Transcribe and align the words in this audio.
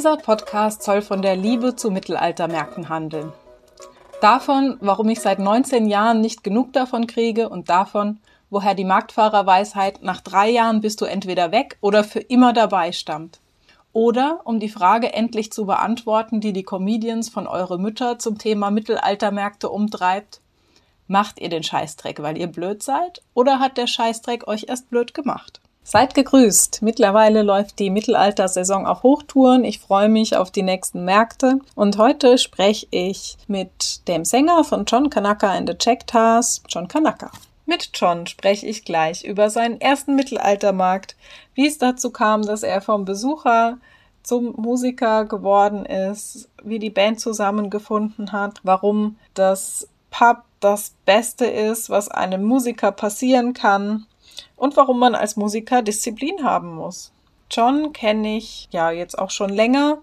Dieser 0.00 0.16
Podcast 0.16 0.82
soll 0.82 1.02
von 1.02 1.20
der 1.20 1.36
Liebe 1.36 1.76
zu 1.76 1.90
Mittelaltermärkten 1.90 2.88
handeln. 2.88 3.34
Davon, 4.22 4.78
warum 4.80 5.10
ich 5.10 5.20
seit 5.20 5.38
19 5.38 5.88
Jahren 5.88 6.22
nicht 6.22 6.42
genug 6.42 6.72
davon 6.72 7.06
kriege 7.06 7.50
und 7.50 7.68
davon, 7.68 8.18
woher 8.48 8.74
die 8.74 8.86
Marktfahrerweisheit 8.86 10.02
nach 10.02 10.22
drei 10.22 10.48
Jahren 10.48 10.80
bist 10.80 11.02
du 11.02 11.04
entweder 11.04 11.52
weg 11.52 11.76
oder 11.82 12.02
für 12.02 12.20
immer 12.20 12.54
dabei 12.54 12.92
stammt. 12.92 13.40
Oder 13.92 14.40
um 14.44 14.58
die 14.58 14.70
Frage 14.70 15.12
endlich 15.12 15.52
zu 15.52 15.66
beantworten, 15.66 16.40
die 16.40 16.54
die 16.54 16.64
Comedians 16.64 17.28
von 17.28 17.46
Eure 17.46 17.78
Mütter 17.78 18.18
zum 18.18 18.38
Thema 18.38 18.70
Mittelaltermärkte 18.70 19.68
umtreibt. 19.68 20.40
Macht 21.08 21.38
ihr 21.38 21.50
den 21.50 21.62
Scheißdreck, 21.62 22.22
weil 22.22 22.38
ihr 22.38 22.46
blöd 22.46 22.82
seid? 22.82 23.20
Oder 23.34 23.58
hat 23.58 23.76
der 23.76 23.86
Scheißdreck 23.86 24.48
euch 24.48 24.64
erst 24.66 24.88
blöd 24.88 25.12
gemacht? 25.12 25.60
Seid 25.90 26.14
gegrüßt. 26.14 26.82
Mittlerweile 26.82 27.42
läuft 27.42 27.80
die 27.80 27.90
Mittelaltersaison 27.90 28.86
auf 28.86 29.02
Hochtouren. 29.02 29.64
Ich 29.64 29.80
freue 29.80 30.08
mich 30.08 30.36
auf 30.36 30.52
die 30.52 30.62
nächsten 30.62 31.04
Märkte. 31.04 31.58
Und 31.74 31.98
heute 31.98 32.38
spreche 32.38 32.86
ich 32.92 33.36
mit 33.48 34.06
dem 34.06 34.24
Sänger 34.24 34.62
von 34.62 34.84
John 34.84 35.10
Kanaka 35.10 35.50
and 35.50 35.68
the 35.68 35.76
Checktars, 35.76 36.62
John 36.68 36.86
Kanaka. 36.86 37.32
Mit 37.66 37.90
John 37.92 38.28
spreche 38.28 38.68
ich 38.68 38.84
gleich 38.84 39.24
über 39.24 39.50
seinen 39.50 39.80
ersten 39.80 40.14
Mittelaltermarkt, 40.14 41.16
wie 41.54 41.66
es 41.66 41.78
dazu 41.78 42.12
kam, 42.12 42.42
dass 42.42 42.62
er 42.62 42.82
vom 42.82 43.04
Besucher 43.04 43.78
zum 44.22 44.54
Musiker 44.56 45.24
geworden 45.24 45.86
ist, 45.86 46.48
wie 46.62 46.78
die 46.78 46.90
Band 46.90 47.18
zusammengefunden 47.18 48.30
hat, 48.30 48.60
warum 48.62 49.16
das 49.34 49.88
Pub 50.12 50.44
das 50.60 50.94
Beste 51.04 51.46
ist, 51.46 51.90
was 51.90 52.08
einem 52.08 52.44
Musiker 52.44 52.92
passieren 52.92 53.54
kann 53.54 54.06
und 54.56 54.76
warum 54.76 54.98
man 54.98 55.14
als 55.14 55.36
Musiker 55.36 55.82
Disziplin 55.82 56.44
haben 56.44 56.74
muss. 56.74 57.12
John 57.50 57.92
kenne 57.92 58.36
ich 58.36 58.68
ja 58.70 58.90
jetzt 58.90 59.18
auch 59.18 59.30
schon 59.30 59.50
länger, 59.50 59.98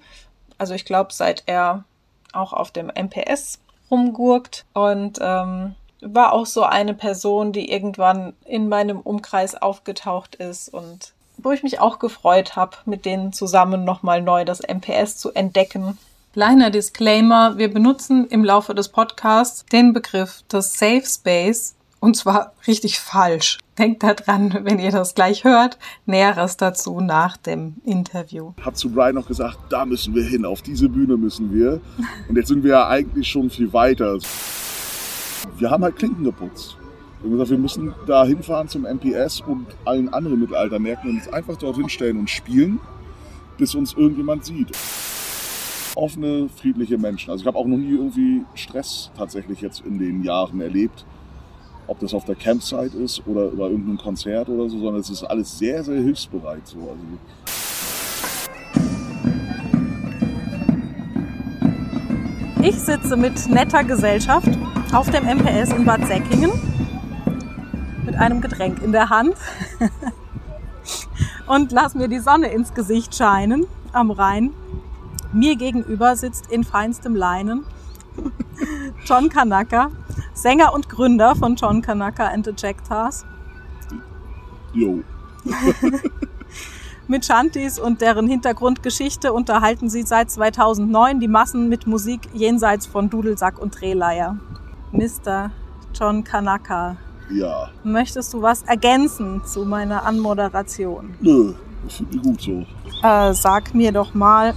also 0.57 0.73
ich 0.73 0.85
glaube, 0.85 1.13
seit 1.13 1.43
er 1.45 1.85
auch 2.33 2.53
auf 2.53 2.71
dem 2.71 2.87
MPS 2.87 3.59
rumgurkt 3.89 4.65
und 4.73 5.19
ähm, 5.21 5.75
war 6.01 6.33
auch 6.33 6.45
so 6.45 6.63
eine 6.63 6.93
Person, 6.93 7.51
die 7.51 7.71
irgendwann 7.71 8.33
in 8.45 8.69
meinem 8.69 8.99
Umkreis 8.99 9.55
aufgetaucht 9.55 10.35
ist 10.35 10.69
und 10.69 11.13
wo 11.37 11.51
ich 11.51 11.63
mich 11.63 11.79
auch 11.79 11.99
gefreut 11.99 12.55
habe, 12.55 12.77
mit 12.85 13.05
denen 13.05 13.31
zusammen 13.31 13.83
nochmal 13.83 14.21
neu 14.21 14.43
das 14.43 14.61
MPS 14.61 15.17
zu 15.17 15.31
entdecken. 15.33 15.97
Kleiner 16.33 16.69
Disclaimer, 16.69 17.57
wir 17.57 17.73
benutzen 17.73 18.27
im 18.27 18.43
Laufe 18.43 18.75
des 18.75 18.89
Podcasts 18.89 19.65
den 19.65 19.93
Begriff 19.93 20.43
des 20.51 20.77
Safe 20.77 21.03
Space 21.05 21.75
und 22.07 22.15
zwar 22.15 22.53
richtig 22.65 23.01
falsch. 23.01 23.57
Denkt 23.77 24.01
daran, 24.01 24.61
wenn 24.63 24.79
ihr 24.79 24.91
das 24.91 25.13
gleich 25.13 25.43
hört, 25.43 25.77
Näheres 26.05 26.55
dazu 26.55 27.01
nach 27.01 27.35
dem 27.35 27.75
Interview. 27.83 28.53
Hab 28.63 28.77
zu 28.77 28.89
Brian 28.89 29.15
noch 29.15 29.27
gesagt, 29.27 29.57
da 29.69 29.83
müssen 29.85 30.15
wir 30.15 30.23
hin, 30.23 30.45
auf 30.45 30.61
diese 30.61 30.87
Bühne 30.87 31.17
müssen 31.17 31.53
wir. 31.53 31.81
Und 32.29 32.37
jetzt 32.37 32.47
sind 32.47 32.63
wir 32.63 32.71
ja 32.71 32.87
eigentlich 32.87 33.27
schon 33.27 33.49
viel 33.49 33.73
weiter. 33.73 34.19
Wir 35.57 35.69
haben 35.69 35.83
halt 35.83 35.97
Klinken 35.97 36.23
geputzt. 36.23 36.77
Wir 37.19 37.25
haben 37.25 37.31
gesagt, 37.31 37.49
wir 37.49 37.57
müssen 37.57 37.93
da 38.07 38.23
hinfahren 38.23 38.69
zum 38.69 38.83
MPS 38.83 39.41
und 39.41 39.67
allen 39.83 40.07
anderen 40.13 40.39
Mittelaltermärkten 40.39 41.09
und 41.09 41.17
uns 41.17 41.27
einfach 41.27 41.57
dorthin 41.57 41.89
stellen 41.89 42.19
und 42.19 42.29
spielen, 42.29 42.79
bis 43.57 43.75
uns 43.75 43.95
irgendjemand 43.95 44.45
sieht. 44.45 44.69
Offene, 45.95 46.47
friedliche 46.55 46.97
Menschen. 46.97 47.31
Also 47.31 47.41
ich 47.41 47.47
habe 47.47 47.57
auch 47.57 47.67
noch 47.67 47.75
nie 47.75 47.95
irgendwie 47.95 48.45
Stress 48.53 49.11
tatsächlich 49.17 49.59
jetzt 49.59 49.81
in 49.81 49.99
den 49.99 50.23
Jahren 50.23 50.61
erlebt 50.61 51.05
ob 51.87 51.99
das 51.99 52.13
auf 52.13 52.25
der 52.25 52.35
Campsite 52.35 52.97
ist 52.97 53.25
oder 53.25 53.47
bei 53.47 53.69
irgendeinem 53.69 53.97
Konzert 53.97 54.49
oder 54.49 54.69
so, 54.69 54.77
sondern 54.77 55.01
es 55.01 55.09
ist 55.09 55.23
alles 55.23 55.57
sehr, 55.57 55.83
sehr 55.83 56.01
hilfsbereit. 56.01 56.67
So. 56.67 56.79
Also 56.79 56.95
ich 62.61 62.75
sitze 62.75 63.15
mit 63.15 63.49
netter 63.49 63.83
Gesellschaft 63.83 64.49
auf 64.93 65.09
dem 65.09 65.25
MPS 65.25 65.71
in 65.71 65.85
Bad 65.85 66.05
Säckingen 66.05 66.51
mit 68.05 68.15
einem 68.15 68.41
Getränk 68.41 68.81
in 68.83 68.91
der 68.91 69.09
Hand 69.09 69.35
und 71.47 71.71
lass 71.71 71.95
mir 71.95 72.07
die 72.07 72.19
Sonne 72.19 72.47
ins 72.47 72.73
Gesicht 72.73 73.15
scheinen 73.15 73.65
am 73.93 74.11
Rhein. 74.11 74.53
Mir 75.33 75.55
gegenüber 75.55 76.15
sitzt 76.15 76.51
in 76.51 76.63
feinstem 76.63 77.15
Leinen 77.15 77.65
John 79.05 79.29
Kanaka, 79.29 79.91
Sänger 80.33 80.73
und 80.73 80.89
Gründer 80.89 81.35
von 81.35 81.55
John 81.55 81.81
Kanaka 81.81 82.27
and 82.27 82.45
the 82.45 82.53
Jacktars. 82.55 83.25
Jo. 84.73 85.01
mit 87.07 87.25
Shanties 87.25 87.79
und 87.79 88.01
deren 88.01 88.27
Hintergrundgeschichte 88.27 89.31
unterhalten 89.33 89.89
sie 89.89 90.03
seit 90.03 90.29
2009 90.29 91.19
die 91.19 91.27
Massen 91.27 91.69
mit 91.69 91.87
Musik 91.87 92.21
jenseits 92.33 92.85
von 92.85 93.09
Dudelsack 93.09 93.59
und 93.59 93.79
Drehleier. 93.79 94.37
Mr. 94.91 95.51
John 95.93 96.23
Kanaka. 96.23 96.97
Ja. 97.29 97.69
Möchtest 97.83 98.33
du 98.33 98.41
was 98.41 98.63
ergänzen 98.63 99.41
zu 99.45 99.65
meiner 99.65 100.05
Anmoderation? 100.05 101.15
Nö, 101.19 101.53
das 101.83 101.95
finde 101.95 102.17
ich 102.17 102.23
gut 102.23 102.41
so. 102.41 102.65
Äh, 103.03 103.33
sag 103.33 103.73
mir 103.73 103.91
doch 103.91 104.13
mal, 104.13 104.53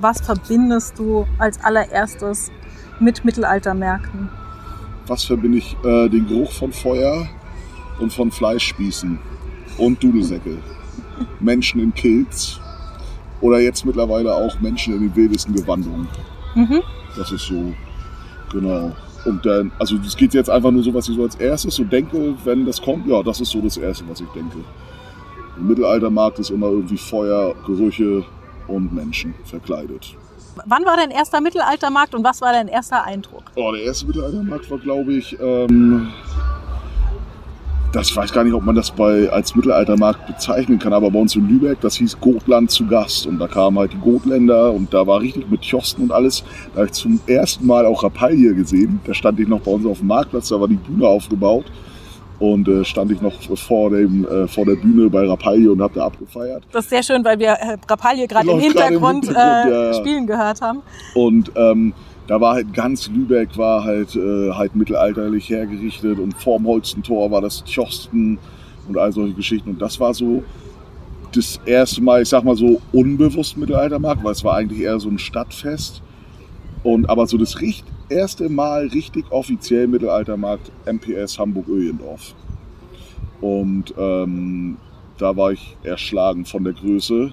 was 0.00 0.20
verbindest 0.20 0.98
du 0.98 1.26
als 1.38 1.62
allererstes 1.62 2.50
mit 3.00 3.24
Mittelaltermärkten? 3.24 4.28
Was 5.06 5.24
verbinde 5.24 5.58
ich? 5.58 5.76
Äh, 5.84 6.08
den 6.08 6.26
Geruch 6.26 6.52
von 6.52 6.72
Feuer 6.72 7.28
und 7.98 8.12
von 8.12 8.30
Fleischspießen 8.30 9.18
und 9.78 10.02
Dudelsäcke. 10.02 10.58
Menschen 11.40 11.80
in 11.80 11.94
Kilts 11.94 12.60
oder 13.40 13.60
jetzt 13.60 13.84
mittlerweile 13.84 14.34
auch 14.34 14.60
Menschen 14.60 14.94
in 14.94 15.00
den 15.00 15.16
wildesten 15.16 15.54
Gewandungen. 15.54 16.08
Mhm. 16.54 16.82
Das 17.16 17.32
ist 17.32 17.46
so, 17.46 17.72
genau. 18.52 18.92
Und 19.24 19.44
dann, 19.44 19.72
also 19.78 19.96
das 19.98 20.16
geht 20.16 20.34
jetzt 20.34 20.50
einfach 20.50 20.70
nur 20.70 20.82
so, 20.82 20.94
was 20.94 21.08
ich 21.08 21.16
so 21.16 21.22
als 21.22 21.34
erstes 21.36 21.74
so 21.74 21.84
denke, 21.84 22.34
wenn 22.44 22.64
das 22.64 22.80
kommt. 22.80 23.06
Ja, 23.06 23.22
das 23.22 23.40
ist 23.40 23.50
so 23.50 23.60
das 23.60 23.76
Erste, 23.76 24.04
was 24.08 24.20
ich 24.20 24.28
denke. 24.28 24.58
Im 25.56 25.66
Mittelaltermarkt 25.66 26.38
ist 26.38 26.50
immer 26.50 26.68
irgendwie 26.68 26.96
Feuer, 26.96 27.54
Gerüche 27.66 28.24
und 28.68 28.92
Menschen 28.94 29.34
verkleidet. 29.44 30.16
Wann 30.66 30.84
war 30.84 30.96
dein 30.96 31.10
erster 31.10 31.40
Mittelaltermarkt 31.40 32.14
und 32.14 32.24
was 32.24 32.40
war 32.40 32.52
dein 32.52 32.68
erster 32.68 33.04
Eindruck? 33.04 33.44
Oh, 33.54 33.72
der 33.72 33.82
erste 33.82 34.06
Mittelaltermarkt 34.06 34.70
war, 34.70 34.78
glaube 34.78 35.12
ich, 35.14 35.38
ähm, 35.40 36.08
das 37.92 38.14
weiß 38.14 38.32
gar 38.32 38.44
nicht, 38.44 38.52
ob 38.52 38.64
man 38.64 38.74
das 38.74 38.90
bei, 38.90 39.30
als 39.30 39.54
Mittelaltermarkt 39.54 40.26
bezeichnen 40.26 40.78
kann, 40.78 40.92
aber 40.92 41.10
bei 41.10 41.18
uns 41.18 41.34
in 41.36 41.48
Lübeck, 41.48 41.80
das 41.80 41.96
hieß 41.96 42.20
Gotland 42.20 42.70
zu 42.70 42.86
Gast. 42.86 43.26
Und 43.26 43.38
da 43.38 43.46
kamen 43.46 43.78
halt 43.78 43.92
die 43.92 43.98
Gotländer 43.98 44.72
und 44.72 44.92
da 44.92 45.06
war 45.06 45.20
richtig 45.20 45.50
mit 45.50 45.62
Kiosten 45.62 46.02
und 46.02 46.12
alles. 46.12 46.44
Da 46.74 46.80
habe 46.80 46.86
ich 46.86 46.92
zum 46.92 47.18
ersten 47.26 47.66
Mal 47.66 47.86
auch 47.86 48.02
Rapalje 48.02 48.54
gesehen. 48.54 49.00
Da 49.04 49.14
stand 49.14 49.40
ich 49.40 49.48
noch 49.48 49.60
bei 49.60 49.70
uns 49.70 49.86
auf 49.86 49.98
dem 49.98 50.08
Marktplatz, 50.08 50.48
da 50.48 50.60
war 50.60 50.68
die 50.68 50.74
Bühne 50.74 51.06
aufgebaut 51.06 51.64
und 52.40 52.68
äh, 52.68 52.84
stand 52.84 53.10
ich 53.10 53.20
noch 53.20 53.34
vor, 53.56 53.90
dem, 53.90 54.26
äh, 54.26 54.46
vor 54.46 54.64
der 54.64 54.76
Bühne 54.76 55.10
bei 55.10 55.26
Rapalje 55.26 55.72
und 55.72 55.82
habe 55.82 55.94
da 55.94 56.06
abgefeiert. 56.06 56.62
Das 56.72 56.84
ist 56.84 56.90
sehr 56.90 57.02
schön, 57.02 57.24
weil 57.24 57.38
wir 57.38 57.50
äh, 57.50 57.76
Rapalje 57.88 58.28
gerade 58.28 58.50
im 58.50 58.60
Hintergrund, 58.60 59.28
im 59.28 59.34
Hintergrund 59.34 59.72
äh, 59.72 59.86
ja, 59.88 59.94
spielen 59.94 60.26
gehört 60.26 60.60
haben. 60.60 60.82
Und 61.14 61.50
ähm, 61.56 61.92
da 62.28 62.40
war 62.40 62.54
halt 62.54 62.72
ganz 62.74 63.08
Lübeck 63.08 63.56
war 63.56 63.84
halt, 63.84 64.14
äh, 64.14 64.52
halt 64.52 64.76
mittelalterlich 64.76 65.48
hergerichtet 65.48 66.18
und 66.18 66.34
vorm 66.34 66.66
Holstentor 66.66 67.30
war 67.30 67.40
das 67.40 67.64
Tjosten 67.64 68.38
und 68.86 68.98
all 68.98 69.12
solche 69.12 69.34
Geschichten. 69.34 69.70
Und 69.70 69.82
das 69.82 69.98
war 69.98 70.14
so 70.14 70.44
das 71.32 71.60
erste 71.66 72.02
Mal, 72.02 72.22
ich 72.22 72.28
sag 72.28 72.44
mal 72.44 72.56
so 72.56 72.80
unbewusst 72.92 73.56
Mittelaltermarkt, 73.56 74.22
weil 74.22 74.32
es 74.32 74.44
war 74.44 74.56
eigentlich 74.56 74.80
eher 74.80 75.00
so 75.00 75.08
ein 75.08 75.18
Stadtfest. 75.18 76.02
Und 76.84 77.10
aber 77.10 77.26
so 77.26 77.36
das 77.36 77.60
richtig 77.60 77.84
erste 78.08 78.48
Mal 78.48 78.88
richtig 78.88 79.30
offiziell 79.30 79.86
Mittelaltermarkt 79.86 80.70
MPS 80.86 81.38
Hamburg-Öjendorf. 81.38 82.34
Und 83.40 83.94
ähm, 83.96 84.76
da 85.18 85.36
war 85.36 85.52
ich 85.52 85.76
erschlagen 85.82 86.44
von 86.44 86.64
der 86.64 86.72
Größe 86.72 87.32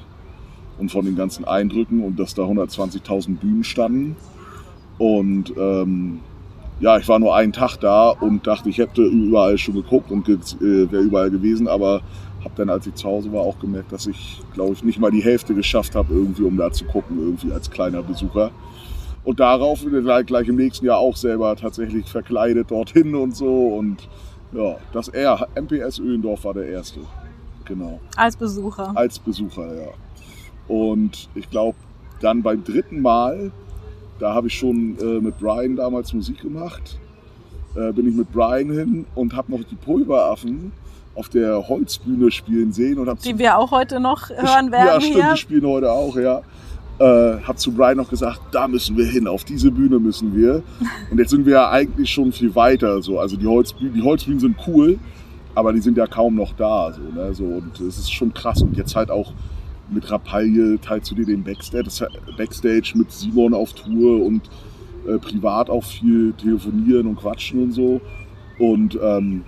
und 0.78 0.92
von 0.92 1.06
den 1.06 1.16
ganzen 1.16 1.46
Eindrücken 1.46 2.04
und 2.04 2.20
dass 2.20 2.34
da 2.34 2.44
120.000 2.44 3.38
Bühnen 3.38 3.64
standen. 3.64 4.16
Und 4.98 5.54
ähm, 5.58 6.20
ja, 6.80 6.98
ich 6.98 7.08
war 7.08 7.20
nur 7.20 7.36
einen 7.36 7.54
Tag 7.54 7.78
da 7.78 8.10
und 8.10 8.46
dachte, 8.48 8.70
ich 8.70 8.78
hätte 8.78 9.02
überall 9.04 9.58
schon 9.58 9.76
geguckt 9.76 10.12
und 10.12 10.28
äh, 10.28 10.92
wäre 10.92 11.04
überall 11.04 11.32
gewesen, 11.32 11.68
aber 11.68 12.02
habe 12.44 12.54
dann, 12.58 12.70
als 12.70 12.86
ich 12.86 12.96
zu 12.96 13.08
Hause 13.08 13.32
war, 13.34 13.42
auch 13.42 13.60
gemerkt, 13.60 13.92
dass 13.92 14.08
ich, 14.08 14.42
glaube 14.54 14.74
ich, 14.74 14.84
nicht 14.84 15.00
mal 15.00 15.12
die 15.12 15.24
Hälfte 15.24 15.56
geschafft 15.56 15.96
habe, 15.96 16.14
irgendwie, 16.14 16.44
um 16.44 16.58
da 16.58 16.72
zu 16.72 16.86
gucken, 16.86 17.18
irgendwie 17.20 17.52
als 17.52 17.72
kleiner 17.72 18.04
Besucher. 18.04 18.52
Und 19.26 19.40
darauf 19.40 19.84
gleich, 19.84 20.28
gleich 20.28 20.48
im 20.48 20.56
nächsten 20.56 20.86
Jahr 20.86 21.00
auch 21.00 21.16
selber 21.16 21.56
tatsächlich 21.56 22.08
verkleidet 22.08 22.70
dorthin 22.70 23.16
und 23.16 23.36
so. 23.36 23.76
Und 23.76 24.08
ja, 24.54 24.78
das 24.94 25.08
R, 25.10 25.48
MPS 25.56 26.00
Öhlendorf 26.00 26.46
war 26.46 26.54
der 26.54 26.68
erste. 26.68 27.00
Genau. 27.66 28.00
Als 28.16 28.38
Besucher. 28.38 28.92
Als 28.96 29.18
Besucher, 29.18 29.76
ja. 29.76 29.90
Und 30.68 31.30
ich 31.34 31.50
glaube, 31.50 31.78
dann 32.22 32.44
beim 32.44 32.64
dritten 32.64 33.02
Mal, 33.02 33.52
da 34.20 34.34
habe 34.34 34.48
ich 34.48 34.58
schon 34.58 34.98
äh, 35.00 35.20
mit 35.20 35.40
Brian 35.40 35.76
damals 35.76 36.14
Musik 36.14 36.42
gemacht, 36.42 37.00
äh, 37.76 37.92
bin 37.92 38.08
ich 38.08 38.16
mit 38.16 38.32
Brian 38.32 38.70
hin 38.70 39.06
und 39.16 39.36
habe 39.36 39.52
noch 39.52 39.64
die 39.64 39.76
Pulveraffen 39.76 40.72
auf 41.16 41.30
der 41.30 41.68
Holzbühne 41.68 42.30
spielen 42.32 42.72
sehen. 42.72 43.00
Und 43.00 43.26
die 43.26 43.38
wir 43.40 43.58
auch 43.58 43.72
heute 43.72 44.00
noch 44.00 44.30
hören 44.30 44.72
werden. 44.72 44.88
Ja, 44.88 45.02
stimmt, 45.02 45.16
hier. 45.16 45.32
die 45.32 45.38
spielen 45.38 45.66
heute 45.66 45.92
auch, 45.92 46.16
ja. 46.16 46.42
Äh, 47.00 47.42
habe 47.42 47.56
zu 47.56 47.74
Brian 47.74 47.98
noch 47.98 48.10
gesagt, 48.10 48.40
da 48.52 48.68
müssen 48.68 48.98
wir 48.98 49.06
hin, 49.06 49.28
auf 49.28 49.44
diese 49.44 49.72
Bühne 49.72 50.00
müssen 50.00 50.36
wir. 50.36 50.64
Und 51.12 51.18
jetzt 51.20 51.32
sind 51.32 51.46
wir 51.46 51.54
ja 51.54 51.70
eigentlich 51.70 52.10
schon 52.10 52.32
viel 52.32 52.56
weiter. 52.56 53.02
So. 53.02 53.20
Also 53.20 53.38
die 53.38 53.48
Holzbühnen, 53.48 53.94
die 53.94 54.02
Holzbühnen 54.02 54.40
sind 54.40 54.58
cool, 54.68 54.98
aber 55.56 55.74
die 55.74 55.82
sind 55.82 55.98
ja 55.98 56.08
kaum 56.08 56.36
noch 56.36 56.54
da. 56.54 56.94
So, 56.94 57.02
ne? 57.02 57.34
so, 57.34 57.44
und 57.46 57.80
es 57.80 57.98
ist 57.98 58.14
schon 58.14 58.34
krass. 58.34 58.62
Und 58.62 58.78
jetzt 58.78 58.96
halt 58.96 59.12
auch 59.12 59.34
mit 59.90 60.10
Rappaille 60.10 60.80
teilst 60.80 61.12
du 61.12 61.16
dir 61.16 61.26
den 61.26 61.44
Backstage, 61.44 62.08
Backstage 62.38 62.94
mit 62.96 63.12
Simon 63.12 63.54
auf 63.54 63.74
Tour 63.74 64.26
und 64.26 64.50
äh, 65.08 65.20
privat 65.20 65.70
auch 65.70 65.84
viel 65.84 66.34
telefonieren 66.34 67.08
und 67.08 67.18
quatschen 67.18 67.64
und 67.64 67.72
so. 67.74 68.02
Und 68.58 68.98
ähm, 69.02 69.44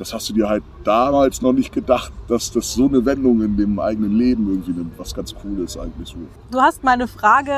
das 0.00 0.14
hast 0.14 0.30
du 0.30 0.32
dir 0.32 0.48
halt 0.48 0.62
damals 0.82 1.42
noch 1.42 1.52
nicht 1.52 1.72
gedacht, 1.72 2.10
dass 2.26 2.50
das 2.50 2.72
so 2.72 2.86
eine 2.86 3.04
Wendung 3.04 3.42
in 3.42 3.56
dem 3.58 3.78
eigenen 3.78 4.16
Leben 4.16 4.48
irgendwie 4.48 4.72
nimmt, 4.72 4.98
was 4.98 5.14
ganz 5.14 5.34
cool 5.44 5.62
ist 5.62 5.76
eigentlich 5.76 6.08
so. 6.08 6.16
Du 6.50 6.58
hast 6.58 6.82
meine 6.82 7.06
Frage 7.06 7.52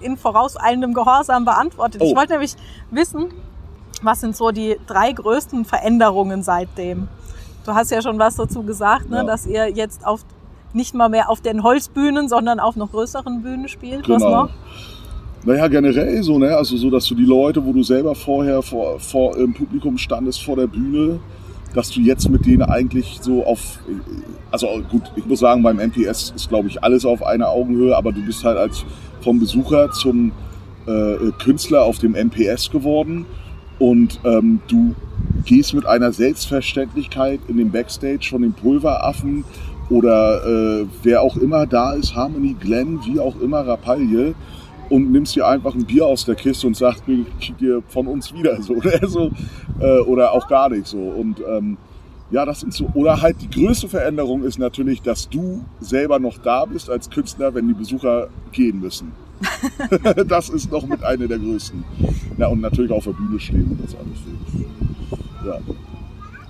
in 0.00 0.18
vorauseilendem 0.18 0.92
Gehorsam 0.92 1.46
beantwortet. 1.46 2.02
Oh. 2.02 2.06
Ich 2.06 2.14
wollte 2.14 2.34
nämlich 2.34 2.54
wissen, 2.90 3.28
was 4.02 4.20
sind 4.20 4.36
so 4.36 4.50
die 4.50 4.76
drei 4.86 5.10
größten 5.10 5.64
Veränderungen 5.64 6.42
seitdem? 6.42 7.08
Du 7.64 7.72
hast 7.72 7.90
ja 7.90 8.02
schon 8.02 8.18
was 8.18 8.36
dazu 8.36 8.62
gesagt, 8.62 9.08
ne, 9.08 9.16
ja. 9.16 9.24
dass 9.24 9.46
ihr 9.46 9.70
jetzt 9.70 10.06
auf, 10.06 10.20
nicht 10.74 10.94
mal 10.94 11.08
mehr 11.08 11.30
auf 11.30 11.40
den 11.40 11.62
Holzbühnen, 11.62 12.28
sondern 12.28 12.60
auf 12.60 12.76
noch 12.76 12.90
größeren 12.90 13.40
Bühnen 13.40 13.68
spielt. 13.68 14.04
Genau. 14.04 14.16
Was 14.16 14.22
noch? 14.22 14.50
Naja, 15.44 15.66
generell 15.68 16.22
so, 16.22 16.38
ne? 16.38 16.54
Also 16.54 16.76
so, 16.76 16.90
dass 16.90 17.06
du 17.06 17.14
die 17.14 17.24
Leute, 17.24 17.64
wo 17.64 17.72
du 17.72 17.82
selber 17.82 18.14
vorher 18.14 18.60
vor, 18.60 19.00
vor 19.00 19.36
im 19.38 19.54
Publikum 19.54 19.96
standest 19.96 20.44
vor 20.44 20.56
der 20.56 20.66
Bühne, 20.66 21.20
dass 21.76 21.90
du 21.90 22.00
jetzt 22.00 22.30
mit 22.30 22.46
denen 22.46 22.62
eigentlich 22.62 23.18
so 23.20 23.44
auf, 23.44 23.78
also 24.50 24.80
gut, 24.90 25.02
ich 25.14 25.26
muss 25.26 25.40
sagen, 25.40 25.62
beim 25.62 25.76
MPS 25.76 26.32
ist, 26.34 26.48
glaube 26.48 26.68
ich, 26.68 26.82
alles 26.82 27.04
auf 27.04 27.22
einer 27.22 27.50
Augenhöhe, 27.50 27.94
aber 27.94 28.12
du 28.12 28.24
bist 28.24 28.42
halt 28.44 28.56
als 28.56 28.84
vom 29.20 29.38
Besucher 29.38 29.90
zum 29.90 30.32
äh, 30.86 31.30
Künstler 31.38 31.84
auf 31.84 31.98
dem 31.98 32.12
MPS 32.12 32.70
geworden. 32.70 33.26
Und 33.78 34.20
ähm, 34.24 34.60
du 34.68 34.94
gehst 35.44 35.74
mit 35.74 35.84
einer 35.84 36.12
Selbstverständlichkeit 36.12 37.40
in 37.46 37.58
den 37.58 37.70
Backstage 37.70 38.28
von 38.30 38.40
den 38.40 38.54
Pulveraffen 38.54 39.44
oder 39.90 40.46
äh, 40.46 40.86
wer 41.02 41.20
auch 41.20 41.36
immer 41.36 41.66
da 41.66 41.92
ist, 41.92 42.16
Harmony 42.16 42.56
Glenn, 42.58 43.00
wie 43.04 43.20
auch 43.20 43.38
immer, 43.40 43.66
Rappaille 43.66 44.34
und 44.90 45.12
nimmst 45.12 45.36
dir 45.36 45.46
einfach 45.46 45.74
ein 45.74 45.84
Bier 45.84 46.06
aus 46.06 46.24
der 46.24 46.34
Kiste 46.34 46.66
und 46.66 46.76
sagst, 46.76 47.04
krieg 47.04 47.58
dir 47.58 47.82
von 47.88 48.06
uns 48.06 48.32
wieder 48.32 48.60
so 48.62 48.74
oder 48.74 49.08
so 49.08 49.30
äh, 49.80 50.00
oder 50.00 50.32
auch 50.32 50.46
gar 50.48 50.68
nicht 50.70 50.86
so 50.86 50.98
und 50.98 51.40
ähm, 51.46 51.76
ja, 52.30 52.44
das 52.44 52.60
sind 52.60 52.74
so 52.74 52.90
oder 52.94 53.20
halt 53.20 53.36
die 53.40 53.50
größte 53.50 53.88
Veränderung 53.88 54.42
ist 54.42 54.58
natürlich, 54.58 55.00
dass 55.02 55.28
du 55.28 55.64
selber 55.80 56.18
noch 56.18 56.38
da 56.38 56.64
bist 56.64 56.90
als 56.90 57.08
Künstler, 57.08 57.54
wenn 57.54 57.68
die 57.68 57.74
Besucher 57.74 58.28
gehen 58.52 58.80
müssen. 58.80 59.12
das 60.26 60.48
ist 60.48 60.72
noch 60.72 60.86
mit 60.86 61.04
einer 61.04 61.28
der 61.28 61.38
größten. 61.38 61.84
Ja, 62.38 62.48
und 62.48 62.60
natürlich 62.60 62.90
auf 62.90 63.04
der 63.04 63.12
Bühne 63.12 63.38
stehen 63.38 63.70
und 63.70 63.84
das 63.84 63.94
alles. 63.94 64.18
Ja. 65.46 65.58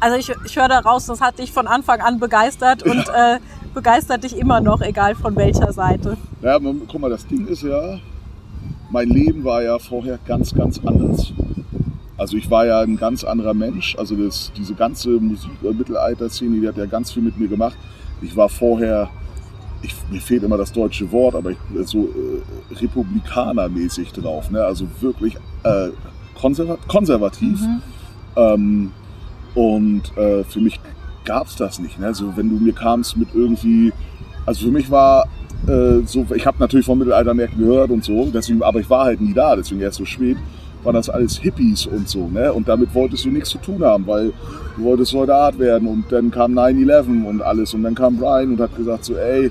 Also 0.00 0.16
ich, 0.18 0.32
ich 0.44 0.56
höre 0.56 0.68
daraus, 0.68 1.06
das 1.06 1.20
hat 1.20 1.38
dich 1.38 1.52
von 1.52 1.66
Anfang 1.66 2.00
an 2.00 2.20
begeistert 2.20 2.82
und 2.82 3.08
äh, 3.08 3.38
begeistert 3.74 4.24
dich 4.24 4.36
immer 4.36 4.60
noch, 4.60 4.80
egal 4.80 5.14
von 5.14 5.36
welcher 5.36 5.72
Seite. 5.72 6.16
Ja, 6.42 6.58
guck 6.58 7.00
mal, 7.00 7.10
das 7.10 7.26
Ding 7.26 7.46
ist 7.46 7.62
ja, 7.62 7.98
mein 8.90 9.08
Leben 9.08 9.44
war 9.44 9.62
ja 9.62 9.78
vorher 9.78 10.18
ganz, 10.26 10.54
ganz 10.54 10.80
anders. 10.84 11.32
Also 12.16 12.36
ich 12.36 12.50
war 12.50 12.66
ja 12.66 12.80
ein 12.80 12.96
ganz 12.96 13.24
anderer 13.24 13.54
Mensch. 13.54 13.96
Also 13.98 14.16
das, 14.16 14.52
diese 14.56 14.74
ganze 14.74 15.10
Musik- 15.10 15.62
und 15.62 15.78
Mittelalter-Szene, 15.78 16.60
die 16.60 16.68
hat 16.68 16.76
ja 16.76 16.86
ganz 16.86 17.12
viel 17.12 17.22
mit 17.22 17.38
mir 17.38 17.48
gemacht. 17.48 17.76
Ich 18.22 18.34
war 18.36 18.48
vorher, 18.48 19.10
ich, 19.82 19.94
mir 20.10 20.20
fehlt 20.20 20.42
immer 20.42 20.56
das 20.56 20.72
deutsche 20.72 21.10
Wort, 21.12 21.34
aber 21.34 21.50
ich, 21.50 21.58
so 21.84 22.08
äh, 22.08 22.74
republikanermäßig 22.74 24.12
drauf. 24.12 24.50
Ne? 24.50 24.64
Also 24.64 24.86
wirklich 25.00 25.36
äh, 25.64 25.88
konservat 26.34 26.88
konservativ. 26.88 27.60
Mhm. 27.60 27.82
Ähm, 28.36 28.92
und 29.54 30.16
äh, 30.16 30.44
für 30.44 30.60
mich 30.60 30.80
gab 31.24 31.48
es 31.48 31.56
das 31.56 31.78
nicht. 31.78 31.98
Ne? 31.98 32.06
Also 32.06 32.34
wenn 32.36 32.48
du 32.48 32.56
mir 32.56 32.72
kamst 32.72 33.16
mit 33.16 33.28
irgendwie, 33.34 33.92
also 34.46 34.66
für 34.66 34.72
mich 34.72 34.90
war 34.90 35.26
äh, 35.66 36.06
so, 36.06 36.26
ich 36.34 36.46
habe 36.46 36.58
natürlich 36.58 36.86
vom 36.86 36.98
Mittelaltermärkten 36.98 37.58
gehört 37.58 37.90
und 37.90 38.04
so, 38.04 38.30
deswegen, 38.32 38.62
aber 38.62 38.80
ich 38.80 38.88
war 38.88 39.04
halt 39.04 39.20
nie 39.20 39.34
da, 39.34 39.56
deswegen 39.56 39.80
erst 39.80 39.98
so 39.98 40.04
spät, 40.04 40.36
waren 40.84 40.94
das 40.94 41.10
alles 41.10 41.38
Hippies 41.38 41.86
und 41.86 42.08
so, 42.08 42.28
ne? 42.28 42.52
Und 42.52 42.68
damit 42.68 42.94
wolltest 42.94 43.24
du 43.24 43.30
nichts 43.30 43.50
zu 43.50 43.58
tun 43.58 43.82
haben, 43.82 44.06
weil 44.06 44.32
du 44.76 44.84
wolltest 44.84 45.10
Soldat 45.10 45.58
werden 45.58 45.88
und 45.88 46.04
dann 46.10 46.30
kam 46.30 46.56
9-11 46.56 47.26
und 47.26 47.42
alles 47.42 47.74
und 47.74 47.82
dann 47.82 47.94
kam 47.94 48.16
Brian 48.16 48.52
und 48.52 48.60
hat 48.60 48.76
gesagt 48.76 49.04
so, 49.04 49.16
ey, 49.16 49.50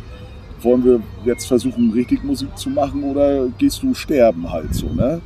wollen 0.62 0.84
wir 0.84 1.02
jetzt 1.26 1.46
versuchen, 1.46 1.92
richtig 1.92 2.24
Musik 2.24 2.58
zu 2.58 2.70
machen 2.70 3.04
oder 3.04 3.48
gehst 3.58 3.84
du 3.84 3.94
sterben 3.94 4.52
halt 4.52 4.74
so, 4.74 4.88
ne? 4.88 5.22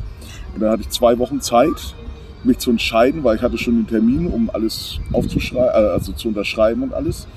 Und 0.53 0.61
dann 0.61 0.71
hatte 0.71 0.81
ich 0.81 0.89
zwei 0.89 1.17
Wochen 1.19 1.41
Zeit, 1.41 1.95
mich 2.43 2.57
zu 2.57 2.71
entscheiden, 2.71 3.23
weil 3.23 3.35
ich 3.35 3.41
hatte 3.41 3.57
schon 3.57 3.75
den 3.75 3.87
Termin, 3.87 4.27
um 4.27 4.49
alles 4.51 4.99
aufzuschreiben, 5.11 5.69
äh, 5.69 5.89
also 5.89 6.11
zu 6.13 6.29
unterschreiben 6.29 6.83
und 6.83 6.93
alles. 6.93 7.27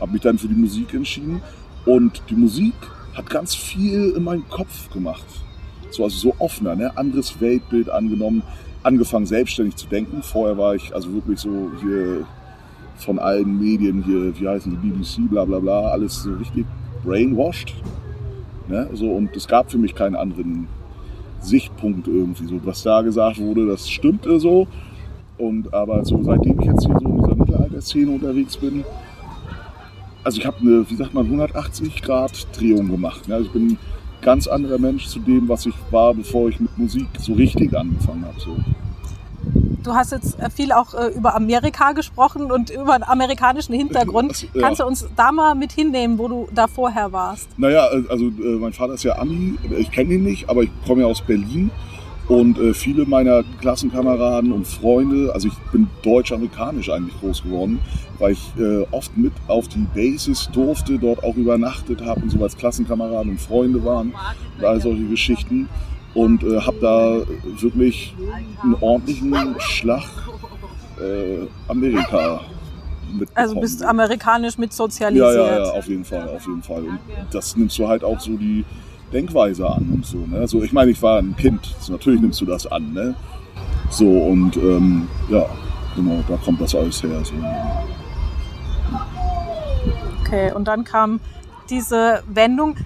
Habe 0.00 0.12
mich 0.12 0.22
dann 0.22 0.38
für 0.38 0.48
die 0.48 0.54
Musik 0.54 0.94
entschieden 0.94 1.42
und 1.84 2.22
die 2.30 2.34
Musik 2.34 2.74
hat 3.14 3.28
ganz 3.28 3.54
viel 3.54 4.14
in 4.16 4.24
meinen 4.24 4.48
Kopf 4.48 4.90
gemacht. 4.90 5.24
So, 5.90 6.04
also 6.04 6.16
so 6.16 6.34
offener, 6.38 6.74
ne? 6.74 6.96
anderes 6.96 7.40
Weltbild 7.40 7.90
angenommen, 7.90 8.42
angefangen 8.82 9.26
selbstständig 9.26 9.76
zu 9.76 9.86
denken. 9.86 10.22
Vorher 10.22 10.56
war 10.56 10.74
ich 10.74 10.94
also 10.94 11.12
wirklich 11.12 11.38
so 11.40 11.70
hier 11.82 12.26
von 12.96 13.18
allen 13.18 13.58
Medien 13.58 14.02
hier, 14.02 14.38
wie 14.38 14.48
heißen 14.48 14.78
die, 14.80 14.88
BBC, 14.88 15.28
bla 15.28 15.44
bla 15.44 15.58
bla, 15.58 15.88
alles 15.88 16.22
so 16.22 16.32
richtig 16.34 16.64
brainwashed. 17.04 17.74
Ne? 18.68 18.88
So, 18.94 19.10
und 19.10 19.36
es 19.36 19.46
gab 19.46 19.70
für 19.70 19.78
mich 19.78 19.94
keinen 19.94 20.16
anderen 20.16 20.68
Sichtpunkt 21.40 22.06
irgendwie. 22.06 22.46
So, 22.46 22.60
was 22.64 22.82
da 22.82 23.02
gesagt 23.02 23.38
wurde, 23.38 23.66
das 23.66 23.88
stimmte 23.90 24.38
so. 24.40 24.66
Und 25.38 25.74
aber 25.74 26.04
so 26.04 26.22
seitdem 26.22 26.60
ich 26.60 26.66
jetzt 26.66 26.86
hier 26.86 26.96
so 27.00 27.08
in 27.08 27.18
dieser 27.18 27.34
Mittelalter-Szene 27.34 28.10
unterwegs 28.10 28.56
bin, 28.56 28.84
also 30.24 30.38
ich 30.38 30.46
habe 30.46 30.58
eine, 30.60 30.88
wie 30.88 30.94
sagt 30.94 31.14
man, 31.14 31.24
180 31.24 32.02
Grad 32.02 32.46
Drehung 32.58 32.90
gemacht. 32.90 33.28
Ne? 33.28 33.34
Also 33.34 33.46
ich 33.46 33.52
bin 33.52 33.68
ein 33.72 33.78
ganz 34.20 34.46
anderer 34.46 34.78
Mensch 34.78 35.06
zu 35.06 35.18
dem, 35.18 35.48
was 35.48 35.66
ich 35.66 35.74
war, 35.90 36.14
bevor 36.14 36.48
ich 36.48 36.60
mit 36.60 36.76
Musik 36.78 37.08
so 37.18 37.34
richtig 37.34 37.76
angefangen 37.76 38.24
habe. 38.24 38.40
So. 38.40 38.56
Du 39.82 39.92
hast 39.92 40.12
jetzt 40.12 40.38
äh, 40.38 40.48
viel 40.48 40.70
auch 40.70 40.94
äh, 40.94 41.08
über 41.08 41.34
Amerika 41.34 41.92
gesprochen 41.92 42.52
und 42.52 42.70
über 42.70 42.94
einen 42.94 43.02
amerikanischen 43.02 43.74
Hintergrund. 43.74 44.30
Also, 44.30 44.46
ja. 44.54 44.60
Kannst 44.60 44.80
du 44.80 44.86
uns 44.86 45.08
da 45.16 45.32
mal 45.32 45.56
mit 45.56 45.72
hinnehmen, 45.72 46.18
wo 46.18 46.28
du 46.28 46.48
da 46.54 46.68
vorher 46.68 47.10
warst? 47.10 47.48
Naja, 47.58 47.88
äh, 47.92 48.04
also 48.08 48.26
äh, 48.26 48.58
mein 48.60 48.72
Vater 48.72 48.94
ist 48.94 49.02
ja 49.02 49.18
Ami, 49.18 49.56
ich 49.76 49.90
kenne 49.90 50.14
ihn 50.14 50.22
nicht, 50.22 50.48
aber 50.48 50.62
ich 50.62 50.70
komme 50.86 51.02
ja 51.02 51.08
aus 51.08 51.22
Berlin 51.22 51.70
und 52.32 52.58
äh, 52.58 52.72
viele 52.72 53.04
meiner 53.04 53.44
Klassenkameraden 53.60 54.52
und 54.52 54.66
Freunde, 54.66 55.30
also 55.34 55.48
ich 55.48 55.54
bin 55.70 55.88
deutsch-amerikanisch 56.02 56.88
eigentlich 56.88 57.18
groß 57.20 57.42
geworden, 57.42 57.78
weil 58.18 58.32
ich 58.32 58.52
äh, 58.58 58.86
oft 58.90 59.14
mit 59.18 59.34
auf 59.48 59.68
die 59.68 59.86
Bases 59.94 60.48
durfte, 60.50 60.98
dort 60.98 61.22
auch 61.22 61.36
übernachtet 61.36 62.02
habe 62.02 62.22
und 62.22 62.30
so 62.30 62.42
als 62.42 62.56
Klassenkameraden 62.56 63.32
und 63.32 63.40
Freunde 63.40 63.84
waren 63.84 64.14
und 64.58 64.64
all 64.64 64.80
solche 64.80 65.04
Geschichten. 65.04 65.68
Und 66.14 66.42
äh, 66.42 66.60
habe 66.60 66.76
da 66.80 67.22
wirklich 67.60 68.14
einen 68.62 68.76
ordentlichen 68.80 69.34
Schlag 69.58 70.04
äh, 71.00 71.46
Amerika. 71.68 72.40
Also 73.34 73.60
bist 73.60 73.82
amerikanisch 73.82 74.56
mit 74.56 74.72
sozialisiert? 74.72 75.34
Ja, 75.34 75.46
ja, 75.46 75.64
ja, 75.64 75.70
auf 75.70 75.86
jeden 75.86 76.04
Fall, 76.04 76.28
auf 76.28 76.46
jeden 76.46 76.62
Fall. 76.62 76.82
Und 76.82 76.98
das 77.30 77.56
nimmst 77.56 77.78
du 77.78 77.88
halt 77.88 78.04
auch 78.04 78.20
so 78.20 78.36
die 78.36 78.64
Denkweise 79.12 79.68
an 79.68 79.90
und 79.92 80.06
so. 80.06 80.18
Ne? 80.18 80.38
Also 80.38 80.62
ich 80.62 80.72
meine, 80.72 80.90
ich 80.90 81.02
war 81.02 81.18
ein 81.18 81.36
Kind, 81.36 81.74
also 81.78 81.92
natürlich 81.92 82.20
nimmst 82.20 82.40
du 82.40 82.46
das 82.46 82.66
an. 82.66 82.92
Ne? 82.92 83.14
So 83.90 84.06
und 84.06 84.56
ähm, 84.56 85.08
ja, 85.28 85.46
genau, 85.94 86.22
da 86.28 86.36
kommt 86.36 86.60
das 86.60 86.74
alles 86.74 87.02
her. 87.02 87.22
So. 87.24 87.34
Okay, 90.20 90.52
und 90.52 90.66
dann 90.66 90.84
kam 90.84 91.20
diese 91.68 92.22
Wendung. 92.26 92.76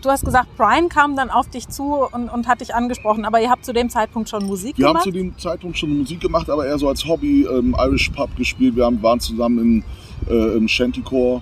Du 0.00 0.10
hast 0.10 0.24
gesagt, 0.24 0.48
Brian 0.56 0.88
kam 0.88 1.14
dann 1.14 1.30
auf 1.30 1.48
dich 1.48 1.68
zu 1.68 2.04
und, 2.10 2.28
und 2.28 2.48
hat 2.48 2.60
dich 2.60 2.74
angesprochen, 2.74 3.24
aber 3.24 3.40
ihr 3.40 3.50
habt 3.50 3.64
zu 3.64 3.72
dem 3.72 3.88
Zeitpunkt 3.88 4.28
schon 4.28 4.44
Musik 4.46 4.76
wir 4.76 4.88
gemacht? 4.88 5.06
Wir 5.06 5.12
haben 5.12 5.16
zu 5.16 5.22
dem 5.22 5.38
Zeitpunkt 5.38 5.78
schon 5.78 5.96
Musik 5.96 6.20
gemacht, 6.20 6.50
aber 6.50 6.66
eher 6.66 6.76
so 6.76 6.88
als 6.88 7.06
Hobby 7.06 7.46
ähm, 7.46 7.76
Irish 7.78 8.10
Pub 8.10 8.34
gespielt. 8.36 8.74
Wir 8.74 8.84
haben, 8.84 9.00
waren 9.00 9.20
zusammen 9.20 9.58
in, 9.60 9.84
äh, 10.28 10.56
im 10.56 10.66
Shantycore. 10.66 11.40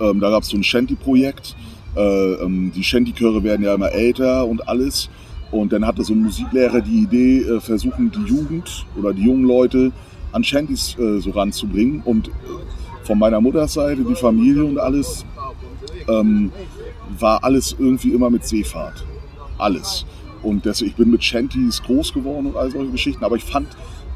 Ähm, 0.00 0.20
da 0.20 0.30
gab 0.30 0.44
es 0.44 0.48
so 0.48 0.56
ein 0.56 0.62
Shanty-Projekt 0.62 1.56
die 1.96 2.84
Shanty-Chöre 2.84 3.42
werden 3.42 3.64
ja 3.64 3.74
immer 3.74 3.90
älter 3.90 4.46
und 4.46 4.68
alles. 4.68 5.10
Und 5.50 5.72
dann 5.72 5.86
hatte 5.86 6.04
so 6.04 6.12
ein 6.12 6.22
Musiklehrer 6.22 6.80
die 6.80 7.04
Idee, 7.04 7.40
äh, 7.40 7.60
versuchen 7.60 8.10
die 8.10 8.30
Jugend 8.30 8.86
oder 8.96 9.14
die 9.14 9.24
jungen 9.24 9.44
Leute 9.44 9.92
an 10.32 10.44
Shantys 10.44 10.96
äh, 10.98 11.20
so 11.20 11.30
ranzubringen. 11.30 12.02
Und 12.04 12.30
von 13.04 13.18
meiner 13.18 13.40
Mutters 13.40 13.72
Seite, 13.72 14.04
die 14.04 14.14
Familie 14.14 14.64
und 14.64 14.78
alles, 14.78 15.24
ähm, 16.06 16.52
war 17.18 17.42
alles 17.42 17.74
irgendwie 17.78 18.12
immer 18.12 18.28
mit 18.28 18.46
Seefahrt. 18.46 19.04
Alles. 19.56 20.04
Und 20.42 20.66
das, 20.66 20.82
ich 20.82 20.94
bin 20.94 21.10
mit 21.10 21.24
Shantys 21.24 21.82
groß 21.82 22.12
geworden 22.12 22.46
und 22.46 22.56
all 22.56 22.70
solche 22.70 22.92
Geschichten. 22.92 23.24
Aber 23.24 23.36
ich 23.36 23.44
fand 23.44 23.68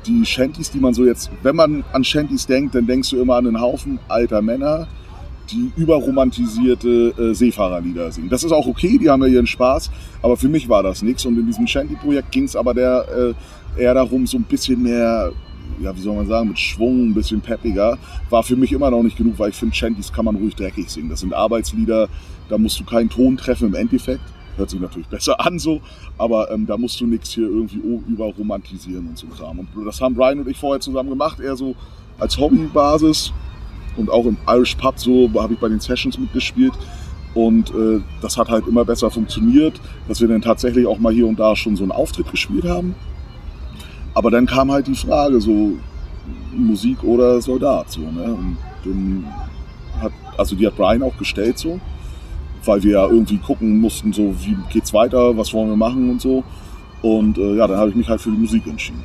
die 0.07 0.27
Shantys, 0.27 0.71
die 0.71 0.81
man 0.81 0.93
so 0.93 1.05
jetzt, 1.05 1.31
wenn 1.43 1.57
man 1.57 1.85
an 1.93 2.05
Shantys 2.05 2.47
denkt, 2.47 2.75
dann 2.75 2.87
denkst 2.87 3.11
du 3.11 3.21
immer 3.21 3.37
an 3.37 3.47
einen 3.47 3.61
Haufen 3.61 3.99
alter 4.09 4.43
Männer, 4.43 4.87
die 5.53 5.71
überromantisierte 5.77 7.15
äh, 7.19 7.35
Seefahrerlieder 7.35 8.11
singen. 8.11 8.29
Das 8.29 8.45
ist 8.45 8.53
auch 8.53 8.67
okay, 8.67 8.99
die 8.99 9.09
haben 9.11 9.23
ja 9.23 9.29
ihren 9.29 9.47
Spaß, 9.47 9.91
aber 10.23 10.37
für 10.37 10.49
mich 10.49 10.69
war 10.69 10.83
das 10.83 11.03
nichts. 11.03 11.25
Und 11.27 11.39
in 11.39 11.47
diesem 11.47 11.67
Shanty-Projekt 11.67 12.33
ging 12.33 12.45
es 12.45 12.57
aber 12.57 12.75
der, 12.75 13.35
äh, 13.77 13.81
eher 13.83 13.95
darum, 13.95 14.27
so 14.27 14.39
ein 14.39 14.45
bisschen 14.45 14.83
mehr, 14.83 15.33
ja, 15.81 15.97
wie 15.97 16.01
soll 16.01 16.17
man 16.17 16.27
sagen, 16.27 16.49
mit 16.49 16.59
Schwung, 16.59 17.11
ein 17.11 17.15
bisschen 17.15 17.41
peppiger. 17.41 17.99
War 18.31 18.43
für 18.43 18.57
mich 18.57 18.73
immer 18.73 18.91
noch 18.91 19.03
nicht 19.03 19.17
genug, 19.17 19.39
weil 19.39 19.51
ich 19.51 19.57
finde, 19.57 19.75
Shanties 19.75 20.13
kann 20.13 20.25
man 20.25 20.37
ruhig 20.37 20.55
dreckig 20.55 20.91
singen. 20.91 21.09
Das 21.09 21.21
sind 21.21 21.35
Arbeitslieder, 21.35 22.09
da 22.49 22.59
musst 22.59 22.79
du 22.81 22.85
keinen 22.85 23.11
Ton 23.11 23.37
treffen 23.37 23.69
im 23.69 23.75
Endeffekt. 23.75 24.23
Hört 24.57 24.71
sich 24.71 24.81
natürlich 24.81 25.09
besser 25.09 25.41
an 25.41 25.59
so, 25.59 25.81
aber 26.19 26.51
ähm, 26.51 26.67
da 26.67 26.77
musst 26.77 27.01
du 27.01 27.07
nichts 27.07 27.31
hier 27.31 27.45
irgendwie 27.45 27.81
überromantisieren 28.09 29.09
und 29.09 29.19
so 29.19 29.27
Kram. 29.29 29.59
Und 29.61 29.85
das 29.85 30.01
haben 30.01 30.15
Brian 30.15 30.41
und 30.41 30.49
ich 30.49 30.59
vorher 30.59 30.81
zusammen 30.81 31.11
gemacht, 31.11 31.41
eher 31.41 31.57
so 31.57 31.75
als 32.19 32.39
Hobbybasis 32.39 33.33
und 33.97 34.11
auch 34.11 34.27
im 34.27 34.37
Irish 34.49 34.75
Pub 34.77 34.99
so 34.99 35.31
habe 35.35 35.55
ich 35.55 35.61
bei 35.61 35.69
den 35.69 35.81
Sessions 35.81 36.19
mitgespielt. 36.19 36.73
Und 37.35 37.71
äh, 37.71 38.01
das 38.21 38.37
hat 38.37 38.51
halt 38.51 38.67
immer 38.67 38.85
besser 38.85 39.11
funktioniert, 39.11 39.81
dass 40.07 40.21
wir 40.21 40.29
dann 40.29 40.43
tatsächlich 40.43 40.87
auch 40.87 40.99
mal 40.99 41.13
hier 41.13 41.27
und 41.27 41.41
da 41.41 41.57
schon 41.57 41.77
so 41.77 41.83
einen 41.83 41.93
Auftritt 41.93 42.31
gespielt 42.31 42.65
haben. 42.65 42.95
Aber 44.15 44.31
dann 44.31 44.45
kam 44.45 44.71
halt 44.71 44.87
die 44.87 44.95
Frage, 44.95 45.41
so 45.41 45.73
Musik 46.53 47.03
oder 47.03 47.41
Soldat. 47.41 47.91
So, 47.91 48.01
ne? 48.01 48.35
Und 48.35 48.57
dann 48.85 49.25
hat, 50.01 50.13
also 50.37 50.55
die 50.55 50.67
hat 50.67 50.77
Brian 50.77 51.03
auch 51.03 51.17
gestellt 51.17 51.59
so, 51.59 51.81
weil 52.65 52.83
wir 52.83 52.93
ja 52.93 53.07
irgendwie 53.07 53.39
gucken 53.39 53.81
mussten, 53.81 54.13
so 54.13 54.35
wie 54.45 54.57
geht's 54.71 54.93
weiter, 54.93 55.37
was 55.37 55.55
wollen 55.55 55.71
wir 55.71 55.77
machen 55.77 56.11
und 56.11 56.21
so. 56.21 56.45
Und 57.01 57.39
äh, 57.39 57.57
ja, 57.57 57.67
dann 57.67 57.79
habe 57.79 57.91
ich 57.91 57.97
mich 57.97 58.09
halt 58.09 58.21
für 58.21 58.31
die 58.31 58.37
Musik 58.37 58.67
entschieden. 58.67 59.03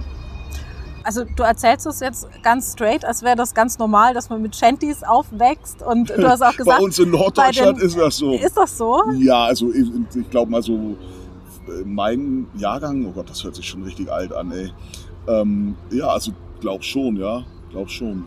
Also 1.07 1.23
du 1.23 1.43
erzählst 1.43 1.85
es 1.85 2.01
jetzt 2.01 2.27
ganz 2.43 2.73
straight, 2.73 3.05
als 3.05 3.23
wäre 3.23 3.37
das 3.37 3.53
ganz 3.53 3.79
normal, 3.79 4.13
dass 4.13 4.29
man 4.29 4.41
mit 4.41 4.57
Shanties 4.57 5.03
aufwächst 5.03 5.81
und 5.81 6.09
du 6.09 6.27
hast 6.27 6.41
auch 6.41 6.51
gesagt... 6.57 6.79
bei 6.79 6.83
uns 6.83 6.99
in 6.99 7.11
Norddeutschland 7.11 7.77
den, 7.77 7.85
ist 7.85 7.97
das 7.97 8.17
so. 8.17 8.33
Ist 8.33 8.57
das 8.57 8.77
so? 8.77 9.03
Ja, 9.13 9.45
also 9.45 9.71
ich, 9.71 9.87
ich 10.13 10.29
glaube 10.29 10.51
mal 10.51 10.61
so, 10.61 10.97
mein 11.85 12.47
Jahrgang, 12.57 13.05
oh 13.05 13.11
Gott, 13.11 13.29
das 13.29 13.41
hört 13.41 13.55
sich 13.55 13.65
schon 13.65 13.83
richtig 13.83 14.11
alt 14.11 14.33
an, 14.33 14.51
ey. 14.51 14.69
Ähm, 15.29 15.75
ja, 15.91 16.07
also 16.07 16.33
glaub 16.59 16.83
schon, 16.83 17.15
ja, 17.15 17.45
glaub 17.71 17.89
schon. 17.89 18.25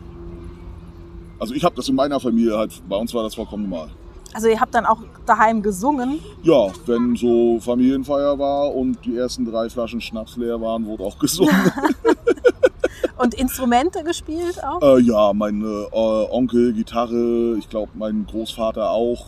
Also 1.37 1.53
ich 1.53 1.63
habe 1.63 1.75
das 1.75 1.87
in 1.87 1.93
meiner 1.93 2.19
Familie 2.19 2.57
halt, 2.57 2.81
bei 2.89 2.95
uns 2.95 3.13
war 3.13 3.21
das 3.21 3.35
vollkommen 3.35 3.69
normal. 3.69 3.91
Also 4.33 4.47
ihr 4.47 4.59
habt 4.59 4.73
dann 4.73 4.87
auch 4.87 5.03
daheim 5.27 5.61
gesungen? 5.61 6.19
Ja, 6.41 6.69
wenn 6.87 7.15
so 7.15 7.59
Familienfeier 7.59 8.39
war 8.39 8.73
und 8.73 9.05
die 9.05 9.17
ersten 9.17 9.45
drei 9.45 9.69
Flaschen 9.69 10.01
Schnaps 10.01 10.35
leer 10.35 10.59
waren, 10.59 10.87
wurde 10.87 11.03
auch 11.03 11.19
gesungen. 11.19 11.53
Und 13.17 13.33
Instrumente 13.33 14.03
gespielt 14.03 14.63
auch? 14.63 14.81
Äh, 14.81 15.01
ja, 15.01 15.33
mein 15.33 15.61
äh, 15.61 15.87
Onkel, 15.91 16.73
Gitarre, 16.73 17.55
ich 17.57 17.69
glaube 17.69 17.91
mein 17.95 18.25
Großvater 18.25 18.89
auch. 18.89 19.27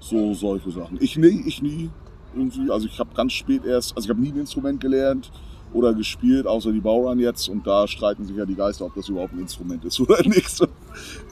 So 0.00 0.34
solche 0.34 0.70
Sachen. 0.72 0.98
Ich 1.00 1.16
nie, 1.16 1.44
ich 1.46 1.62
nie. 1.62 1.90
Irgendwie. 2.34 2.70
Also 2.70 2.86
ich 2.86 2.98
habe 2.98 3.10
ganz 3.14 3.32
spät 3.32 3.64
erst, 3.64 3.96
also 3.96 4.06
ich 4.06 4.10
habe 4.10 4.20
nie 4.20 4.32
ein 4.32 4.40
Instrument 4.40 4.80
gelernt 4.80 5.30
oder 5.72 5.94
gespielt, 5.94 6.46
außer 6.46 6.72
die 6.72 6.80
Bauern 6.80 7.18
jetzt. 7.18 7.48
Und 7.48 7.66
da 7.66 7.86
streiten 7.86 8.24
sich 8.24 8.36
ja 8.36 8.44
die 8.44 8.54
Geister, 8.54 8.86
ob 8.86 8.94
das 8.94 9.08
überhaupt 9.08 9.32
ein 9.32 9.40
Instrument 9.40 9.84
ist 9.84 10.00
oder 10.00 10.20
nicht. 10.26 10.66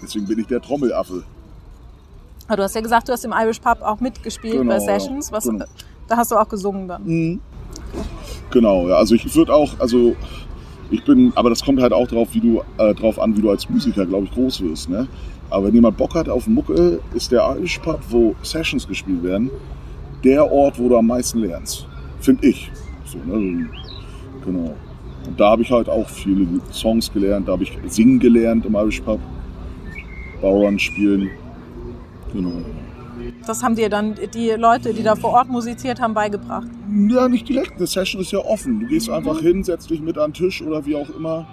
Deswegen 0.02 0.26
bin 0.26 0.38
ich 0.38 0.46
der 0.46 0.60
Trommelaffe. 0.60 1.24
Aber 2.46 2.56
du 2.56 2.62
hast 2.64 2.74
ja 2.74 2.80
gesagt, 2.80 3.08
du 3.08 3.12
hast 3.12 3.24
im 3.24 3.32
Irish 3.32 3.60
Pub 3.60 3.80
auch 3.82 4.00
mitgespielt 4.00 4.58
genau, 4.58 4.74
bei 4.74 4.80
Sessions. 4.80 5.30
Was, 5.30 5.44
genau. 5.44 5.64
Da 6.08 6.16
hast 6.16 6.32
du 6.32 6.36
auch 6.36 6.48
gesungen 6.48 6.88
dann. 6.88 7.04
Mhm. 7.04 7.40
Genau, 8.50 8.88
ja. 8.88 8.96
Also 8.96 9.14
ich 9.14 9.34
würde 9.34 9.54
auch, 9.54 9.78
also 9.78 10.16
ich 10.90 11.04
bin, 11.04 11.32
aber 11.36 11.50
das 11.50 11.64
kommt 11.64 11.80
halt 11.80 11.92
auch 11.92 12.06
du, 12.08 12.62
äh, 12.78 12.94
an, 13.20 13.36
wie 13.36 13.40
du 13.40 13.50
als 13.50 13.68
Musiker, 13.68 14.06
glaube 14.06 14.26
ich, 14.26 14.32
groß 14.32 14.62
wirst. 14.62 14.88
Ne? 14.88 15.06
Aber 15.48 15.66
wenn 15.66 15.74
jemand 15.74 15.96
Bock 15.96 16.14
hat 16.14 16.28
auf 16.28 16.46
Mucke, 16.46 17.00
ist 17.14 17.32
der 17.32 17.56
Irish 17.56 17.78
Pub, 17.78 18.00
wo 18.08 18.34
Sessions 18.42 18.86
gespielt 18.86 19.22
werden, 19.22 19.50
der 20.24 20.50
Ort, 20.50 20.78
wo 20.78 20.88
du 20.88 20.96
am 20.96 21.06
meisten 21.06 21.40
lernst. 21.40 21.86
Finde 22.20 22.48
ich. 22.48 22.70
So, 23.04 23.18
ne? 23.18 23.68
Genau. 24.44 24.74
Und 25.26 25.38
da 25.38 25.50
habe 25.50 25.62
ich 25.62 25.70
halt 25.70 25.88
auch 25.88 26.08
viele 26.08 26.46
Songs 26.72 27.12
gelernt, 27.12 27.48
da 27.48 27.52
habe 27.52 27.62
ich 27.62 27.72
singen 27.88 28.18
gelernt 28.18 28.64
im 28.66 28.74
Irish 28.74 29.00
Pub, 29.00 29.20
Bauern 30.40 30.78
spielen. 30.78 31.30
Genau. 32.32 32.62
Das 33.46 33.62
haben 33.62 33.74
dir 33.74 33.88
dann 33.88 34.16
die 34.34 34.50
Leute, 34.50 34.92
die 34.92 35.02
da 35.02 35.16
vor 35.16 35.30
Ort 35.30 35.48
musiziert 35.48 36.00
haben, 36.00 36.14
beigebracht? 36.14 36.68
Ja, 37.08 37.28
nicht 37.28 37.48
direkt. 37.48 37.76
Eine 37.76 37.86
Session 37.86 38.20
ist 38.20 38.32
ja 38.32 38.40
offen. 38.40 38.80
Du 38.80 38.86
gehst 38.86 39.08
mhm. 39.08 39.14
einfach 39.14 39.40
hin, 39.40 39.64
setzt 39.64 39.90
dich 39.90 40.00
mit 40.00 40.18
an 40.18 40.30
den 40.30 40.34
Tisch 40.34 40.62
oder 40.62 40.84
wie 40.84 40.94
auch 40.94 41.08
immer. 41.10 41.46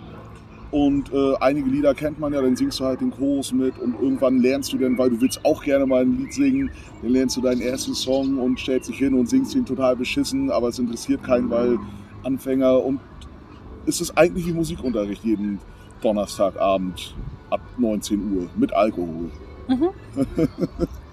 Und 0.69 1.13
äh, 1.13 1.35
einige 1.39 1.69
Lieder 1.69 1.93
kennt 1.93 2.19
man 2.19 2.33
ja, 2.33 2.41
dann 2.41 2.55
singst 2.55 2.79
du 2.79 2.83
halt 2.83 2.99
den 2.99 3.11
Chorus 3.11 3.53
mit 3.53 3.79
und 3.79 3.95
irgendwann 4.01 4.39
lernst 4.39 4.73
du 4.73 4.77
dann, 4.77 4.97
weil 4.97 5.09
du 5.09 5.21
willst 5.21 5.43
auch 5.45 5.63
gerne 5.63 5.85
mal 5.85 6.01
ein 6.01 6.17
Lied 6.17 6.33
singen, 6.33 6.69
dann 7.01 7.11
lernst 7.11 7.37
du 7.37 7.41
deinen 7.41 7.61
ersten 7.61 7.93
Song 7.93 8.37
und 8.37 8.59
stellst 8.59 8.89
dich 8.89 8.97
hin 8.97 9.13
und 9.13 9.29
singst 9.29 9.55
ihn 9.55 9.65
total 9.65 9.95
beschissen, 9.95 10.51
aber 10.51 10.67
es 10.67 10.77
interessiert 10.77 11.23
keinen, 11.23 11.49
weil 11.49 11.79
Anfänger 12.23 12.83
und 12.83 12.99
es 13.85 14.01
ist 14.01 14.17
eigentlich 14.17 14.45
wie 14.45 14.51
Musikunterricht 14.51 15.23
jeden 15.23 15.59
Donnerstagabend 16.01 17.15
ab 17.49 17.61
19 17.77 18.35
Uhr 18.35 18.49
mit 18.57 18.73
Alkohol. 18.73 19.31
Mhm. 19.69 19.89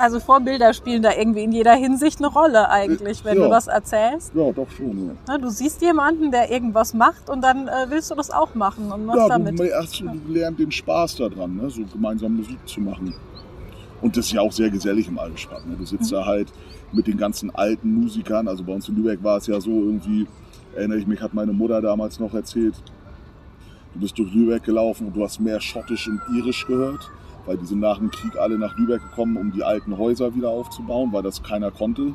Also 0.00 0.18
Vorbilder 0.18 0.72
spielen 0.72 1.02
da 1.02 1.10
irgendwie 1.14 1.44
in 1.44 1.52
jeder 1.52 1.74
Hinsicht 1.74 2.20
eine 2.20 2.28
Rolle 2.28 2.70
eigentlich, 2.70 3.22
wenn 3.22 3.36
ja. 3.36 3.44
du 3.44 3.50
das 3.50 3.66
erzählst. 3.66 4.32
Ja, 4.34 4.50
doch 4.50 4.70
schon. 4.70 5.10
Ja. 5.28 5.36
Du 5.36 5.50
siehst 5.50 5.82
jemanden, 5.82 6.30
der 6.30 6.50
irgendwas 6.50 6.94
macht 6.94 7.28
und 7.28 7.42
dann 7.42 7.68
äh, 7.68 7.86
willst 7.90 8.10
du 8.10 8.14
das 8.14 8.30
auch 8.30 8.54
machen 8.54 8.90
und 8.90 9.04
machst 9.04 9.20
ja, 9.20 9.28
damit. 9.28 9.58
Du, 9.58 9.62
erst, 9.64 10.00
du 10.00 10.08
lernst 10.26 10.58
den 10.58 10.72
Spaß 10.72 11.16
daran, 11.16 11.54
ne? 11.54 11.68
so 11.68 11.82
gemeinsam 11.84 12.34
Musik 12.34 12.56
zu 12.64 12.80
machen. 12.80 13.12
Und 14.00 14.16
das 14.16 14.24
ist 14.24 14.32
ja 14.32 14.40
auch 14.40 14.52
sehr 14.52 14.70
gesellig 14.70 15.06
im 15.06 15.18
Altstadt. 15.18 15.66
Ne? 15.66 15.76
Du 15.76 15.84
sitzt 15.84 16.10
mhm. 16.10 16.16
da 16.16 16.24
halt 16.24 16.48
mit 16.92 17.06
den 17.06 17.18
ganzen 17.18 17.54
alten 17.54 17.92
Musikern. 18.00 18.48
Also 18.48 18.64
bei 18.64 18.72
uns 18.72 18.88
in 18.88 18.96
Lübeck 18.96 19.22
war 19.22 19.36
es 19.36 19.48
ja 19.48 19.60
so 19.60 19.70
irgendwie, 19.70 20.26
erinnere 20.74 20.98
ich 20.98 21.06
mich, 21.06 21.20
hat 21.20 21.34
meine 21.34 21.52
Mutter 21.52 21.82
damals 21.82 22.18
noch 22.18 22.32
erzählt, 22.32 22.74
du 23.92 24.00
bist 24.00 24.18
durch 24.18 24.32
Lübeck 24.32 24.64
gelaufen 24.64 25.08
und 25.08 25.14
du 25.14 25.22
hast 25.22 25.40
mehr 25.40 25.60
Schottisch 25.60 26.08
und 26.08 26.22
Irisch 26.38 26.66
gehört 26.66 27.10
weil 27.50 27.58
die 27.58 27.66
sind 27.66 27.80
nach 27.80 27.98
dem 27.98 28.12
Krieg 28.12 28.36
alle 28.38 28.56
nach 28.58 28.78
Lübeck 28.78 29.02
gekommen, 29.02 29.36
um 29.36 29.50
die 29.50 29.64
alten 29.64 29.98
Häuser 29.98 30.36
wieder 30.36 30.50
aufzubauen, 30.50 31.12
weil 31.12 31.24
das 31.24 31.42
keiner 31.42 31.72
konnte. 31.72 32.14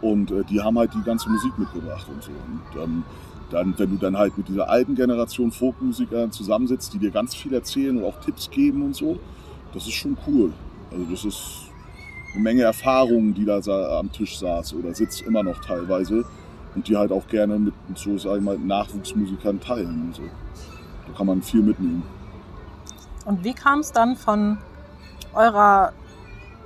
Und 0.00 0.30
äh, 0.30 0.44
die 0.44 0.62
haben 0.62 0.78
halt 0.78 0.94
die 0.94 1.02
ganze 1.02 1.28
Musik 1.28 1.58
mitgebracht 1.58 2.06
und 2.08 2.22
so. 2.22 2.30
Und 2.30 2.82
ähm, 2.82 3.02
dann, 3.50 3.74
wenn 3.76 3.90
du 3.90 3.96
dann 3.98 4.16
halt 4.16 4.38
mit 4.38 4.48
dieser 4.48 4.70
alten 4.70 4.94
Generation 4.94 5.52
Folkmusikern 5.52 6.32
zusammensitzt, 6.32 6.94
die 6.94 6.98
dir 6.98 7.10
ganz 7.10 7.34
viel 7.34 7.52
erzählen 7.52 7.98
und 7.98 8.04
auch 8.04 8.18
Tipps 8.20 8.48
geben 8.48 8.82
und 8.82 8.96
so, 8.96 9.18
das 9.74 9.86
ist 9.86 9.92
schon 9.92 10.16
cool. 10.26 10.54
Also 10.90 11.04
das 11.10 11.26
ist 11.26 11.42
eine 12.32 12.42
Menge 12.42 12.62
Erfahrungen, 12.62 13.34
die 13.34 13.44
da 13.44 13.60
am 13.98 14.10
Tisch 14.10 14.38
saß 14.38 14.72
oder 14.72 14.94
sitzt 14.94 15.20
immer 15.20 15.42
noch 15.42 15.60
teilweise 15.60 16.24
und 16.74 16.88
die 16.88 16.96
halt 16.96 17.12
auch 17.12 17.26
gerne 17.28 17.58
mit 17.58 17.74
so, 17.94 18.16
sag 18.16 18.38
ich 18.38 18.42
mal, 18.42 18.56
Nachwuchsmusikern 18.56 19.60
teilen 19.60 20.06
und 20.06 20.14
so. 20.14 20.22
Da 21.08 21.12
kann 21.14 21.26
man 21.26 21.42
viel 21.42 21.60
mitnehmen. 21.60 22.21
Und 23.24 23.44
wie 23.44 23.54
kam 23.54 23.80
es 23.80 23.92
dann 23.92 24.16
von 24.16 24.58
eurer 25.34 25.92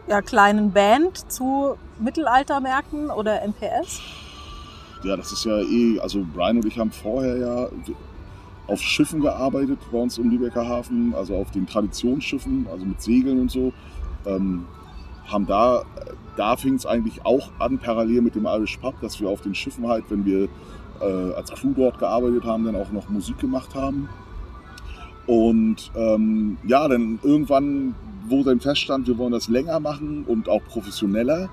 ja, 0.08 0.22
kleinen 0.22 0.72
Band 0.72 1.30
zu 1.30 1.76
Mittelaltermärkten 1.98 3.10
oder 3.10 3.42
NPS? 3.42 4.00
Ja, 5.02 5.16
das 5.16 5.32
ist 5.32 5.44
ja 5.44 5.58
eh, 5.60 6.00
also 6.00 6.24
Brian 6.34 6.56
und 6.56 6.64
ich 6.64 6.78
haben 6.78 6.90
vorher 6.90 7.36
ja 7.36 7.68
auf 8.66 8.80
Schiffen 8.80 9.20
gearbeitet 9.20 9.78
bei 9.92 9.98
uns 9.98 10.18
im 10.18 10.30
Lübecker 10.30 10.66
Hafen, 10.66 11.14
also 11.14 11.36
auf 11.36 11.50
den 11.50 11.66
Traditionsschiffen, 11.66 12.66
also 12.70 12.84
mit 12.84 13.00
Segeln 13.00 13.40
und 13.40 13.50
so. 13.50 13.72
Ähm, 14.24 14.66
haben 15.26 15.46
da, 15.46 15.82
da 16.36 16.56
fing 16.56 16.74
es 16.74 16.86
eigentlich 16.86 17.24
auch 17.24 17.50
an, 17.58 17.78
parallel 17.78 18.22
mit 18.22 18.34
dem 18.34 18.46
Irish 18.46 18.76
Pub, 18.78 18.94
dass 19.00 19.20
wir 19.20 19.28
auf 19.28 19.40
den 19.40 19.54
Schiffen 19.54 19.86
halt, 19.86 20.04
wenn 20.08 20.24
wir 20.24 20.48
äh, 21.00 21.32
als 21.34 21.50
Crew 21.52 21.72
dort 21.76 21.98
gearbeitet 21.98 22.44
haben, 22.44 22.64
dann 22.64 22.76
auch 22.76 22.90
noch 22.90 23.08
Musik 23.08 23.38
gemacht 23.38 23.74
haben. 23.74 24.08
Und 25.26 25.90
ähm, 25.96 26.56
ja, 26.66 26.86
dann 26.86 27.18
irgendwann, 27.22 27.94
wo 28.28 28.42
dann 28.44 28.60
feststand, 28.60 29.08
wir 29.08 29.18
wollen 29.18 29.32
das 29.32 29.48
länger 29.48 29.80
machen 29.80 30.24
und 30.26 30.48
auch 30.48 30.62
professioneller, 30.64 31.48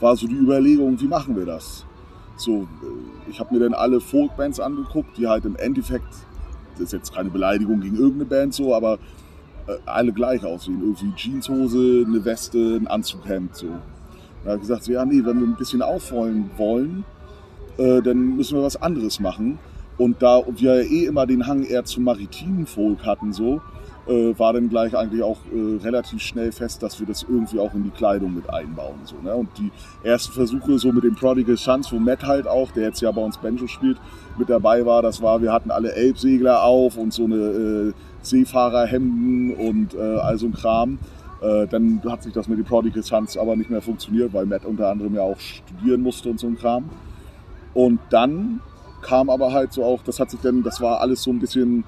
war 0.00 0.16
so 0.16 0.26
die 0.26 0.34
Überlegung, 0.34 1.00
wie 1.00 1.06
machen 1.06 1.36
wir 1.36 1.46
das? 1.46 1.86
So, 2.36 2.62
äh, 2.62 3.30
ich 3.30 3.38
habe 3.38 3.54
mir 3.54 3.60
dann 3.60 3.74
alle 3.74 4.00
Folkbands 4.00 4.58
angeguckt, 4.58 5.16
die 5.16 5.28
halt 5.28 5.44
im 5.44 5.56
Endeffekt, 5.56 6.12
das 6.72 6.86
ist 6.86 6.92
jetzt 6.92 7.14
keine 7.14 7.30
Beleidigung 7.30 7.80
gegen 7.80 7.96
irgendeine 7.96 8.24
Band 8.24 8.54
so, 8.54 8.74
aber 8.74 8.98
äh, 9.68 9.76
alle 9.86 10.12
gleich 10.12 10.44
aussehen. 10.44 10.80
Irgendwie 10.80 11.14
Jeanshose, 11.14 12.04
eine 12.06 12.24
Weste, 12.24 12.58
ein 12.76 12.88
Anzughemd 12.88 13.54
so. 13.54 13.68
Da 14.42 14.50
habe 14.50 14.56
ich 14.56 14.62
gesagt, 14.62 14.84
so, 14.84 14.92
ja, 14.92 15.04
nee, 15.04 15.24
wenn 15.24 15.38
wir 15.40 15.46
ein 15.46 15.56
bisschen 15.56 15.82
aufrollen 15.82 16.50
wollen, 16.56 17.04
äh, 17.78 18.02
dann 18.02 18.36
müssen 18.36 18.56
wir 18.56 18.64
was 18.64 18.80
anderes 18.80 19.20
machen. 19.20 19.60
Und 20.02 20.20
da 20.20 20.42
wir 20.56 20.82
eh 20.82 21.04
immer 21.04 21.26
den 21.26 21.46
Hang 21.46 21.62
eher 21.62 21.84
zum 21.84 22.02
maritimen 22.02 22.66
Folk 22.66 23.06
hatten, 23.06 23.32
so, 23.32 23.60
äh, 24.08 24.36
war 24.36 24.52
dann 24.52 24.68
gleich 24.68 24.96
eigentlich 24.96 25.22
auch 25.22 25.38
äh, 25.54 25.76
relativ 25.80 26.20
schnell 26.20 26.50
fest, 26.50 26.82
dass 26.82 26.98
wir 26.98 27.06
das 27.06 27.22
irgendwie 27.22 27.60
auch 27.60 27.72
in 27.72 27.84
die 27.84 27.90
Kleidung 27.90 28.34
mit 28.34 28.50
einbauen. 28.50 28.96
So, 29.04 29.14
ne? 29.22 29.32
Und 29.32 29.50
die 29.58 29.70
ersten 30.02 30.32
Versuche 30.32 30.76
so 30.80 30.90
mit 30.90 31.04
dem 31.04 31.14
Prodigal 31.14 31.56
Sons, 31.56 31.92
wo 31.92 32.00
Matt 32.00 32.24
halt 32.24 32.48
auch, 32.48 32.72
der 32.72 32.82
jetzt 32.82 33.00
ja 33.00 33.12
bei 33.12 33.22
uns 33.22 33.38
Banjo 33.38 33.68
spielt, 33.68 33.96
mit 34.38 34.50
dabei 34.50 34.84
war, 34.84 35.02
das 35.02 35.22
war, 35.22 35.40
wir 35.40 35.52
hatten 35.52 35.70
alle 35.70 35.92
Elbsegler 35.92 36.64
auf 36.64 36.96
und 36.96 37.12
so 37.12 37.26
eine 37.26 37.36
äh, 37.36 37.92
Seefahrerhemden 38.22 39.54
und 39.54 39.94
äh, 39.94 40.16
all 40.16 40.36
so 40.36 40.46
ein 40.46 40.52
Kram. 40.52 40.98
Äh, 41.40 41.68
dann 41.68 42.02
hat 42.08 42.24
sich 42.24 42.32
das 42.32 42.48
mit 42.48 42.58
den 42.58 42.64
Prodigal 42.64 43.04
Sons 43.04 43.36
aber 43.36 43.54
nicht 43.54 43.70
mehr 43.70 43.82
funktioniert, 43.82 44.32
weil 44.32 44.46
Matt 44.46 44.64
unter 44.64 44.88
anderem 44.88 45.14
ja 45.14 45.22
auch 45.22 45.38
studieren 45.38 46.02
musste 46.02 46.28
und 46.28 46.40
so 46.40 46.48
ein 46.48 46.58
Kram. 46.58 46.90
Und 47.72 48.00
dann 48.10 48.60
kam 49.02 49.28
aber 49.28 49.52
halt 49.52 49.72
so 49.72 49.84
auch, 49.84 50.02
das 50.02 50.18
hat 50.20 50.30
sich 50.30 50.40
dann, 50.40 50.62
das 50.62 50.80
war 50.80 51.00
alles 51.00 51.22
so 51.22 51.30
ein 51.30 51.38
bisschen 51.38 51.84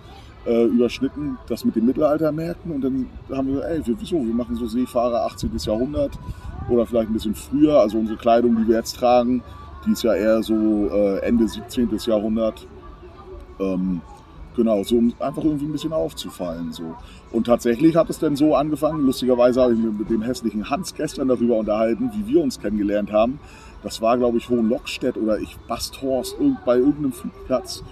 äh, 0.46 0.64
überschnitten, 0.64 1.38
das 1.48 1.64
mit 1.64 1.76
den 1.76 1.86
Mittelaltermärkten. 1.86 2.70
Und 2.72 2.82
dann 2.82 3.06
haben 3.32 3.54
wir, 3.54 3.64
ey, 3.64 3.82
wieso? 3.84 4.16
Wir 4.24 4.34
machen 4.34 4.56
so 4.56 4.66
Seefahrer 4.66 5.24
18. 5.26 5.50
Jahrhundert 5.56 6.12
oder 6.68 6.86
vielleicht 6.86 7.10
ein 7.10 7.14
bisschen 7.14 7.34
früher. 7.34 7.80
Also 7.80 7.98
unsere 7.98 8.18
Kleidung, 8.18 8.56
die 8.56 8.68
wir 8.68 8.76
jetzt 8.76 8.96
tragen, 8.96 9.42
die 9.86 9.92
ist 9.92 10.02
ja 10.02 10.14
eher 10.14 10.42
so 10.42 10.88
äh, 10.92 11.18
Ende 11.20 11.48
17. 11.48 11.88
Jahrhundert. 12.06 12.66
Ähm, 13.60 14.00
genau, 14.56 14.82
so 14.82 14.96
um 14.96 15.12
einfach 15.20 15.44
irgendwie 15.44 15.66
ein 15.66 15.72
bisschen 15.72 15.92
aufzufallen. 15.92 16.72
So. 16.72 16.94
Und 17.32 17.46
tatsächlich 17.46 17.96
hat 17.96 18.10
es 18.10 18.18
dann 18.18 18.36
so 18.36 18.54
angefangen, 18.54 19.04
lustigerweise 19.04 19.62
habe 19.62 19.74
ich 19.74 19.78
mich 19.78 19.98
mit 19.98 20.10
dem 20.10 20.22
hässlichen 20.22 20.70
Hans 20.70 20.94
gestern 20.94 21.28
darüber 21.28 21.56
unterhalten, 21.56 22.10
wie 22.14 22.32
wir 22.32 22.42
uns 22.42 22.60
kennengelernt 22.60 23.12
haben. 23.12 23.38
Das 23.84 24.00
war, 24.00 24.16
glaube 24.16 24.38
ich, 24.38 24.48
Hohenlockstedt 24.48 25.16
oder 25.18 25.38
ich 25.38 25.56
Basthorst 25.68 26.36
bei 26.64 26.76
irgendeinem 26.78 27.12
Flugplatz. 27.12 27.84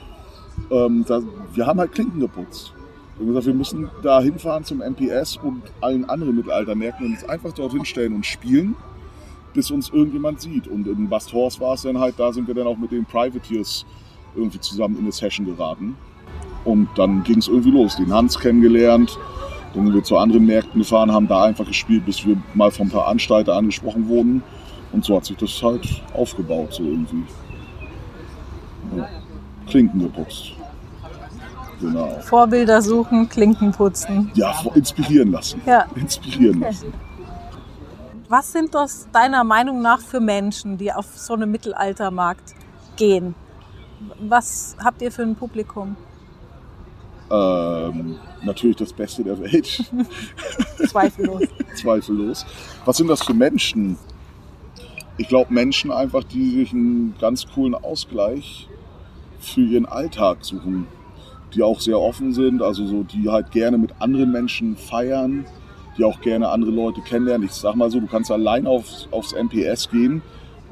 Ähm, 0.71 1.05
da, 1.07 1.21
wir 1.55 1.67
haben 1.67 1.79
halt 1.79 1.93
Klinken 1.93 2.19
geputzt. 2.19 2.73
Wir 3.17 3.27
haben 3.27 3.29
gesagt, 3.29 3.47
wir 3.47 3.55
müssen 3.55 3.91
da 4.03 4.21
hinfahren 4.23 4.65
zum 4.65 4.79
MPS 4.79 5.37
und 5.37 5.63
allen 5.83 6.09
anderen 6.09 6.35
Mittelaltermärkten 6.35 7.07
und 7.07 7.13
uns 7.13 7.25
einfach 7.29 7.53
dorthin 7.53 7.85
stellen 7.85 8.15
und 8.15 8.25
spielen, 8.25 8.75
bis 9.53 9.71
uns 9.71 9.91
irgendjemand 9.91 10.41
sieht. 10.41 10.67
Und 10.67 10.87
in 10.87 11.11
Basthorst 11.11 11.61
war 11.61 11.75
es 11.75 11.83
dann 11.83 11.99
halt, 11.99 12.15
da 12.19 12.33
sind 12.33 12.49
wir 12.49 12.55
dann 12.55 12.67
auch 12.67 12.79
mit 12.79 12.91
den 12.91 13.05
Privateers 13.05 13.85
irgendwie 14.35 14.61
zusammen 14.61 14.97
in 14.97 15.03
eine 15.03 15.13
Session 15.13 15.45
geraten. 15.45 15.95
Und 16.65 16.89
dann 16.97 17.23
ging 17.23 17.39
es 17.39 17.49
irgendwie 17.49 17.71
los. 17.71 17.97
Den 17.97 18.15
Hans 18.15 18.39
kennengelernt, 18.39 19.19
dann 19.75 19.85
sind 19.85 19.95
wir 19.95 20.03
zu 20.03 20.17
anderen 20.17 20.47
Märkten 20.47 20.81
gefahren, 20.81 21.13
haben 21.13 21.29
da 21.29 21.45
einfach 21.45 21.67
gespielt, 21.67 22.07
bis 22.07 22.25
wir 22.27 22.37
mal 22.55 22.71
vom 22.71 22.89
Veranstalter 22.89 23.55
angesprochen 23.55 24.09
wurden. 24.09 24.43
Und 24.93 25.05
so 25.05 25.17
hat 25.17 25.25
sich 25.25 25.37
das 25.37 25.63
halt 25.63 26.03
aufgebaut, 26.15 26.75
so 26.75 26.83
irgendwie. 26.83 27.25
Ja. 28.97 29.09
Klinken 29.67 30.01
geputzt. 30.01 30.53
Genau. 31.81 32.21
Vorbilder 32.21 32.81
suchen, 32.81 33.29
Klinken 33.29 33.73
putzen. 33.73 34.31
Ja, 34.35 34.55
inspirieren 34.75 35.33
lassen. 35.33 35.61
Ja. 35.67 35.87
Inspirieren 35.97 36.59
okay. 36.59 36.67
lassen. 36.67 36.93
Was 38.29 38.53
sind 38.53 38.75
das 38.75 39.09
deiner 39.13 39.45
Meinung 39.45 39.83
nach 39.83 40.01
für 40.01 40.21
Menschen, 40.21 40.79
die 40.79 40.93
auf 40.93 41.07
so 41.17 41.35
einen 41.35 41.51
Mittelaltermarkt 41.51 42.55
gehen? 42.97 43.35
Was 44.21 44.77
habt 44.83 45.03
ihr 45.03 45.11
für 45.11 45.23
ein 45.23 45.35
Publikum? 45.35 45.97
Ähm, 47.31 48.17
natürlich 48.43 48.77
das 48.77 48.93
Beste 48.93 49.25
der 49.25 49.41
Welt. 49.41 49.85
Zweifellos. 50.89 51.43
Zweifellos. 51.75 52.47
Was 52.85 52.97
sind 52.97 53.09
das 53.09 53.23
für 53.23 53.35
Menschen? 53.35 53.97
Ich 55.23 55.29
glaube 55.29 55.55
Menschen 55.55 55.93
einfach, 55.93 56.25
die 56.25 56.51
sich 56.51 56.73
einen 56.73 57.15
ganz 57.21 57.47
coolen 57.47 57.77
Ausgleich 57.77 58.67
für 59.39 59.61
ihren 59.61 59.87
Alltag 59.87 60.39
suchen. 60.45 60.89
Die 61.55 61.63
auch 61.63 61.79
sehr 61.79 62.01
offen 62.01 62.33
sind, 62.33 62.61
also 62.61 62.85
so, 62.85 63.05
die 63.05 63.29
halt 63.29 63.53
gerne 63.53 63.79
mit 63.79 63.93
anderen 64.01 64.33
Menschen 64.33 64.77
feiern, 64.77 65.47
die 65.97 66.03
auch 66.03 66.21
gerne 66.23 66.49
andere 66.49 66.73
Leute 66.73 67.03
kennenlernen. 67.03 67.47
Ich 67.47 67.53
sag 67.53 67.77
mal 67.77 67.89
so, 67.89 68.01
du 68.01 68.09
kannst 68.09 68.33
allein 68.33 68.67
aufs, 68.67 69.07
aufs 69.13 69.33
MPS 69.33 69.91
gehen 69.91 70.23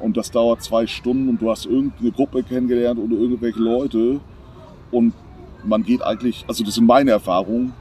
und 0.00 0.16
das 0.16 0.32
dauert 0.32 0.64
zwei 0.64 0.88
Stunden 0.88 1.28
und 1.28 1.40
du 1.40 1.48
hast 1.48 1.66
irgendeine 1.66 2.10
Gruppe 2.10 2.42
kennengelernt 2.42 2.98
oder 2.98 3.14
irgendwelche 3.14 3.60
Leute 3.60 4.18
und 4.90 5.14
man 5.62 5.84
geht 5.84 6.02
eigentlich, 6.02 6.44
also 6.48 6.64
das 6.64 6.74
sind 6.74 6.86
meine 6.86 7.12
Erfahrungen, 7.12 7.72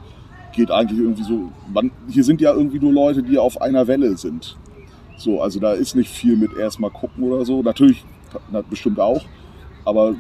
geht 0.54 0.70
eigentlich 0.70 1.00
irgendwie 1.00 1.24
so, 1.24 1.52
man, 1.74 1.90
hier 2.08 2.24
sind 2.24 2.42
ja 2.42 2.54
irgendwie 2.54 2.80
nur 2.80 2.94
Leute, 2.94 3.24
die 3.24 3.40
auf 3.40 3.60
einer 3.60 3.88
Welle 3.88 4.16
sind. 4.18 4.56
So, 5.20 5.42
also 5.42 5.60
da 5.60 5.74
ist 5.74 5.96
nicht 5.96 6.10
viel 6.10 6.36
mit 6.36 6.54
erstmal 6.58 6.92
gucken 6.92 7.24
oder 7.24 7.46
so. 7.46 7.62
Natürlich, 7.62 8.04
na, 8.52 8.62
bestimmt 8.62 9.00
auch, 9.00 9.24
aber 9.86 10.16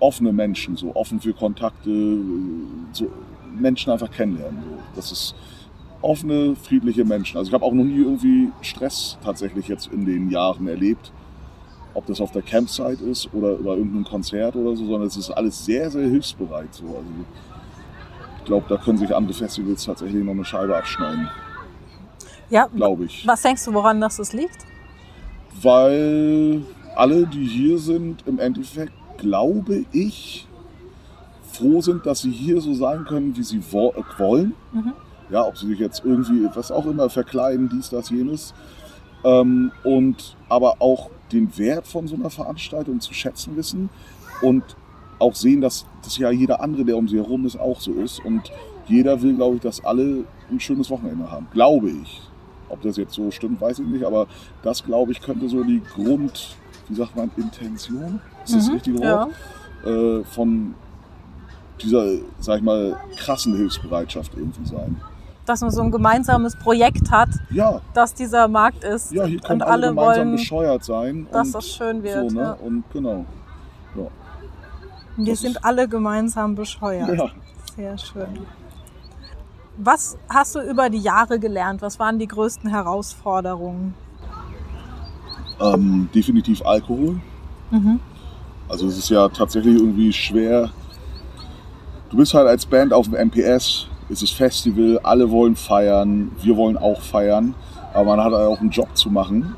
offene 0.00 0.32
Menschen, 0.32 0.76
so 0.76 0.94
offen 0.94 1.20
für 1.20 1.32
Kontakte, 1.32 2.18
so 2.92 3.10
Menschen 3.56 3.92
einfach 3.92 4.10
kennenlernen. 4.10 4.62
So. 4.62 4.78
Das 4.96 5.12
ist 5.12 5.34
offene, 6.02 6.54
friedliche 6.56 7.04
Menschen. 7.04 7.38
Also 7.38 7.48
ich 7.48 7.54
habe 7.54 7.64
auch 7.64 7.72
noch 7.72 7.84
nie 7.84 8.00
irgendwie 8.00 8.50
Stress 8.60 9.16
tatsächlich 9.24 9.68
jetzt 9.68 9.86
in 9.92 10.04
den 10.04 10.30
Jahren 10.30 10.68
erlebt 10.68 11.12
ob 11.94 12.06
das 12.06 12.20
auf 12.20 12.32
der 12.32 12.42
Campsite 12.42 13.02
ist 13.04 13.32
oder 13.32 13.52
über 13.56 13.76
irgendein 13.76 14.04
Konzert 14.04 14.56
oder 14.56 14.76
so, 14.76 14.84
sondern 14.84 15.06
es 15.06 15.16
ist 15.16 15.30
alles 15.30 15.64
sehr, 15.64 15.90
sehr 15.90 16.08
hilfsbereit. 16.08 16.74
So. 16.74 16.84
Also 16.86 17.08
ich 18.38 18.44
glaube, 18.44 18.66
da 18.68 18.76
können 18.76 18.98
sich 18.98 19.14
andere 19.14 19.34
Festivals 19.34 19.84
tatsächlich 19.84 20.22
noch 20.22 20.32
eine 20.32 20.44
Scheibe 20.44 20.76
abschneiden. 20.76 21.28
Ja, 22.50 22.66
glaube 22.66 23.04
ich. 23.04 23.26
Was 23.26 23.42
denkst 23.42 23.64
du, 23.64 23.74
woran 23.74 24.00
das 24.00 24.32
liegt? 24.32 24.58
Weil 25.62 26.62
alle, 26.94 27.26
die 27.26 27.44
hier 27.44 27.78
sind, 27.78 28.26
im 28.26 28.38
Endeffekt, 28.38 28.92
glaube 29.18 29.84
ich, 29.92 30.46
froh 31.52 31.80
sind, 31.80 32.04
dass 32.06 32.22
sie 32.22 32.30
hier 32.30 32.60
so 32.60 32.74
sein 32.74 33.04
können, 33.04 33.36
wie 33.36 33.42
sie 33.42 33.62
wollen. 33.70 34.54
Mhm. 34.72 34.92
Ja, 35.30 35.46
ob 35.46 35.56
sie 35.56 35.68
sich 35.68 35.78
jetzt 35.78 36.04
irgendwie, 36.04 36.48
was 36.54 36.70
auch 36.70 36.86
immer, 36.86 37.08
verkleiden, 37.08 37.70
dies, 37.72 37.90
das, 37.90 38.10
jenes. 38.10 38.54
Ähm, 39.24 39.72
und 39.82 40.36
aber 40.48 40.76
auch 40.80 41.10
den 41.32 41.56
Wert 41.56 41.86
von 41.86 42.06
so 42.06 42.14
einer 42.14 42.30
Veranstaltung 42.30 43.00
zu 43.00 43.14
schätzen 43.14 43.56
wissen 43.56 43.88
und 44.42 44.62
auch 45.18 45.34
sehen, 45.34 45.60
dass 45.60 45.86
das 46.02 46.18
ja 46.18 46.30
jeder 46.30 46.60
andere, 46.60 46.84
der 46.84 46.96
um 46.96 47.08
sie 47.08 47.16
herum 47.16 47.46
ist, 47.46 47.58
auch 47.58 47.80
so 47.80 47.92
ist. 47.92 48.22
Und 48.24 48.52
jeder 48.86 49.22
will, 49.22 49.34
glaube 49.34 49.56
ich, 49.56 49.62
dass 49.62 49.84
alle 49.84 50.24
ein 50.50 50.60
schönes 50.60 50.90
Wochenende 50.90 51.30
haben. 51.30 51.46
Glaube 51.52 51.90
ich. 51.90 52.23
Ob 52.68 52.82
das 52.82 52.96
jetzt 52.96 53.14
so 53.14 53.30
stimmt, 53.30 53.60
weiß 53.60 53.80
ich 53.80 53.86
nicht, 53.86 54.04
aber 54.04 54.26
das, 54.62 54.84
glaube 54.84 55.12
ich, 55.12 55.20
könnte 55.20 55.48
so 55.48 55.62
die 55.62 55.82
Grund, 55.94 56.56
wie 56.88 56.94
sagt 56.94 57.16
man, 57.16 57.30
Intention, 57.36 58.20
ist 58.44 58.54
das 58.54 58.68
mhm, 58.68 58.74
richtig 58.74 58.94
Wort, 58.98 59.30
ja. 59.84 59.90
äh, 59.90 60.24
von 60.24 60.74
dieser, 61.82 62.04
sag 62.40 62.58
ich 62.58 62.62
mal, 62.62 62.96
krassen 63.16 63.56
Hilfsbereitschaft 63.56 64.32
irgendwie 64.36 64.66
sein 64.66 65.00
dass 65.46 65.60
man 65.60 65.70
so 65.70 65.82
ein 65.82 65.90
gemeinsames 65.90 66.56
Projekt 66.56 67.10
hat, 67.10 67.28
ja. 67.50 67.80
dass 67.92 68.14
dieser 68.14 68.48
Markt 68.48 68.82
ist. 68.84 69.12
Ja, 69.12 69.24
hier 69.24 69.40
können 69.40 69.60
und 69.60 69.68
alle, 69.68 69.72
alle 69.72 69.94
gemeinsam 69.94 70.16
wollen, 70.16 70.36
bescheuert 70.36 70.84
sein. 70.84 71.26
Dass 71.30 71.52
das 71.52 71.68
schön 71.68 72.02
wird. 72.02 72.30
So, 72.30 72.36
ne? 72.36 72.42
ja. 72.42 72.52
Und 72.52 72.84
genau. 72.92 73.24
Ja. 73.94 74.06
Und 75.16 75.26
wir 75.26 75.36
sind 75.36 75.64
alle 75.64 75.88
gemeinsam 75.88 76.54
bescheuert. 76.54 77.16
Ja. 77.16 77.30
Sehr 77.76 77.98
schön. 77.98 78.46
Was 79.76 80.16
hast 80.28 80.54
du 80.54 80.60
über 80.60 80.88
die 80.88 80.98
Jahre 80.98 81.38
gelernt? 81.38 81.82
Was 81.82 81.98
waren 81.98 82.18
die 82.18 82.28
größten 82.28 82.70
Herausforderungen? 82.70 83.94
Ähm, 85.60 86.08
definitiv 86.14 86.64
Alkohol. 86.64 87.20
Mhm. 87.70 88.00
Also 88.68 88.86
es 88.86 88.98
ist 88.98 89.10
ja 89.10 89.28
tatsächlich 89.28 89.76
irgendwie 89.76 90.12
schwer. 90.12 90.70
Du 92.10 92.16
bist 92.16 92.34
halt 92.34 92.46
als 92.46 92.66
Band 92.66 92.92
auf 92.92 93.08
dem 93.08 93.28
MPS 93.28 93.88
es 94.10 94.22
ist 94.22 94.32
Festival, 94.32 95.00
alle 95.02 95.30
wollen 95.30 95.56
feiern, 95.56 96.30
wir 96.42 96.56
wollen 96.56 96.76
auch 96.76 97.00
feiern, 97.00 97.54
aber 97.92 98.16
man 98.16 98.24
hat 98.24 98.32
auch 98.34 98.60
einen 98.60 98.70
Job 98.70 98.88
zu 98.94 99.10
machen. 99.10 99.54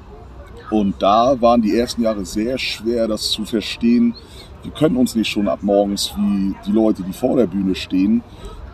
Und 0.71 1.01
da 1.01 1.41
waren 1.41 1.63
die 1.63 1.77
ersten 1.77 2.03
Jahre 2.03 2.25
sehr 2.25 2.59
schwer, 2.59 3.07
das 3.09 3.31
zu 3.31 3.45
verstehen. 3.45 4.15
Wir 4.63 4.73
können 4.73 4.97
uns 4.97 5.15
nicht 5.15 5.29
schon 5.29 5.49
ab 5.49 5.61
morgens 5.63 6.13
wie 6.17 6.55
die 6.67 6.73
Leute, 6.73 7.03
die 7.03 7.13
vor 7.13 7.37
der 7.37 7.47
Bühne 7.47 7.75
stehen, 7.75 8.23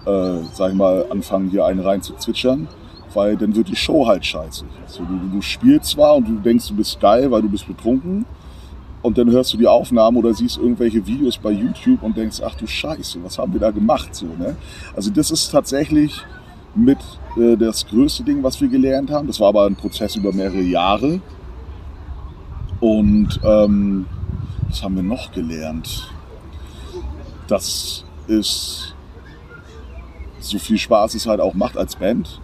äh, 0.06 0.44
sag 0.52 0.70
ich 0.70 0.76
mal, 0.76 1.06
anfangen 1.10 1.50
hier 1.50 1.64
einen 1.64 1.80
rein 1.80 2.02
zu 2.02 2.14
zwitschern, 2.14 2.68
weil 3.14 3.36
dann 3.36 3.54
wird 3.54 3.68
die 3.68 3.76
Show 3.76 4.06
halt 4.06 4.24
scheiße. 4.24 4.64
Also 4.86 5.04
du, 5.04 5.18
du 5.32 5.42
spielst 5.42 5.90
zwar 5.90 6.16
und 6.16 6.28
du 6.28 6.34
denkst, 6.36 6.68
du 6.68 6.76
bist 6.76 7.00
geil, 7.00 7.30
weil 7.30 7.42
du 7.42 7.48
bist 7.48 7.66
betrunken, 7.66 8.24
und 9.02 9.18
dann 9.18 9.30
hörst 9.30 9.52
du 9.52 9.56
die 9.56 9.66
Aufnahmen 9.66 10.16
oder 10.16 10.32
siehst 10.32 10.58
irgendwelche 10.58 11.04
Videos 11.06 11.36
bei 11.36 11.50
YouTube 11.50 12.02
und 12.02 12.16
denkst, 12.16 12.40
ach 12.44 12.54
du 12.54 12.66
Scheiße, 12.66 13.18
was 13.24 13.36
haben 13.36 13.52
wir 13.52 13.60
da 13.60 13.72
gemacht? 13.72 14.14
So, 14.14 14.26
ne? 14.26 14.56
Also 14.94 15.10
das 15.10 15.32
ist 15.32 15.50
tatsächlich 15.50 16.22
mit 16.74 16.98
äh, 17.36 17.56
das 17.56 17.84
größte 17.86 18.22
Ding, 18.22 18.42
was 18.42 18.60
wir 18.60 18.68
gelernt 18.68 19.10
haben. 19.10 19.26
Das 19.26 19.40
war 19.40 19.48
aber 19.48 19.66
ein 19.66 19.74
Prozess 19.74 20.14
über 20.14 20.32
mehrere 20.32 20.62
Jahre. 20.62 21.20
Und 22.80 23.40
ähm, 23.42 24.06
was 24.68 24.82
haben 24.82 24.94
wir 24.94 25.02
noch 25.02 25.32
gelernt? 25.32 26.08
Das 27.48 28.04
ist 28.28 28.91
so 30.44 30.58
viel 30.58 30.78
Spaß 30.78 31.14
es 31.14 31.26
halt 31.26 31.40
auch 31.40 31.54
macht 31.54 31.76
als 31.76 31.96
Band, 31.96 32.40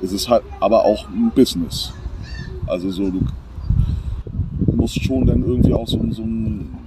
ist 0.00 0.12
es 0.12 0.28
halt 0.28 0.42
aber 0.60 0.84
auch 0.84 1.08
ein 1.08 1.30
Business. 1.34 1.92
Also 2.66 2.90
so, 2.90 3.10
du 3.10 3.20
musst 4.74 5.02
schon 5.02 5.26
dann 5.26 5.42
irgendwie 5.42 5.74
auch 5.74 5.86
so, 5.86 5.98
so 6.12 6.22
ein 6.22 6.80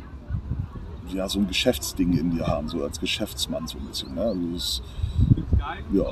ja, 1.13 1.30
so 1.30 1.39
ein 1.39 1.47
Geschäftsding 1.47 2.17
in 2.17 2.32
dir 2.32 2.47
haben, 2.47 2.67
so 2.67 2.84
als 2.84 2.99
Geschäftsmann 2.99 3.67
so 3.67 3.78
ein 3.78 3.86
bisschen. 3.86 4.15
Ne? 4.15 4.21
Also, 4.21 4.41
das, 4.54 4.82
ja. 5.93 6.06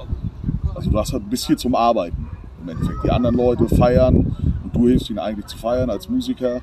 also 0.76 0.90
du 0.90 1.00
hast 1.00 1.14
halt, 1.14 1.30
bist 1.30 1.48
hier 1.48 1.58
zum 1.58 1.76
Arbeiten 1.76 2.30
im 2.62 2.70
Endeffekt. 2.70 3.04
Die 3.04 3.10
anderen 3.10 3.36
Leute 3.36 3.68
feiern 3.68 4.36
und 4.64 4.76
du 4.76 4.88
hilfst 4.88 5.10
ihnen 5.10 5.20
eigentlich 5.20 5.48
zu 5.48 5.58
feiern 5.58 5.90
als 5.90 6.08
Musiker. 6.08 6.62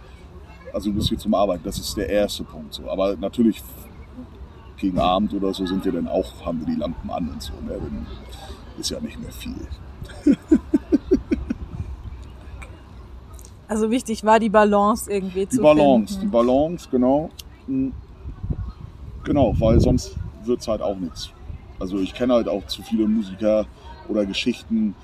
Also 0.72 0.90
du 0.90 0.96
bist 0.96 1.08
hier 1.08 1.18
zum 1.18 1.34
Arbeiten. 1.34 1.62
Das 1.64 1.78
ist 1.78 1.96
der 1.96 2.08
erste 2.08 2.44
Punkt. 2.44 2.74
So. 2.74 2.88
Aber 2.88 3.16
natürlich 3.16 3.62
gegen 4.78 4.98
Abend 4.98 5.34
oder 5.34 5.52
so 5.52 5.66
sind 5.66 5.84
wir 5.84 5.92
dann 5.92 6.08
auch, 6.08 6.44
haben 6.44 6.60
wir 6.60 6.66
die 6.66 6.80
Lampen 6.80 7.10
an 7.10 7.28
und 7.28 7.42
so. 7.42 7.52
Ne? 7.66 7.72
Dann 7.72 8.06
ist 8.78 8.90
ja 8.90 9.00
nicht 9.00 9.20
mehr 9.20 9.32
viel. 9.32 9.54
Also 13.68 13.90
wichtig 13.90 14.24
war 14.24 14.40
die 14.40 14.48
Balance 14.48 15.10
irgendwie 15.10 15.40
die 15.40 15.56
zu 15.56 15.62
Balance, 15.62 16.14
finden. 16.14 16.26
die 16.26 16.32
Balance, 16.32 16.88
genau. 16.90 17.30
Mhm. 17.66 17.92
Genau, 19.24 19.54
weil 19.58 19.78
sonst 19.78 20.16
wird 20.44 20.60
es 20.60 20.68
halt 20.68 20.80
auch 20.80 20.96
nichts. 20.96 21.30
Also 21.78 21.98
ich 21.98 22.14
kenne 22.14 22.32
halt 22.32 22.48
auch 22.48 22.66
zu 22.66 22.82
viele 22.82 23.06
Musiker 23.06 23.66
oder 24.08 24.24
Geschichten 24.24 24.94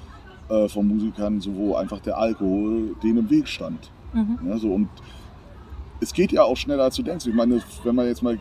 äh, 0.49 0.67
von 0.69 0.89
Musikern, 0.89 1.41
so 1.41 1.55
wo 1.55 1.75
einfach 1.75 2.01
der 2.01 2.17
Alkohol 2.17 2.97
denen 3.03 3.19
im 3.19 3.31
Weg 3.31 3.49
stand. 3.49 3.91
Mhm. 4.15 4.39
Ja, 4.49 4.57
so, 4.57 4.73
und 4.73 4.89
es 6.01 6.13
geht 6.13 6.33
ja 6.33 6.43
auch 6.43 6.57
schneller 6.57 6.85
als 6.85 6.97
du 6.97 7.03
denkst. 7.03 7.27
Ich 7.27 7.35
meine, 7.35 7.63
wenn 7.83 7.95
man 7.95 8.07
jetzt 8.07 8.23
mal 8.23 8.39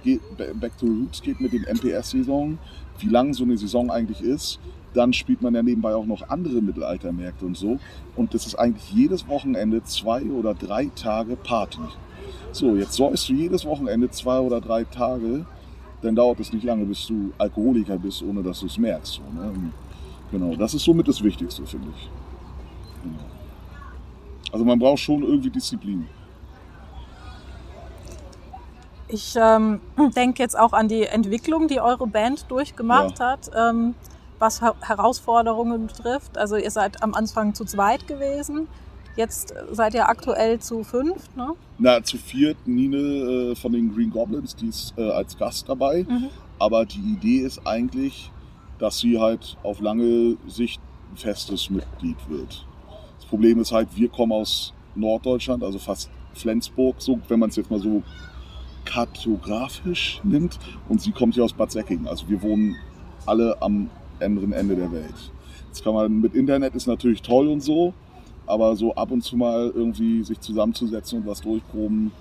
back 0.55 0.77
to 0.77 0.85
roots 0.85 1.21
geht 1.21 1.39
mit 1.39 1.53
den 1.53 1.63
MPS-Saison, 1.63 2.57
wie 2.99 3.07
lang 3.07 3.33
so 3.33 3.43
eine 3.43 3.57
Saison 3.57 3.89
eigentlich 3.91 4.21
ist, 4.21 4.59
dann 4.93 5.13
spielt 5.13 5.41
man 5.41 5.55
ja 5.55 5.63
nebenbei 5.63 5.95
auch 5.95 6.05
noch 6.05 6.29
andere 6.29 6.61
Mittelaltermärkte 6.61 7.45
und 7.45 7.57
so. 7.57 7.79
Und 8.15 8.33
das 8.33 8.45
ist 8.45 8.55
eigentlich 8.55 8.91
jedes 8.91 9.27
Wochenende 9.27 9.83
zwei 9.83 10.23
oder 10.23 10.53
drei 10.53 10.91
Tage 10.95 11.35
Party. 11.35 11.79
So, 12.51 12.75
jetzt 12.75 12.93
säufst 12.93 13.29
du 13.29 13.33
jedes 13.33 13.65
Wochenende 13.65 14.11
zwei 14.11 14.39
oder 14.39 14.61
drei 14.61 14.83
Tage, 14.83 15.45
dann 16.01 16.15
dauert 16.15 16.39
es 16.39 16.53
nicht 16.53 16.63
lange, 16.63 16.85
bis 16.85 17.07
du 17.07 17.31
Alkoholiker 17.37 17.97
bist, 17.97 18.21
ohne 18.21 18.43
dass 18.43 18.59
du 18.59 18.67
es 18.67 18.77
merkst. 18.77 19.13
So, 19.13 19.21
ne? 19.21 19.51
Genau, 20.31 20.55
das 20.55 20.73
ist 20.73 20.83
somit 20.83 21.07
das 21.07 21.23
Wichtigste, 21.23 21.65
finde 21.65 21.87
ich. 21.95 22.09
Genau. 23.03 23.23
Also 24.51 24.65
man 24.65 24.77
braucht 24.77 24.99
schon 24.99 25.23
irgendwie 25.23 25.49
Disziplin. 25.49 26.05
Ich 29.13 29.35
ähm, 29.39 29.79
denke 30.15 30.41
jetzt 30.41 30.57
auch 30.57 30.73
an 30.73 30.87
die 30.87 31.03
Entwicklung, 31.03 31.67
die 31.67 31.79
eure 31.79 32.07
Band 32.07 32.49
durchgemacht 32.49 33.19
hat, 33.19 33.51
ähm, 33.55 33.93
was 34.39 34.59
Her 34.59 34.73
Herausforderungen 34.81 35.85
betrifft. 35.85 36.35
Also 36.37 36.57
ihr 36.57 36.71
seid 36.71 37.03
am 37.03 37.13
Anfang 37.13 37.53
zu 37.53 37.63
zweit 37.63 38.07
gewesen, 38.07 38.67
jetzt 39.15 39.53
seid 39.71 39.93
ihr 39.93 40.09
aktuell 40.09 40.59
zu 40.59 40.83
fünf, 40.83 41.29
ne? 41.35 41.51
Na, 41.77 42.03
zu 42.03 42.17
viert 42.17 42.57
Nine 42.65 42.97
äh, 43.51 43.55
von 43.55 43.71
den 43.71 43.93
Green 43.93 44.09
Goblins, 44.09 44.55
die 44.55 44.69
ist 44.69 44.95
äh, 44.97 45.07
als 45.11 45.37
Gast 45.37 45.69
dabei. 45.69 46.07
Mhm. 46.09 46.29
Aber 46.57 46.83
die 46.83 47.13
Idee 47.13 47.45
ist 47.45 47.61
eigentlich, 47.67 48.31
dass 48.79 48.99
sie 48.99 49.19
halt 49.19 49.57
auf 49.61 49.79
lange 49.79 50.37
Sicht 50.47 50.81
ein 51.11 51.17
festes 51.17 51.69
Mitglied 51.69 52.17
wird. 52.27 52.65
Das 53.17 53.27
Problem 53.27 53.59
ist 53.59 53.71
halt, 53.71 53.89
wir 53.95 54.09
kommen 54.09 54.31
aus 54.31 54.73
Norddeutschland, 54.95 55.63
also 55.63 55.77
fast 55.77 56.09
Flensburg, 56.33 56.95
so, 56.97 57.19
wenn 57.27 57.39
man 57.39 57.49
es 57.49 57.55
jetzt 57.57 57.69
mal 57.69 57.79
so 57.79 58.01
kartografisch 58.85 60.21
nimmt. 60.23 60.59
Und 60.89 61.01
sie 61.01 61.11
kommt 61.11 61.35
hier 61.35 61.43
aus 61.43 61.53
Bad 61.53 61.71
Säckingen. 61.71 62.07
Also 62.07 62.27
wir 62.29 62.41
wohnen 62.41 62.75
alle 63.25 63.61
am 63.61 63.89
anderen 64.19 64.53
Ende 64.53 64.75
der 64.75 64.91
Welt. 64.91 65.31
Jetzt 65.67 65.83
kann 65.83 65.93
man 65.93 66.21
mit 66.21 66.35
Internet 66.35 66.75
ist 66.75 66.87
natürlich 66.87 67.21
toll 67.21 67.47
und 67.47 67.61
so, 67.61 67.93
aber 68.45 68.75
so 68.75 68.93
ab 68.95 69.11
und 69.11 69.23
zu 69.23 69.35
mal 69.35 69.71
irgendwie 69.73 70.23
sich 70.23 70.39
zusammenzusetzen 70.39 71.19
und 71.19 71.27
was 71.27 71.41
durchproben, 71.41 72.11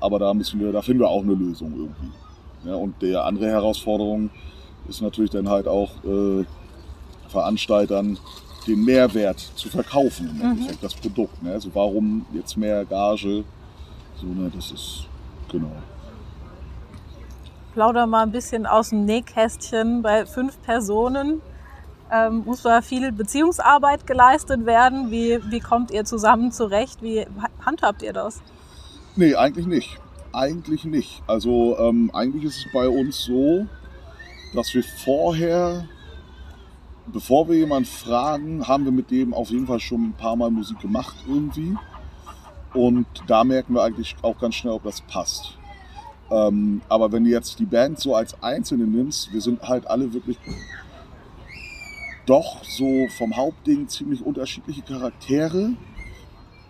aber 0.00 0.18
da 0.18 0.32
müssen 0.32 0.60
wir, 0.60 0.72
da 0.72 0.80
finden 0.82 1.00
wir 1.00 1.08
auch 1.08 1.22
eine 1.22 1.34
Lösung 1.34 1.72
irgendwie. 1.72 2.12
Ja, 2.64 2.74
und 2.76 3.00
der 3.02 3.24
andere 3.24 3.48
Herausforderung 3.48 4.30
ist 4.88 5.02
natürlich 5.02 5.30
dann 5.30 5.48
halt 5.48 5.66
auch 5.66 5.90
äh, 6.04 6.44
Veranstaltern 7.28 8.18
den 8.66 8.84
Mehrwert 8.84 9.40
zu 9.40 9.68
verkaufen, 9.68 10.30
im 10.30 10.40
Endeffekt 10.40 10.84
das 10.84 10.94
Produkt. 10.94 11.42
Ne? 11.42 11.52
Also 11.52 11.70
warum 11.74 12.26
jetzt 12.34 12.56
mehr 12.56 12.84
Gage? 12.84 13.44
So, 14.20 14.26
ne, 14.26 14.50
das 14.54 14.70
ist 14.70 15.06
genau. 15.50 15.72
Plauder 17.74 18.06
mal 18.06 18.22
ein 18.22 18.32
bisschen 18.32 18.66
aus 18.66 18.90
dem 18.90 19.04
Nähkästchen. 19.04 20.02
Bei 20.02 20.26
fünf 20.26 20.60
Personen 20.62 21.40
ähm, 22.12 22.42
muss 22.44 22.62
da 22.62 22.82
viel 22.82 23.12
Beziehungsarbeit 23.12 24.06
geleistet 24.06 24.66
werden. 24.66 25.10
Wie, 25.10 25.38
wie 25.50 25.60
kommt 25.60 25.90
ihr 25.90 26.04
zusammen 26.04 26.50
zurecht? 26.52 27.02
Wie 27.02 27.26
handhabt 27.64 28.02
ihr 28.02 28.12
das? 28.12 28.42
Nee, 29.16 29.34
eigentlich 29.34 29.66
nicht. 29.66 30.00
Eigentlich 30.32 30.84
nicht. 30.84 31.22
Also 31.26 31.78
ähm, 31.78 32.10
eigentlich 32.12 32.44
ist 32.44 32.58
es 32.58 32.72
bei 32.72 32.88
uns 32.88 33.24
so, 33.24 33.66
dass 34.54 34.74
wir 34.74 34.82
vorher, 34.82 35.88
bevor 37.06 37.48
wir 37.48 37.56
jemanden 37.56 37.88
fragen, 37.88 38.66
haben 38.66 38.84
wir 38.84 38.92
mit 38.92 39.10
dem 39.10 39.32
auf 39.32 39.50
jeden 39.50 39.66
Fall 39.66 39.80
schon 39.80 40.08
ein 40.08 40.12
paar 40.12 40.36
Mal 40.36 40.50
Musik 40.50 40.80
gemacht 40.80 41.16
irgendwie. 41.28 41.76
Und 42.74 43.06
da 43.26 43.44
merken 43.44 43.74
wir 43.74 43.82
eigentlich 43.82 44.16
auch 44.22 44.38
ganz 44.38 44.54
schnell, 44.54 44.72
ob 44.72 44.84
das 44.84 45.00
passt. 45.00 45.58
Ähm, 46.30 46.80
aber 46.88 47.10
wenn 47.10 47.24
du 47.24 47.30
jetzt 47.30 47.58
die 47.58 47.64
Band 47.64 47.98
so 47.98 48.14
als 48.14 48.40
Einzelne 48.42 48.84
nimmst, 48.84 49.32
wir 49.32 49.40
sind 49.40 49.62
halt 49.62 49.86
alle 49.86 50.12
wirklich 50.12 50.38
doch 52.26 52.62
so 52.64 53.08
vom 53.18 53.36
Hauptding 53.36 53.88
ziemlich 53.88 54.24
unterschiedliche 54.24 54.82
Charaktere. 54.82 55.72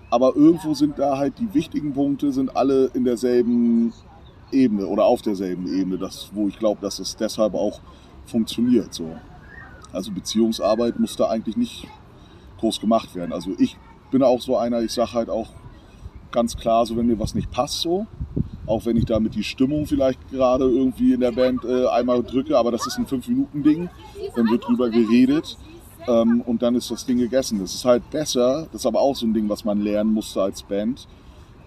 Aber 0.08 0.34
irgendwo 0.34 0.74
sind 0.74 0.98
da 0.98 1.18
halt 1.18 1.38
die 1.38 1.52
wichtigen 1.52 1.92
Punkte, 1.92 2.32
sind 2.32 2.56
alle 2.56 2.86
in 2.94 3.04
derselben 3.04 3.92
Ebene 4.50 4.86
oder 4.86 5.04
auf 5.04 5.22
derselben 5.22 5.66
Ebene, 5.72 5.98
das, 5.98 6.30
wo 6.32 6.48
ich 6.48 6.58
glaube, 6.58 6.80
dass 6.80 6.98
es 6.98 7.14
deshalb 7.14 7.54
auch 7.54 7.80
funktioniert. 8.26 8.94
So. 8.94 9.16
Also 9.92 10.10
Beziehungsarbeit 10.12 10.98
muss 10.98 11.16
da 11.16 11.28
eigentlich 11.28 11.56
nicht 11.56 11.86
groß 12.58 12.80
gemacht 12.80 13.14
werden. 13.14 13.32
Also 13.32 13.52
ich 13.58 13.76
bin 14.10 14.22
auch 14.22 14.40
so 14.40 14.56
einer, 14.56 14.80
ich 14.80 14.92
sage 14.92 15.12
halt 15.12 15.30
auch 15.30 15.48
ganz 16.32 16.56
klar, 16.56 16.86
so 16.86 16.96
wenn 16.96 17.06
mir 17.06 17.18
was 17.18 17.34
nicht 17.34 17.50
passt, 17.50 17.80
so, 17.80 18.06
auch 18.66 18.86
wenn 18.86 18.96
ich 18.96 19.04
damit 19.04 19.34
die 19.34 19.42
Stimmung 19.42 19.86
vielleicht 19.86 20.30
gerade 20.30 20.64
irgendwie 20.64 21.12
in 21.12 21.20
der 21.20 21.32
Band 21.32 21.64
äh, 21.64 21.86
einmal 21.86 22.22
drücke, 22.22 22.56
aber 22.56 22.70
das 22.70 22.86
ist 22.86 22.98
ein 22.98 23.06
5-Minuten-Ding, 23.06 23.88
dann 24.36 24.48
wird 24.48 24.66
drüber 24.66 24.88
geredet 24.90 25.58
ähm, 26.06 26.42
und 26.42 26.62
dann 26.62 26.74
ist 26.74 26.90
das 26.90 27.04
Ding 27.04 27.18
gegessen. 27.18 27.58
Das 27.58 27.74
ist 27.74 27.84
halt 27.84 28.08
besser, 28.10 28.68
das 28.72 28.82
ist 28.82 28.86
aber 28.86 29.00
auch 29.00 29.16
so 29.16 29.26
ein 29.26 29.34
Ding, 29.34 29.48
was 29.48 29.64
man 29.64 29.80
lernen 29.80 30.12
musste 30.12 30.42
als 30.42 30.62
Band, 30.62 31.08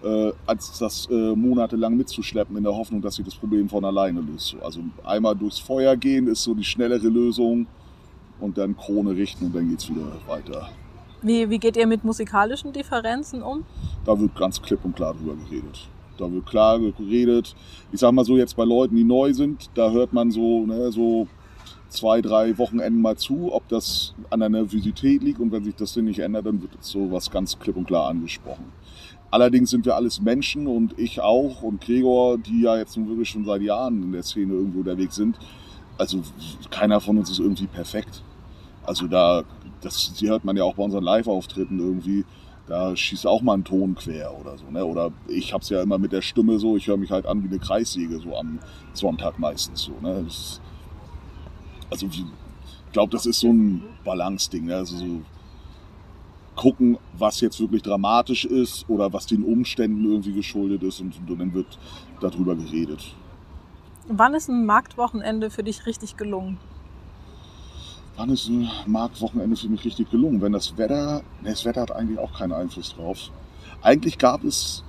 äh, 0.02 0.32
als 0.46 0.78
das 0.78 1.06
äh, 1.10 1.34
monatelang 1.34 1.96
mitzuschleppen 1.96 2.56
in 2.56 2.64
der 2.64 2.74
Hoffnung, 2.74 3.02
dass 3.02 3.16
sich 3.16 3.24
das 3.24 3.34
Problem 3.34 3.68
von 3.68 3.84
alleine 3.84 4.20
löst. 4.20 4.48
So, 4.48 4.60
Also 4.60 4.80
einmal 5.04 5.36
durchs 5.36 5.58
Feuer 5.58 5.96
gehen 5.96 6.26
ist 6.26 6.42
so 6.42 6.54
die 6.54 6.64
schnellere 6.64 7.08
Lösung 7.08 7.66
und 8.40 8.58
dann 8.58 8.76
Krone 8.76 9.16
richten 9.16 9.46
und 9.46 9.54
dann 9.54 9.68
geht's 9.68 9.88
wieder 9.88 10.06
weiter. 10.26 10.70
Wie, 11.24 11.48
wie 11.48 11.58
geht 11.58 11.78
ihr 11.78 11.86
mit 11.86 12.04
musikalischen 12.04 12.74
Differenzen 12.74 13.42
um? 13.42 13.64
Da 14.04 14.20
wird 14.20 14.36
ganz 14.36 14.60
klipp 14.60 14.84
und 14.84 14.94
klar 14.94 15.14
drüber 15.14 15.34
geredet. 15.36 15.88
Da 16.18 16.30
wird 16.30 16.44
klar 16.44 16.78
geredet. 16.78 17.56
Ich 17.90 18.00
sag 18.00 18.12
mal 18.12 18.26
so, 18.26 18.36
jetzt 18.36 18.54
bei 18.56 18.64
Leuten, 18.64 18.94
die 18.94 19.04
neu 19.04 19.32
sind, 19.32 19.70
da 19.74 19.90
hört 19.90 20.12
man 20.12 20.30
so, 20.30 20.66
ne, 20.66 20.92
so 20.92 21.26
zwei, 21.88 22.20
drei 22.20 22.58
Wochenenden 22.58 23.00
mal 23.00 23.16
zu, 23.16 23.54
ob 23.54 23.66
das 23.68 24.14
an 24.28 24.40
der 24.40 24.50
Nervosität 24.50 25.22
liegt 25.22 25.40
und 25.40 25.50
wenn 25.50 25.64
sich 25.64 25.74
das 25.76 25.94
Ding 25.94 26.04
nicht 26.04 26.18
ändert, 26.18 26.44
dann 26.44 26.60
wird 26.60 26.72
so 26.80 27.10
was 27.10 27.30
ganz 27.30 27.58
klipp 27.58 27.78
und 27.78 27.86
klar 27.86 28.10
angesprochen. 28.10 28.66
Allerdings 29.30 29.70
sind 29.70 29.86
wir 29.86 29.96
alles 29.96 30.20
Menschen 30.20 30.66
und 30.66 30.98
ich 30.98 31.22
auch 31.22 31.62
und 31.62 31.80
Gregor, 31.80 32.36
die 32.36 32.60
ja 32.60 32.76
jetzt 32.76 32.98
nun 32.98 33.08
wirklich 33.08 33.30
schon 33.30 33.46
seit 33.46 33.62
Jahren 33.62 34.02
in 34.02 34.12
der 34.12 34.22
Szene 34.22 34.52
irgendwo 34.52 34.80
unterwegs 34.80 35.14
sind. 35.14 35.38
Also 35.96 36.20
keiner 36.70 37.00
von 37.00 37.16
uns 37.16 37.30
ist 37.30 37.38
irgendwie 37.38 37.66
perfekt. 37.66 38.22
Also 38.86 39.06
da, 39.06 39.44
das 39.80 40.12
hört 40.20 40.44
man 40.44 40.56
ja 40.56 40.64
auch 40.64 40.74
bei 40.74 40.82
unseren 40.82 41.04
Live-Auftritten 41.04 41.78
irgendwie. 41.78 42.24
Da 42.66 42.96
schießt 42.96 43.26
auch 43.26 43.42
mal 43.42 43.54
ein 43.54 43.64
Ton 43.64 43.94
quer 43.94 44.32
oder 44.40 44.56
so. 44.56 44.70
Ne? 44.70 44.84
Oder 44.84 45.10
ich 45.28 45.52
hab's 45.52 45.68
ja 45.68 45.82
immer 45.82 45.98
mit 45.98 46.12
der 46.12 46.22
Stimme 46.22 46.58
so, 46.58 46.76
ich 46.76 46.86
höre 46.86 46.96
mich 46.96 47.10
halt 47.10 47.26
an 47.26 47.42
wie 47.42 47.48
eine 47.48 47.58
Kreissäge 47.58 48.18
so 48.20 48.36
am 48.36 48.58
Sonntag 48.94 49.38
meistens 49.38 49.82
so. 49.82 49.92
Ne? 50.00 50.24
Das 50.24 50.60
also 51.90 52.06
ich 52.06 52.24
glaube, 52.92 53.12
das 53.12 53.26
ist 53.26 53.40
so 53.40 53.52
ein 53.52 53.82
Balance-Ding. 54.04 54.64
Ne? 54.66 54.76
Also 54.76 54.96
so 54.96 55.22
gucken, 56.56 56.98
was 57.16 57.40
jetzt 57.40 57.60
wirklich 57.60 57.82
dramatisch 57.82 58.44
ist 58.44 58.88
oder 58.88 59.12
was 59.12 59.26
den 59.26 59.42
Umständen 59.42 60.04
irgendwie 60.04 60.32
geschuldet 60.32 60.82
ist 60.82 61.00
und, 61.00 61.14
und 61.28 61.38
dann 61.38 61.52
wird 61.52 61.78
darüber 62.20 62.54
geredet. 62.54 63.14
Wann 64.08 64.34
ist 64.34 64.48
ein 64.48 64.66
Marktwochenende 64.66 65.50
für 65.50 65.62
dich 65.62 65.86
richtig 65.86 66.16
gelungen? 66.16 66.58
Wann 68.16 68.30
ist 68.30 68.48
ein 68.48 68.70
Marktwochenende 68.86 69.56
für 69.56 69.68
mich 69.68 69.84
richtig 69.84 70.10
gelungen? 70.10 70.40
Wenn 70.40 70.52
das 70.52 70.76
Wetter, 70.76 71.22
ne, 71.42 71.50
das 71.50 71.64
Wetter 71.64 71.82
hat 71.82 71.92
eigentlich 71.92 72.18
auch 72.18 72.32
keinen 72.38 72.52
Einfluss 72.52 72.94
drauf. 72.94 73.30
Eigentlich 73.82 74.18
gab 74.18 74.44
es, 74.44 74.84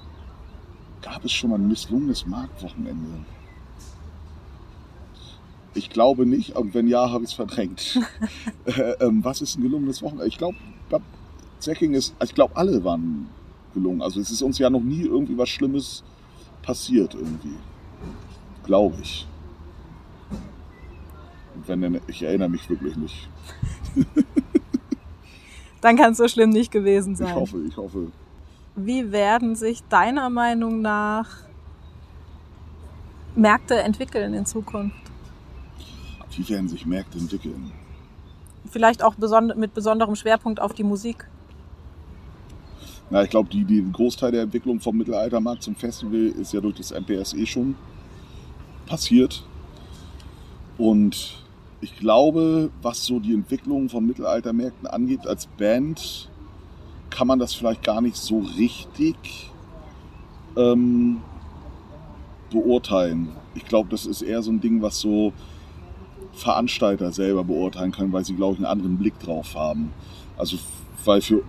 gab 1.02 1.26
es 1.26 1.32
schon 1.32 1.50
mal 1.50 1.58
ein 1.58 1.68
misslungenes 1.68 2.28
Marktwochenende. 2.28 3.26
Ich 5.74 5.90
glaube 5.90 6.26
nicht, 6.26 6.56
und 6.56 6.74
wenn 6.74 6.88
ja, 6.88 7.10
habe 7.10 7.24
ich 7.24 7.32
es 7.32 7.36
verdrängt. 7.36 8.00
äh, 8.66 8.92
ähm, 9.02 9.24
was 9.24 9.42
ist 9.42 9.58
ein 9.58 9.64
gelungenes 9.64 10.02
Wochenende? 10.02 10.28
Ich 10.28 10.38
glaube, 10.38 10.58
Säcking 11.60 11.94
ist, 11.94 12.16
ich 12.24 12.36
glaube, 12.36 12.56
alle 12.56 12.84
waren 12.84 13.28
gelungen. 13.74 14.02
Also 14.02 14.20
es 14.20 14.30
ist 14.30 14.42
uns 14.42 14.60
ja 14.60 14.70
noch 14.70 14.82
nie 14.82 15.02
irgendwie 15.02 15.38
was 15.38 15.50
Schlimmes 15.50 16.04
passiert 16.62 17.16
irgendwie. 17.16 17.56
Glaube 18.64 18.98
ich. 19.02 19.28
Und 21.56 21.68
wenn, 21.68 22.02
ich 22.08 22.24
erinnere 22.24 22.50
mich 22.50 22.70
wirklich 22.70 22.96
nicht. 22.96 23.30
Dann 25.82 25.98
kann 25.98 26.12
es 26.14 26.18
so 26.18 26.28
schlimm 26.28 26.50
nicht 26.50 26.72
gewesen 26.72 27.16
sein. 27.16 27.28
Ich 27.28 27.36
hoffe, 27.36 27.62
ich 27.68 27.78
hoffe. 27.78 28.12
Wie 28.76 29.12
werden 29.12 29.56
sich 29.56 29.84
deiner 29.84 30.30
Meinung 30.30 30.82
nach 30.82 31.30
Märkte 33.36 33.76
entwickeln 33.76 34.34
in 34.34 34.46
Zukunft? 34.46 34.98
Wie 36.36 36.50
werden 36.50 36.68
sich 36.68 36.86
Märkte 36.86 37.18
entwickeln? 37.18 37.72
Vielleicht 38.70 39.04
auch 39.04 39.16
mit 39.56 39.74
besonderem 39.74 40.16
Schwerpunkt 40.16 40.60
auf 40.60 40.74
die 40.74 40.84
Musik. 40.84 41.28
Ja, 43.12 43.22
ich 43.22 43.30
glaube, 43.30 43.50
die, 43.50 43.64
die 43.64 43.86
Großteil 43.92 44.32
der 44.32 44.42
Entwicklung 44.42 44.80
vom 44.80 44.98
Mittelaltermarkt 44.98 45.62
zum 45.62 45.76
Festival 45.76 46.34
ist 46.40 46.54
ja 46.54 46.60
durch 46.60 46.76
das 46.76 46.92
MPS 46.92 47.34
eh 47.36 47.46
schon 47.46 47.76
passiert. 48.88 49.46
Und 50.78 51.45
ich 51.82 51.98
glaube, 51.98 52.72
was 52.82 53.06
so 53.06 53.20
die 53.20 53.34
Entwicklung 53.34 53.90
von 53.90 54.06
Mittelaltermärkten 54.06 54.88
angeht, 54.88 55.28
als 55.28 55.48
Band 55.48 56.30
kann 57.10 57.28
man 57.28 57.40
das 57.40 57.54
vielleicht 57.54 57.84
gar 57.84 58.02
nicht 58.02 58.18
so 58.18 58.40
richtig 58.58 59.52
ähm, 60.58 61.22
beurteilen. 62.50 63.30
Ich 63.54 63.66
glaube, 63.66 63.90
das 63.90 64.06
ist 64.06 64.22
eher 64.22 64.42
so 64.42 64.52
ein 64.52 64.62
Ding, 64.62 64.82
was 64.82 65.00
so 65.00 65.34
Veranstalter 66.34 67.12
selber 67.12 67.44
beurteilen 67.44 67.92
können, 67.92 68.12
weil 68.12 68.26
sie, 68.26 68.36
glaube 68.36 68.54
ich, 68.54 68.60
einen 68.60 68.66
anderen 68.66 68.98
Blick 68.98 69.18
drauf 69.20 69.56
haben. 69.56 69.94
Also, 70.38 70.58
weil 71.06 71.22
für, 71.22 71.44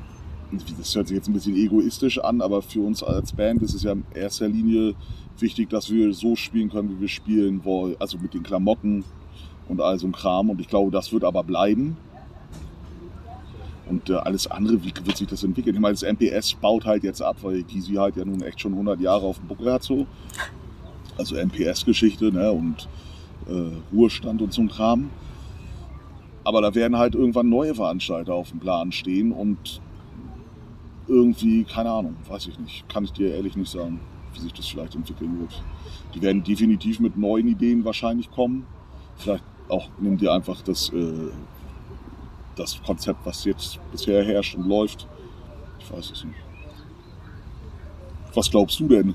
das 0.79 0.95
hört 0.95 1.09
sich 1.09 1.17
jetzt 1.17 1.29
ein 1.29 1.33
bisschen 1.33 1.57
egoistisch 1.57 2.19
an, 2.19 2.41
aber 2.41 2.63
für 2.63 2.81
uns 2.81 3.03
als 3.03 3.33
Band 3.33 3.63
ist 3.63 3.75
es 3.75 3.83
ja 3.83 3.93
in 3.93 4.05
erster 4.15 4.49
Linie 4.49 4.95
wichtig, 5.39 5.71
dass 5.71 5.91
wir 5.91 6.13
so 6.13 6.37
spielen 6.37 6.71
können, 6.71 6.91
wie 6.91 7.01
wir 7.01 7.09
spielen 7.09 7.65
wollen. 7.65 7.97
Also 7.99 8.19
mit 8.19 8.35
den 8.35 8.43
Klamotten 8.43 9.05
und 9.69 9.81
all 9.81 9.99
so 9.99 10.07
ein 10.07 10.13
Kram. 10.13 10.51
Und 10.51 10.61
ich 10.61 10.69
glaube, 10.69 10.91
das 10.91 11.13
wird 11.13 11.25
aber 11.25 11.43
bleiben. 11.43 11.97
Und 13.89 14.11
äh, 14.11 14.15
alles 14.15 14.49
andere, 14.49 14.83
wie 14.85 14.93
wird 15.05 15.17
sich 15.17 15.29
das 15.29 15.45
entwickeln? 15.45 15.75
Ich 15.75 15.81
meine, 15.81 15.95
das 15.95 16.03
MPS 16.03 16.55
baut 16.55 16.85
halt 16.85 17.05
jetzt 17.05 17.23
ab, 17.23 17.37
weil 17.43 17.63
Kisi 17.63 17.95
halt 17.95 18.17
ja 18.17 18.25
nun 18.25 18.43
echt 18.43 18.61
schon 18.61 18.73
100 18.73 19.01
Jahre 19.01 19.27
auf 19.27 19.39
dem 19.39 19.47
Buckel 19.47 19.73
hat 19.73 19.83
so. 19.85 20.07
Also 21.17 21.37
MPS-Geschichte 21.37 22.33
ne? 22.33 22.51
und 22.51 22.89
äh, 23.49 23.95
Ruhestand 23.95 24.43
und 24.43 24.53
so 24.53 24.63
ein 24.63 24.69
Kram. 24.69 25.11
Aber 26.45 26.61
da 26.61 26.75
werden 26.75 26.99
halt 26.99 27.15
irgendwann 27.15 27.49
neue 27.49 27.75
Veranstalter 27.75 28.35
auf 28.35 28.51
dem 28.51 28.61
Plan 28.61 28.93
stehen 28.93 29.33
und 29.33 29.81
irgendwie, 31.09 31.65
keine 31.65 31.91
Ahnung, 31.91 32.17
weiß 32.29 32.49
ich 32.49 32.59
nicht, 32.59 32.89
kann 32.89 33.05
ich 33.05 33.13
dir 33.13 33.35
ehrlich 33.35 33.57
nicht 33.57 33.71
sagen, 33.71 34.01
wie 34.35 34.41
sich 34.41 34.53
das 34.53 34.67
vielleicht 34.67 34.95
entwickeln 34.95 35.41
wird. 35.41 35.63
Die 36.15 36.23
werden 36.23 36.43
definitiv 36.43 37.01
mit 37.01 37.17
neuen 37.17 37.49
Ideen 37.49 37.85
wahrscheinlich 37.85 38.31
kommen. 38.31 38.67
Vielleicht 39.17 39.45
auch 39.69 39.89
nimm 39.99 40.17
dir 40.17 40.33
einfach 40.33 40.63
das, 40.63 40.91
äh, 40.91 41.31
das 42.57 42.81
Konzept, 42.83 43.21
was 43.25 43.45
jetzt 43.45 43.79
bisher 43.93 44.25
herrscht 44.25 44.57
und 44.57 44.67
läuft. 44.67 45.07
Ich 45.79 45.93
weiß 45.93 46.11
es 46.11 46.25
nicht. 46.25 46.37
Was 48.35 48.51
glaubst 48.51 48.79
du 48.81 48.89
denn? 48.89 49.15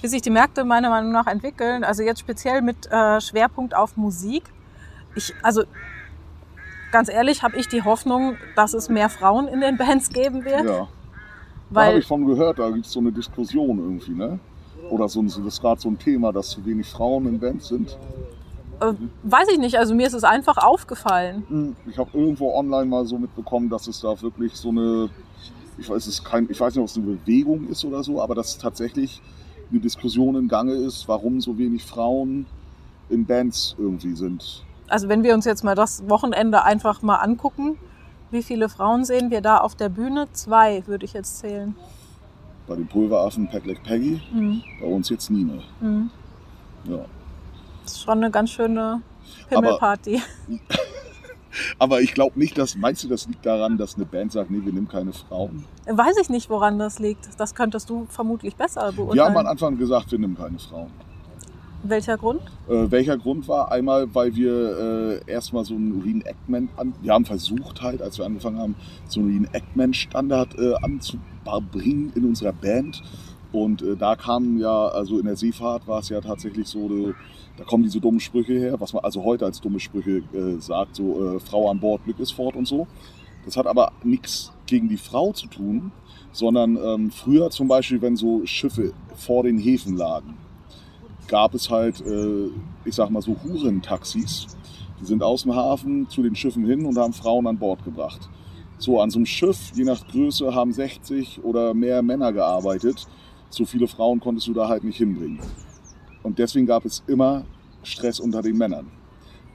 Wie 0.00 0.06
sich 0.06 0.22
die 0.22 0.30
Märkte 0.30 0.64
meiner 0.64 0.90
Meinung 0.90 1.10
nach 1.10 1.26
entwickeln, 1.26 1.82
also 1.82 2.02
jetzt 2.02 2.20
speziell 2.20 2.62
mit 2.62 2.86
äh, 2.90 3.20
Schwerpunkt 3.20 3.74
auf 3.74 3.96
Musik. 3.96 4.44
Ich, 5.16 5.34
also 5.42 5.64
ganz 6.92 7.08
ehrlich, 7.08 7.42
habe 7.42 7.56
ich 7.56 7.66
die 7.68 7.82
Hoffnung, 7.82 8.36
dass 8.54 8.74
es 8.74 8.88
mehr 8.88 9.08
Frauen 9.08 9.48
in 9.48 9.60
den 9.60 9.76
Bands 9.76 10.10
geben 10.10 10.44
wird. 10.44 10.64
Ja. 10.64 10.88
Da 11.70 11.86
habe 11.86 11.98
ich 11.98 12.06
von 12.06 12.24
gehört, 12.24 12.58
da 12.58 12.70
gibt 12.70 12.86
es 12.86 12.92
so 12.92 13.00
eine 13.00 13.12
Diskussion 13.12 13.78
irgendwie, 13.78 14.12
ne? 14.12 14.38
Oder 14.88 15.08
so, 15.08 15.22
das 15.22 15.36
ist 15.36 15.60
gerade 15.60 15.80
so 15.80 15.88
ein 15.90 15.98
Thema, 15.98 16.32
dass 16.32 16.50
zu 16.50 16.64
wenig 16.64 16.86
Frauen 16.88 17.26
in 17.26 17.38
Bands 17.38 17.68
sind. 17.68 17.98
Äh, 18.80 18.94
weiß 19.24 19.48
ich 19.52 19.58
nicht, 19.58 19.76
also 19.76 19.94
mir 19.94 20.06
ist 20.06 20.14
es 20.14 20.24
einfach 20.24 20.56
aufgefallen. 20.58 21.44
Hm, 21.48 21.76
ich 21.86 21.98
habe 21.98 22.10
irgendwo 22.12 22.54
online 22.54 22.86
mal 22.86 23.06
so 23.06 23.18
mitbekommen, 23.18 23.68
dass 23.68 23.86
es 23.88 24.00
da 24.00 24.20
wirklich 24.22 24.54
so 24.54 24.68
eine, 24.70 25.10
ich 25.78 25.88
weiß, 25.88 26.06
es 26.06 26.22
kein, 26.22 26.48
ich 26.50 26.60
weiß 26.60 26.74
nicht, 26.74 26.82
ob 26.82 26.88
es 26.88 26.96
eine 26.96 27.06
Bewegung 27.06 27.68
ist 27.68 27.84
oder 27.84 28.02
so, 28.02 28.22
aber 28.22 28.34
dass 28.34 28.58
tatsächlich 28.58 29.20
eine 29.70 29.80
Diskussion 29.80 30.36
im 30.36 30.48
Gange 30.48 30.72
ist, 30.74 31.08
warum 31.08 31.40
so 31.40 31.58
wenig 31.58 31.84
Frauen 31.84 32.46
in 33.08 33.26
Bands 33.26 33.74
irgendwie 33.78 34.14
sind. 34.14 34.64
Also 34.88 35.08
wenn 35.08 35.22
wir 35.22 35.34
uns 35.34 35.44
jetzt 35.44 35.64
mal 35.64 35.74
das 35.74 36.08
Wochenende 36.08 36.64
einfach 36.64 37.02
mal 37.02 37.16
angucken, 37.16 37.78
wie 38.30 38.42
viele 38.42 38.68
Frauen 38.68 39.04
sehen 39.04 39.30
wir 39.30 39.40
da 39.40 39.58
auf 39.58 39.74
der 39.74 39.88
Bühne? 39.88 40.28
Zwei 40.32 40.86
würde 40.86 41.04
ich 41.04 41.14
jetzt 41.14 41.38
zählen. 41.38 41.74
Bei 42.66 42.76
den 42.76 42.86
Pulveraffen 42.86 43.48
Padlet 43.48 43.82
Peggy, 43.82 44.20
mhm. 44.32 44.62
bei 44.80 44.86
uns 44.86 45.08
jetzt 45.08 45.30
Nina. 45.30 45.54
Mhm. 45.80 46.10
Ja. 46.84 47.04
Das 47.88 47.96
ist 47.96 48.02
schon 48.02 48.18
eine 48.18 48.30
ganz 48.30 48.50
schöne 48.50 49.00
Pimmelparty. 49.48 50.20
Aber, 50.46 50.78
aber 51.78 52.00
ich 52.02 52.12
glaube 52.12 52.38
nicht, 52.38 52.58
dass, 52.58 52.76
meinst 52.76 53.02
du, 53.02 53.08
das 53.08 53.26
liegt 53.26 53.46
daran, 53.46 53.78
dass 53.78 53.94
eine 53.94 54.04
Band 54.04 54.32
sagt, 54.32 54.50
nee, 54.50 54.60
wir 54.62 54.74
nehmen 54.74 54.88
keine 54.88 55.14
Frauen? 55.14 55.64
Weiß 55.86 56.18
ich 56.20 56.28
nicht, 56.28 56.50
woran 56.50 56.78
das 56.78 56.98
liegt. 56.98 57.26
Das 57.38 57.54
könntest 57.54 57.88
du 57.88 58.06
vermutlich 58.10 58.56
besser 58.56 58.92
beurteilen. 58.92 59.14
Wir 59.14 59.24
haben 59.24 59.38
am 59.38 59.46
Anfang 59.46 59.78
gesagt, 59.78 60.12
wir 60.12 60.18
nehmen 60.18 60.36
keine 60.36 60.58
Frauen. 60.58 60.90
Welcher 61.82 62.18
Grund? 62.18 62.42
Äh, 62.68 62.90
welcher 62.90 63.16
Grund 63.16 63.48
war? 63.48 63.72
Einmal, 63.72 64.14
weil 64.14 64.34
wir 64.34 65.22
äh, 65.26 65.30
erstmal 65.30 65.64
so 65.64 65.72
ein 65.72 66.02
Reenactment 66.04 66.70
an. 66.76 66.92
Wir 67.00 67.14
haben 67.14 67.24
versucht 67.24 67.80
halt, 67.80 68.02
als 68.02 68.18
wir 68.18 68.26
angefangen 68.26 68.58
haben, 68.58 68.76
so 69.06 69.20
einen 69.20 69.30
Reenactment-Standard 69.30 70.58
äh, 70.58 70.74
anzubringen 70.82 72.12
in 72.14 72.26
unserer 72.26 72.52
Band. 72.52 73.02
Und 73.52 73.82
äh, 73.82 73.96
da 73.96 74.14
kamen 74.16 74.58
ja, 74.58 74.88
also 74.88 75.18
in 75.18 75.24
der 75.24 75.36
Seefahrt 75.36 75.86
war 75.86 76.00
es 76.00 76.08
ja 76.10 76.20
tatsächlich 76.20 76.68
so, 76.68 76.88
de, 76.88 77.14
da 77.56 77.64
kommen 77.64 77.82
diese 77.82 78.00
dummen 78.00 78.20
Sprüche 78.20 78.54
her, 78.54 78.80
was 78.80 78.92
man 78.92 79.04
also 79.04 79.24
heute 79.24 79.44
als 79.44 79.60
dumme 79.60 79.80
Sprüche 79.80 80.22
äh, 80.32 80.60
sagt, 80.60 80.96
so 80.96 81.36
äh, 81.36 81.40
Frau 81.40 81.70
an 81.70 81.80
Bord, 81.80 82.04
Glück 82.04 82.20
ist 82.20 82.32
fort 82.32 82.56
und 82.56 82.66
so. 82.66 82.86
Das 83.44 83.56
hat 83.56 83.66
aber 83.66 83.92
nichts 84.02 84.52
gegen 84.66 84.88
die 84.88 84.98
Frau 84.98 85.32
zu 85.32 85.46
tun, 85.46 85.92
sondern 86.32 86.76
ähm, 86.76 87.10
früher 87.10 87.50
zum 87.50 87.68
Beispiel, 87.68 88.02
wenn 88.02 88.16
so 88.16 88.44
Schiffe 88.44 88.92
vor 89.14 89.42
den 89.42 89.58
Häfen 89.58 89.96
lagen, 89.96 90.36
gab 91.26 91.54
es 91.54 91.70
halt, 91.70 92.00
äh, 92.00 92.48
ich 92.84 92.94
sag 92.94 93.10
mal 93.10 93.22
so, 93.22 93.36
Hurentaxis. 93.42 94.46
Die 95.00 95.06
sind 95.06 95.22
aus 95.22 95.44
dem 95.44 95.54
Hafen 95.54 96.08
zu 96.08 96.22
den 96.22 96.34
Schiffen 96.34 96.66
hin 96.66 96.84
und 96.84 96.98
haben 96.98 97.12
Frauen 97.12 97.46
an 97.46 97.58
Bord 97.58 97.84
gebracht. 97.84 98.28
So, 98.78 99.00
an 99.00 99.10
so 99.10 99.18
einem 99.18 99.26
Schiff, 99.26 99.72
je 99.74 99.84
nach 99.84 100.06
Größe, 100.08 100.54
haben 100.54 100.72
60 100.72 101.42
oder 101.44 101.74
mehr 101.74 102.02
Männer 102.02 102.32
gearbeitet. 102.32 103.06
So 103.50 103.64
viele 103.64 103.88
Frauen 103.88 104.20
konntest 104.20 104.46
du 104.46 104.52
da 104.52 104.68
halt 104.68 104.84
nicht 104.84 104.98
hinbringen. 104.98 105.40
Und 106.22 106.38
deswegen 106.38 106.66
gab 106.66 106.84
es 106.84 107.02
immer 107.06 107.44
Stress 107.82 108.20
unter 108.20 108.42
den 108.42 108.56
Männern. 108.56 108.90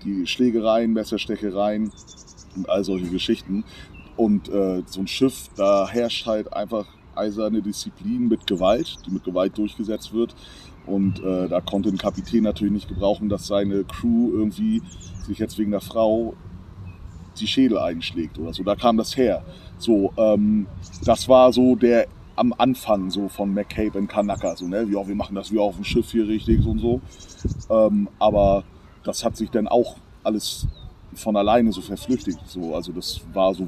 Die 0.03 0.25
Schlägereien, 0.25 0.93
Messerstechereien 0.93 1.91
und 2.55 2.69
all 2.69 2.83
solche 2.83 3.07
Geschichten. 3.07 3.63
Und 4.15 4.49
äh, 4.49 4.83
so 4.85 5.01
ein 5.01 5.07
Schiff, 5.07 5.49
da 5.55 5.87
herrscht 5.87 6.25
halt 6.25 6.53
einfach 6.53 6.85
eiserne 7.15 7.61
Disziplin 7.61 8.27
mit 8.27 8.47
Gewalt, 8.47 8.97
die 9.05 9.11
mit 9.11 9.23
Gewalt 9.23 9.57
durchgesetzt 9.57 10.13
wird. 10.13 10.35
Und 10.85 11.19
äh, 11.23 11.47
da 11.47 11.61
konnte 11.61 11.89
ein 11.89 11.97
Kapitän 11.97 12.43
natürlich 12.43 12.73
nicht 12.73 12.89
gebrauchen, 12.89 13.29
dass 13.29 13.47
seine 13.47 13.83
Crew 13.83 14.31
irgendwie 14.33 14.81
sich 15.25 15.39
jetzt 15.39 15.57
wegen 15.57 15.71
der 15.71 15.81
Frau 15.81 16.33
die 17.39 17.47
Schädel 17.47 17.77
einschlägt 17.77 18.37
oder 18.37 18.53
so. 18.53 18.63
Da 18.63 18.75
kam 18.75 18.97
das 18.97 19.15
her. 19.15 19.43
So, 19.77 20.11
ähm, 20.17 20.67
das 21.05 21.27
war 21.29 21.53
so 21.53 21.75
der 21.75 22.07
am 22.35 22.53
Anfang 22.57 23.09
so 23.11 23.27
von 23.27 23.53
McCabe 23.53 23.97
und 23.97 24.07
Kanaka. 24.07 24.55
So, 24.55 24.67
ne? 24.67 24.83
Ja, 24.83 25.07
wir 25.07 25.15
machen 25.15 25.35
das 25.35 25.51
wie 25.51 25.59
auf 25.59 25.75
dem 25.75 25.83
Schiff 25.83 26.11
hier 26.11 26.27
richtig 26.27 26.65
und 26.65 26.79
so. 26.79 27.01
Ähm, 27.69 28.07
aber 28.19 28.63
das 29.03 29.23
hat 29.23 29.37
sich 29.37 29.49
dann 29.49 29.67
auch 29.67 29.97
alles 30.23 30.67
von 31.15 31.35
alleine 31.35 31.71
so 31.71 31.81
verflüchtigt. 31.81 32.39
So, 32.47 32.75
also 32.75 32.91
das 32.91 33.21
war 33.33 33.53
so, 33.53 33.67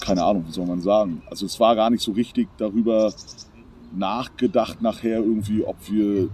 keine 0.00 0.24
Ahnung, 0.24 0.44
wie 0.46 0.52
soll 0.52 0.66
man 0.66 0.80
sagen. 0.80 1.22
Also 1.28 1.46
es 1.46 1.58
war 1.60 1.76
gar 1.76 1.90
nicht 1.90 2.02
so 2.02 2.12
richtig 2.12 2.48
darüber 2.56 3.12
nachgedacht 3.94 4.82
nachher 4.82 5.18
irgendwie, 5.18 5.64
ob 5.64 5.76
wir 5.90 6.28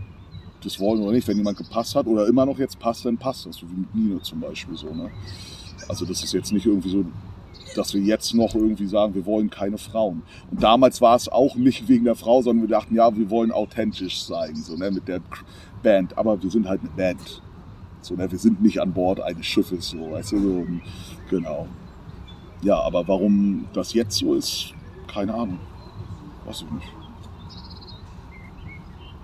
das 0.63 0.81
wollen 0.81 1.03
oder 1.03 1.13
nicht. 1.13 1.27
Wenn 1.29 1.37
jemand 1.37 1.59
gepasst 1.59 1.95
hat 1.95 2.07
oder 2.07 2.27
immer 2.27 2.47
noch 2.47 2.59
jetzt 2.59 2.79
passt, 2.79 3.05
dann 3.05 3.19
passt 3.19 3.47
das. 3.47 3.57
So 3.57 3.71
wie 3.71 3.81
mit 3.81 3.95
Nino 3.95 4.19
zum 4.21 4.41
Beispiel 4.41 4.77
so. 4.77 4.93
Ne? 4.93 5.11
Also 5.89 6.05
das 6.05 6.23
ist 6.23 6.33
jetzt 6.33 6.53
nicht 6.53 6.67
irgendwie 6.67 6.91
so, 6.91 7.05
dass 7.75 7.95
wir 7.95 8.01
jetzt 8.01 8.35
noch 8.35 8.55
irgendwie 8.55 8.87
sagen, 8.87 9.15
wir 9.15 9.27
wollen 9.27 9.51
keine 9.51 9.79
Frauen. 9.79 10.23
Und 10.51 10.63
damals 10.63 11.01
war 11.01 11.17
es 11.17 11.29
auch 11.29 11.57
nicht 11.57 11.89
wegen 11.89 12.05
der 12.05 12.15
Frau, 12.15 12.43
sondern 12.43 12.69
wir 12.69 12.77
dachten, 12.77 12.95
ja, 12.95 13.15
wir 13.17 13.31
wollen 13.31 13.53
authentisch 13.53 14.23
sein, 14.23 14.57
so 14.57 14.77
ne, 14.77 14.91
mit 14.91 15.09
der 15.09 15.21
Band. 15.83 16.17
Aber 16.17 16.43
wir 16.43 16.51
sind 16.51 16.69
halt 16.69 16.81
eine 16.81 16.91
Band. 16.91 17.43
So, 18.01 18.15
ne, 18.15 18.31
wir 18.31 18.39
sind 18.39 18.63
nicht 18.63 18.81
an 18.81 18.93
Bord 18.93 19.21
eines 19.21 19.47
Schiffes, 19.47 19.91
so, 19.91 20.13
weißt 20.13 20.33
du, 20.33 20.41
so, 20.41 20.67
genau. 21.31 21.67
Ja, 22.63 22.81
aber 22.81 23.07
warum 23.09 23.67
das 23.73 23.93
jetzt 23.93 24.17
so 24.17 24.35
ist, 24.35 24.73
keine 25.07 25.35
Ahnung. 25.35 25.59
Weiß 26.47 26.63
ich 26.63 26.71
nicht. 26.71 26.87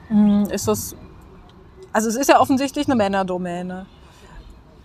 Hm, 0.09 0.45
ist 0.51 0.67
das. 0.69 0.97
Also 1.93 2.09
es 2.09 2.17
ist 2.17 2.29
ja 2.29 2.41
offensichtlich 2.41 2.87
eine 2.87 2.97
Männerdomäne. 2.97 3.87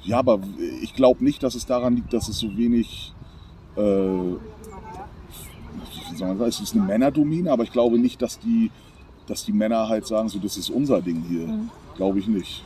Ja, 0.04 0.19
aber 0.19 0.39
ich 0.82 0.93
glaube 0.93 1.23
nicht, 1.23 1.41
dass 1.41 1.56
es 1.56 1.65
daran 1.65 1.95
liegt, 1.95 2.13
dass 2.13 2.30
es 2.30 2.39
so 2.39 2.56
wenig. 2.56 3.13
Äh, 3.77 4.35
es 6.47 6.59
ist 6.59 6.73
eine 6.73 6.83
Männerdomäne, 6.83 7.51
aber 7.51 7.63
ich 7.63 7.71
glaube 7.71 7.99
nicht, 7.99 8.21
dass 8.21 8.39
die, 8.39 8.71
dass 9.27 9.45
die 9.45 9.53
Männer 9.53 9.89
halt 9.89 10.07
sagen, 10.07 10.29
so 10.29 10.39
das 10.39 10.57
ist 10.57 10.69
unser 10.69 11.01
Ding 11.01 11.23
hier. 11.27 11.47
Mhm. 11.47 11.69
Glaube 11.95 12.19
ich 12.19 12.27
nicht. 12.27 12.63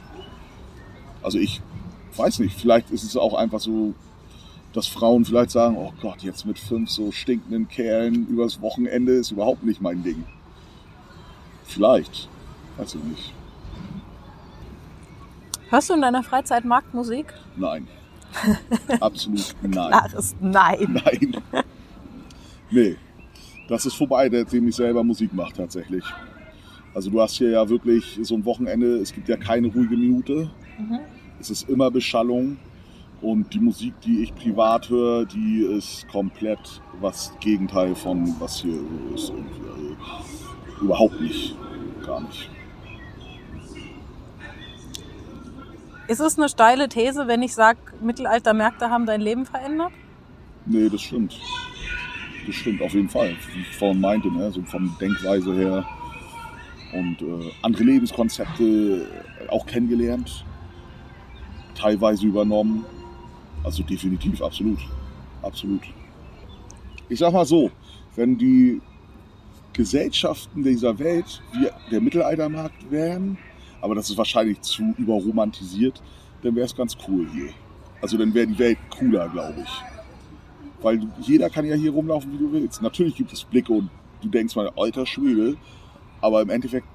Also 1.22 1.38
ich 1.38 1.62
weiß 2.16 2.40
nicht, 2.40 2.60
vielleicht 2.60 2.92
ist 2.92 3.04
es 3.04 3.16
auch 3.18 3.34
einfach 3.34 3.60
so, 3.60 3.94
dass 4.74 4.88
Frauen 4.88 5.26
vielleicht 5.26 5.52
sagen, 5.52 5.78
oh 5.78 5.94
Gott, 6.02 6.22
jetzt 6.22 6.46
mit 6.46 6.60
fünf 6.60 6.90
so 6.90 7.12
stinkenden 7.12 7.68
Kerlen 7.68 8.28
übers 8.28 8.62
Wochenende 8.62 9.14
ist 9.14 9.32
überhaupt 9.32 9.64
nicht 9.64 9.82
mein 9.82 10.04
Ding. 10.04 10.24
Vielleicht. 11.64 12.30
Weiß 12.78 12.96
ich 12.96 13.04
nicht. 13.04 13.34
Hörst 15.70 15.90
du 15.90 15.94
in 15.94 16.02
deiner 16.02 16.24
Freizeit 16.24 16.66
Marktmusik? 16.66 17.34
Nein. 17.56 17.88
Absolut 19.00 19.56
nein. 19.62 19.72
Klares 19.72 20.36
Nein. 20.40 21.02
Nein. 21.04 21.64
Nee. 22.72 22.96
Das 23.68 23.86
ist 23.86 23.94
vorbei, 23.94 24.30
seitdem 24.32 24.68
ich 24.68 24.76
selber 24.76 25.04
Musik 25.04 25.34
mache 25.34 25.54
tatsächlich. 25.54 26.04
Also 26.94 27.12
du 27.12 27.22
hast 27.22 27.36
hier 27.36 27.52
ja 27.52 27.70
wirklich 27.70 28.20
so 28.24 28.36
ein 28.36 28.44
Wochenende, 28.46 28.98
es 28.98 29.14
gibt 29.14 29.30
ja 29.30 29.38
keine 29.38 29.68
ruhige 29.68 29.96
Minute. 29.96 30.50
Mhm. 30.80 31.00
Es 31.40 31.50
ist 31.50 31.70
immer 31.70 31.92
Beschallung. 31.92 32.58
Und 33.22 33.54
die 33.54 33.60
Musik, 33.60 33.94
die 34.02 34.24
ich 34.24 34.34
privat 34.34 34.90
höre, 34.90 35.26
die 35.26 35.62
ist 35.62 36.08
komplett 36.08 36.82
was 37.02 37.34
Gegenteil 37.42 37.94
von 37.94 38.34
was 38.40 38.62
hier 38.62 38.80
ist. 39.14 39.30
Und, 39.30 39.46
äh, 39.46 40.84
überhaupt 40.84 41.20
nicht. 41.20 41.56
Gar 42.06 42.22
nicht. 42.22 42.50
Ist 46.10 46.22
es 46.22 46.40
eine 46.40 46.50
steile 46.50 46.90
These, 46.90 47.28
wenn 47.28 47.44
ich 47.44 47.54
sage, 47.54 47.78
Mittelaltermärkte 48.02 48.90
haben 48.90 49.06
dein 49.06 49.22
Leben 49.22 49.46
verändert? 49.46 49.92
Nee, 50.66 50.90
das 50.90 51.02
stimmt. 51.04 51.40
Das 52.48 52.56
stimmt 52.56 52.82
auf 52.82 52.94
jeden 52.96 53.10
Fall. 53.10 53.36
Wie 53.54 53.62
ich 53.62 53.76
vorhin 53.78 54.02
meinte, 54.02 54.28
ne? 54.32 54.52
so 54.52 54.64
von 54.64 54.92
Denkweise 55.00 55.54
her 55.54 55.86
und 56.94 57.22
äh, 57.22 57.52
andere 57.62 57.84
Lebenskonzepte 57.84 59.06
auch 59.50 59.68
kennengelernt, 59.68 60.44
teilweise 61.76 62.26
übernommen. 62.26 62.88
Also 63.64 63.84
definitiv, 63.84 64.42
absolut. 64.42 64.80
Absolut. 65.44 65.84
Ich 67.08 67.20
sag 67.20 67.34
mal 67.34 67.46
so, 67.46 67.70
wenn 68.16 68.36
die 68.36 68.82
Gesellschaften 69.74 70.64
dieser 70.64 70.98
Welt 70.98 71.44
wie 71.54 71.68
der 71.92 72.02
Mittelaltermarkt 72.02 72.90
wären, 72.90 73.38
aber 73.82 73.96
das 73.96 74.10
ist 74.10 74.18
wahrscheinlich 74.18 74.62
zu 74.62 74.94
überromantisiert, 74.98 76.02
dann 76.44 76.56
wäre 76.56 76.66
es 76.66 76.76
ganz 76.76 76.98
cool 77.08 77.28
hier. 77.34 77.50
Also 78.02 78.18
dann 78.18 78.34
wäre 78.34 78.48
die 78.48 78.60
Welt 78.60 78.78
cooler, 78.90 79.28
glaube 79.30 79.62
ich. 79.64 79.84
Weil 80.82 81.02
jeder 81.22 81.50
kann 81.50 81.66
ja 81.66 81.76
hier 81.76 81.92
rumlaufen, 81.92 82.32
wie 82.34 82.38
du 82.38 82.52
willst. 82.52 82.82
Natürlich 82.82 83.16
gibt 83.16 83.34
es 83.34 83.44
Blicke 83.44 83.74
und 83.74 83.90
du 84.22 84.30
denkst 84.30 84.56
mal, 84.56 84.72
alter 84.78 85.06
Schwede, 85.06 85.58
aber 86.22 86.42
im 86.42 86.50
Endeffekt, 86.50 86.88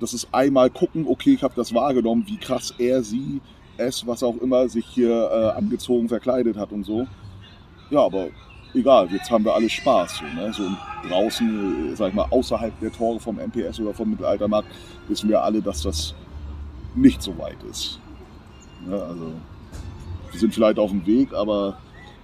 das 0.00 0.14
ist 0.14 0.28
einmal 0.32 0.70
gucken, 0.70 1.06
okay, 1.08 1.34
ich 1.34 1.42
habe 1.42 1.54
das 1.56 1.74
wahrgenommen, 1.74 2.24
wie 2.26 2.36
krass 2.36 2.74
er, 2.78 3.02
sie, 3.02 3.40
es, 3.76 4.06
was 4.06 4.22
auch 4.22 4.36
immer, 4.38 4.68
sich 4.68 4.86
hier 4.86 5.10
äh, 5.10 5.58
angezogen, 5.58 6.08
verkleidet 6.08 6.56
hat 6.56 6.72
und 6.72 6.84
so. 6.84 7.06
Ja, 7.90 8.00
aber 8.00 8.28
egal, 8.74 9.08
jetzt 9.10 9.30
haben 9.30 9.44
wir 9.44 9.54
alle 9.54 9.68
Spaß. 9.68 10.18
So, 10.18 10.24
ne? 10.24 10.52
so 10.52 10.62
draußen, 11.08 11.92
äh, 11.92 11.96
sag 11.96 12.08
ich 12.08 12.14
mal, 12.14 12.26
außerhalb 12.30 12.78
der 12.80 12.92
Tore 12.92 13.20
vom 13.20 13.38
MPS 13.38 13.80
oder 13.80 13.94
vom 13.94 14.10
Mittelaltermarkt, 14.10 14.68
wissen 15.08 15.28
wir 15.28 15.42
alle, 15.42 15.62
dass 15.62 15.82
das 15.82 16.14
nicht 16.94 17.22
so 17.22 17.36
weit 17.38 17.62
ist. 17.70 17.98
Ja, 18.88 18.98
also, 18.98 19.32
wir 20.30 20.40
sind 20.40 20.54
vielleicht 20.54 20.78
auf 20.78 20.90
dem 20.90 21.06
Weg, 21.06 21.32
aber 21.32 21.78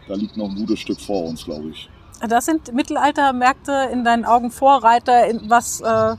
da 0.08 0.14
liegt 0.14 0.36
noch 0.36 0.50
ein 0.50 0.56
gutes 0.56 0.80
Stück 0.80 1.00
vor 1.00 1.24
uns, 1.24 1.44
glaube 1.44 1.68
ich. 1.68 1.88
Das 2.28 2.44
sind 2.44 2.74
Mittelaltermärkte 2.74 3.88
in 3.92 4.04
deinen 4.04 4.24
Augen 4.24 4.50
Vorreiter, 4.50 5.22
was 5.48 5.80
äh, 5.80 6.16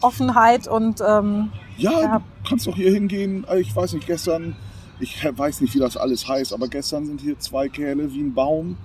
Offenheit 0.00 0.68
und. 0.68 1.00
Ähm, 1.00 1.50
ja, 1.76 1.90
ja, 1.90 2.18
du 2.18 2.48
kannst 2.48 2.66
doch 2.68 2.76
hier 2.76 2.92
hingehen. 2.92 3.44
Ich 3.56 3.74
weiß 3.74 3.94
nicht, 3.94 4.06
gestern, 4.06 4.54
ich 5.00 5.24
weiß 5.36 5.60
nicht, 5.60 5.74
wie 5.74 5.80
das 5.80 5.96
alles 5.96 6.28
heißt, 6.28 6.52
aber 6.52 6.68
gestern 6.68 7.06
sind 7.06 7.20
hier 7.20 7.36
zwei 7.40 7.68
Kerle 7.68 8.12
wie 8.12 8.20
ein 8.20 8.32
Baum 8.32 8.76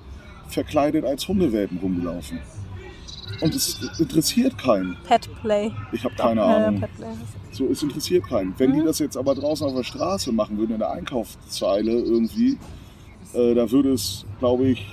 verkleidet 0.50 1.06
als 1.06 1.28
Hundewelpen 1.28 1.78
rumgelaufen. 1.80 2.40
Und 3.42 3.56
es 3.56 3.80
interessiert 4.00 4.58
keinen. 4.58 4.98
Pet 5.08 5.30
Play. 5.42 5.72
Ich 5.92 6.04
habe 6.04 6.16
keine 6.16 6.42
Doch, 6.42 6.48
Ahnung. 6.48 6.84
so, 7.52 7.68
es 7.68 7.82
interessiert 7.82 8.28
keinen. 8.28 8.54
Wenn 8.58 8.72
mhm. 8.72 8.80
die 8.80 8.86
das 8.86 9.00
jetzt 9.00 9.16
aber 9.16 9.36
draußen 9.36 9.66
auf 9.66 9.76
der 9.76 9.84
Straße 9.84 10.32
machen 10.32 10.58
würden, 10.58 10.74
in 10.74 10.80
der 10.80 10.92
Einkaufszeile 10.92 11.92
irgendwie, 11.92 12.58
äh, 13.34 13.54
da 13.54 13.70
würde 13.72 13.94
es, 13.94 14.26
glaube 14.40 14.68
ich, 14.68 14.86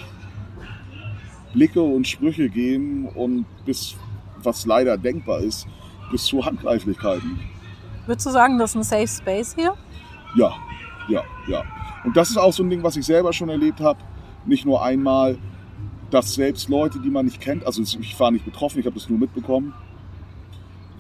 Blicke 1.55 1.83
und 1.83 2.07
Sprüche 2.07 2.49
geben 2.49 3.09
und 3.09 3.47
bis, 3.65 3.97
was 4.43 4.67
leider 4.67 4.97
denkbar 4.97 5.41
ist, 5.41 5.67
bis 6.11 6.25
zu 6.25 6.45
Handgreiflichkeiten. 6.45 7.41
Würdest 8.07 8.27
du 8.27 8.31
sagen, 8.31 8.59
das 8.59 8.71
ist 8.71 8.77
ein 8.77 8.83
Safe 8.85 9.09
Space 9.09 9.55
hier? 9.55 9.75
Ja, 10.37 10.55
ja, 11.09 11.25
ja. 11.49 11.65
Und 12.05 12.17
das 12.17 12.31
ist 12.31 12.37
auch 12.37 12.53
so 12.53 12.63
ein 12.63 12.71
Ding, 12.71 12.83
was 12.83 12.97
ich 12.97 13.05
selber 13.05 13.33
schon 13.33 13.49
erlebt 13.49 13.81
habe. 13.81 13.99
Nicht 14.47 14.65
nur 14.65 14.83
einmal, 14.83 15.39
dass 16.11 16.35
selbst 16.35 16.69
Leute, 16.69 17.01
die 17.01 17.11
man 17.11 17.27
nicht 17.27 17.41
kennt, 17.41 17.67
also 17.67 17.83
ich 17.83 18.19
war 18.19 18.31
nicht 18.31 18.45
betroffen, 18.45 18.79
ich 18.79 18.87
habe 18.87 18.95
das 18.95 19.09
nur 19.09 19.19
mitbekommen, 19.19 19.75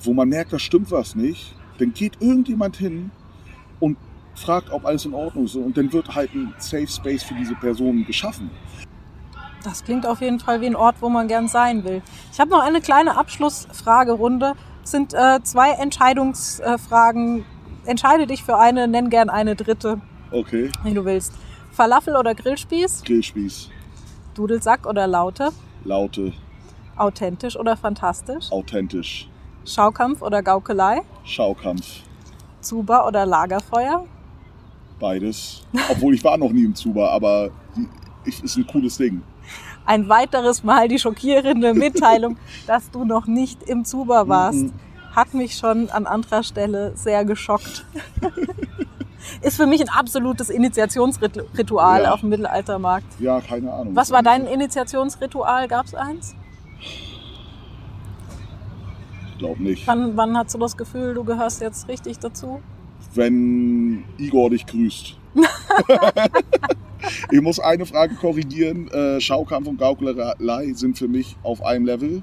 wo 0.00 0.12
man 0.12 0.28
merkt, 0.28 0.52
da 0.52 0.58
stimmt 0.58 0.90
was 0.90 1.14
nicht, 1.14 1.54
dann 1.78 1.92
geht 1.92 2.20
irgendjemand 2.20 2.76
hin 2.76 3.10
und 3.80 3.96
fragt, 4.34 4.70
ob 4.70 4.84
alles 4.84 5.04
in 5.04 5.14
Ordnung 5.14 5.44
ist. 5.44 5.56
Und 5.56 5.76
dann 5.76 5.92
wird 5.92 6.14
halt 6.14 6.34
ein 6.34 6.54
Safe 6.58 6.86
Space 6.86 7.22
für 7.22 7.34
diese 7.34 7.54
Person 7.54 8.04
geschaffen. 8.04 8.50
Das 9.64 9.82
klingt 9.82 10.06
auf 10.06 10.20
jeden 10.20 10.38
Fall 10.38 10.60
wie 10.60 10.66
ein 10.66 10.76
Ort, 10.76 10.96
wo 11.00 11.08
man 11.08 11.26
gern 11.26 11.48
sein 11.48 11.84
will. 11.84 12.02
Ich 12.32 12.38
habe 12.38 12.50
noch 12.50 12.60
eine 12.60 12.80
kleine 12.80 13.16
Abschlussfragerunde. 13.16 14.52
Es 14.84 14.92
sind 14.92 15.12
äh, 15.14 15.42
zwei 15.42 15.70
Entscheidungsfragen. 15.72 17.44
Entscheide 17.84 18.26
dich 18.26 18.44
für 18.44 18.58
eine, 18.58 18.86
nenn 18.86 19.10
gern 19.10 19.28
eine 19.28 19.56
dritte. 19.56 20.00
Okay. 20.30 20.70
Wie 20.84 20.94
du 20.94 21.04
willst. 21.04 21.32
Falafel 21.76 22.16
oder 22.16 22.34
Grillspieß? 22.34 23.02
Grillspieß. 23.04 23.68
Dudelsack 24.34 24.86
oder 24.86 25.06
Laute? 25.06 25.50
Laute. 25.84 26.32
Authentisch 26.96 27.56
oder 27.56 27.76
fantastisch? 27.76 28.50
Authentisch. 28.50 29.28
Schaukampf 29.66 30.22
oder 30.22 30.42
Gaukelei? 30.42 31.02
Schaukampf. 31.24 32.00
Zuba 32.62 33.06
oder 33.06 33.26
Lagerfeuer? 33.26 34.06
Beides. 34.98 35.66
Obwohl 35.90 36.14
ich 36.14 36.24
war 36.24 36.38
noch 36.38 36.50
nie 36.50 36.64
im 36.64 36.74
Zuba, 36.74 37.10
aber 37.10 37.50
es 38.24 38.40
ist 38.40 38.56
ein 38.56 38.66
cooles 38.66 38.96
Ding 38.96 39.22
ein 39.84 40.08
weiteres 40.08 40.64
Mal 40.64 40.88
die 40.88 40.98
schockierende 40.98 41.72
Mitteilung, 41.72 42.36
dass 42.66 42.90
du 42.90 43.04
noch 43.04 43.26
nicht 43.26 43.62
im 43.62 43.84
Zuber 43.84 44.28
warst, 44.28 44.64
mhm. 44.64 44.72
hat 45.14 45.32
mich 45.32 45.56
schon 45.56 45.88
an 45.90 46.06
anderer 46.06 46.42
Stelle 46.42 46.92
sehr 46.96 47.24
geschockt. 47.24 47.86
Ist 49.42 49.56
für 49.56 49.66
mich 49.66 49.80
ein 49.80 49.88
absolutes 49.88 50.50
Initiationsritual 50.50 52.02
ja. 52.02 52.12
auf 52.12 52.20
dem 52.20 52.30
Mittelaltermarkt. 52.30 53.06
Ja, 53.20 53.40
keine 53.40 53.72
Ahnung. 53.72 53.94
Was 53.96 54.10
war 54.10 54.22
dein 54.22 54.46
Initiationsritual? 54.46 55.68
Gab 55.68 55.86
es 55.86 55.94
eins? 55.94 56.34
Ich 59.32 59.38
glaube 59.38 59.62
nicht. 59.62 59.86
Wann, 59.86 60.16
wann 60.16 60.36
hast 60.36 60.54
du 60.54 60.58
das 60.58 60.76
Gefühl, 60.76 61.14
du 61.14 61.24
gehörst 61.24 61.60
jetzt 61.60 61.88
richtig 61.88 62.18
dazu? 62.18 62.60
Wenn 63.14 64.04
Igor 64.18 64.50
dich 64.50 64.66
grüßt. 64.66 65.16
ich 67.30 67.40
muss 67.40 67.60
eine 67.60 67.86
Frage 67.86 68.14
korrigieren. 68.14 68.88
Äh, 68.88 69.20
Schaukampf 69.20 69.68
und 69.68 69.78
Gaukelerei 69.78 70.72
sind 70.74 70.98
für 70.98 71.08
mich 71.08 71.36
auf 71.42 71.62
einem 71.62 71.86
Level, 71.86 72.22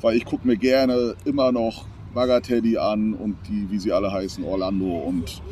weil 0.00 0.16
ich 0.16 0.24
gucke 0.24 0.46
mir 0.46 0.56
gerne 0.56 1.14
immer 1.24 1.52
noch 1.52 1.86
Bagatelli 2.14 2.76
an 2.76 3.14
und 3.14 3.36
die, 3.48 3.70
wie 3.70 3.78
sie 3.78 3.92
alle 3.92 4.12
heißen, 4.12 4.44
Orlando 4.44 4.84
und 4.84 5.42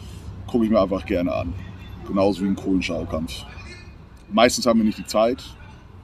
gucke 0.51 0.65
ich 0.65 0.71
mir 0.71 0.81
einfach 0.81 1.07
gerne 1.07 1.33
an. 1.33 1.55
Genauso 2.07 2.43
wie 2.43 2.49
ein 2.49 2.57
Kohlenschaukampf. 2.57 3.45
Meistens 4.33 4.67
haben 4.67 4.81
wir 4.81 4.85
nicht 4.85 4.99
die 4.99 5.07
Zeit, 5.07 5.43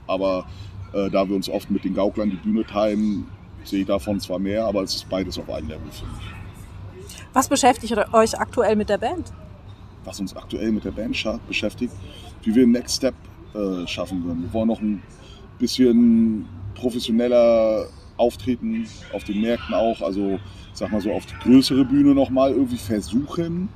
aber 0.07 0.45
äh, 0.93 1.09
da 1.09 1.27
wir 1.27 1.35
uns 1.35 1.49
oft 1.49 1.69
mit 1.69 1.83
den 1.83 1.93
Gauklern 1.93 2.29
die 2.29 2.37
Bühne 2.37 2.65
teilen, 2.65 3.25
sehe 3.63 3.81
ich 3.81 3.87
davon 3.87 4.19
zwar 4.19 4.39
mehr, 4.39 4.65
aber 4.65 4.83
es 4.83 4.95
ist 4.95 5.09
beides 5.09 5.37
auf 5.37 5.49
einem 5.49 5.67
Level 5.67 5.91
für 5.91 6.05
mich. 6.05 7.17
Was 7.33 7.49
beschäftigt 7.49 7.93
euch 8.13 8.39
aktuell 8.39 8.75
mit 8.75 8.89
der 8.89 8.97
Band? 8.97 9.33
Was 10.05 10.19
uns 10.19 10.35
aktuell 10.35 10.71
mit 10.71 10.85
der 10.85 10.91
Band 10.91 11.17
beschäftigt, 11.47 11.93
wie 12.43 12.55
wir 12.55 12.63
den 12.63 12.71
Next 12.71 12.97
Step 12.97 13.15
äh, 13.53 13.85
schaffen 13.85 14.23
würden. 14.23 14.43
Wir 14.43 14.53
wollen 14.53 14.69
noch 14.69 14.81
ein 14.81 15.01
bisschen 15.59 16.47
professioneller 16.75 17.87
auftreten, 18.15 18.87
auf 19.13 19.25
den 19.25 19.41
Märkten 19.41 19.75
auch, 19.75 20.01
also 20.01 20.39
sag 20.73 20.91
mal 20.91 21.01
so 21.01 21.11
auf 21.11 21.25
die 21.25 21.35
größere 21.43 21.83
Bühne 21.85 22.15
nochmal 22.15 22.51
irgendwie 22.51 22.77
versuchen. 22.77 23.69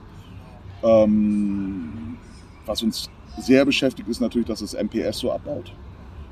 Ähm, 0.83 2.17
was 2.65 2.81
uns 2.83 3.09
sehr 3.37 3.65
beschäftigt, 3.65 4.07
ist 4.09 4.21
natürlich, 4.21 4.47
dass 4.47 4.59
das 4.59 4.73
MPS 4.73 5.19
so 5.19 5.31
abbaut. 5.31 5.73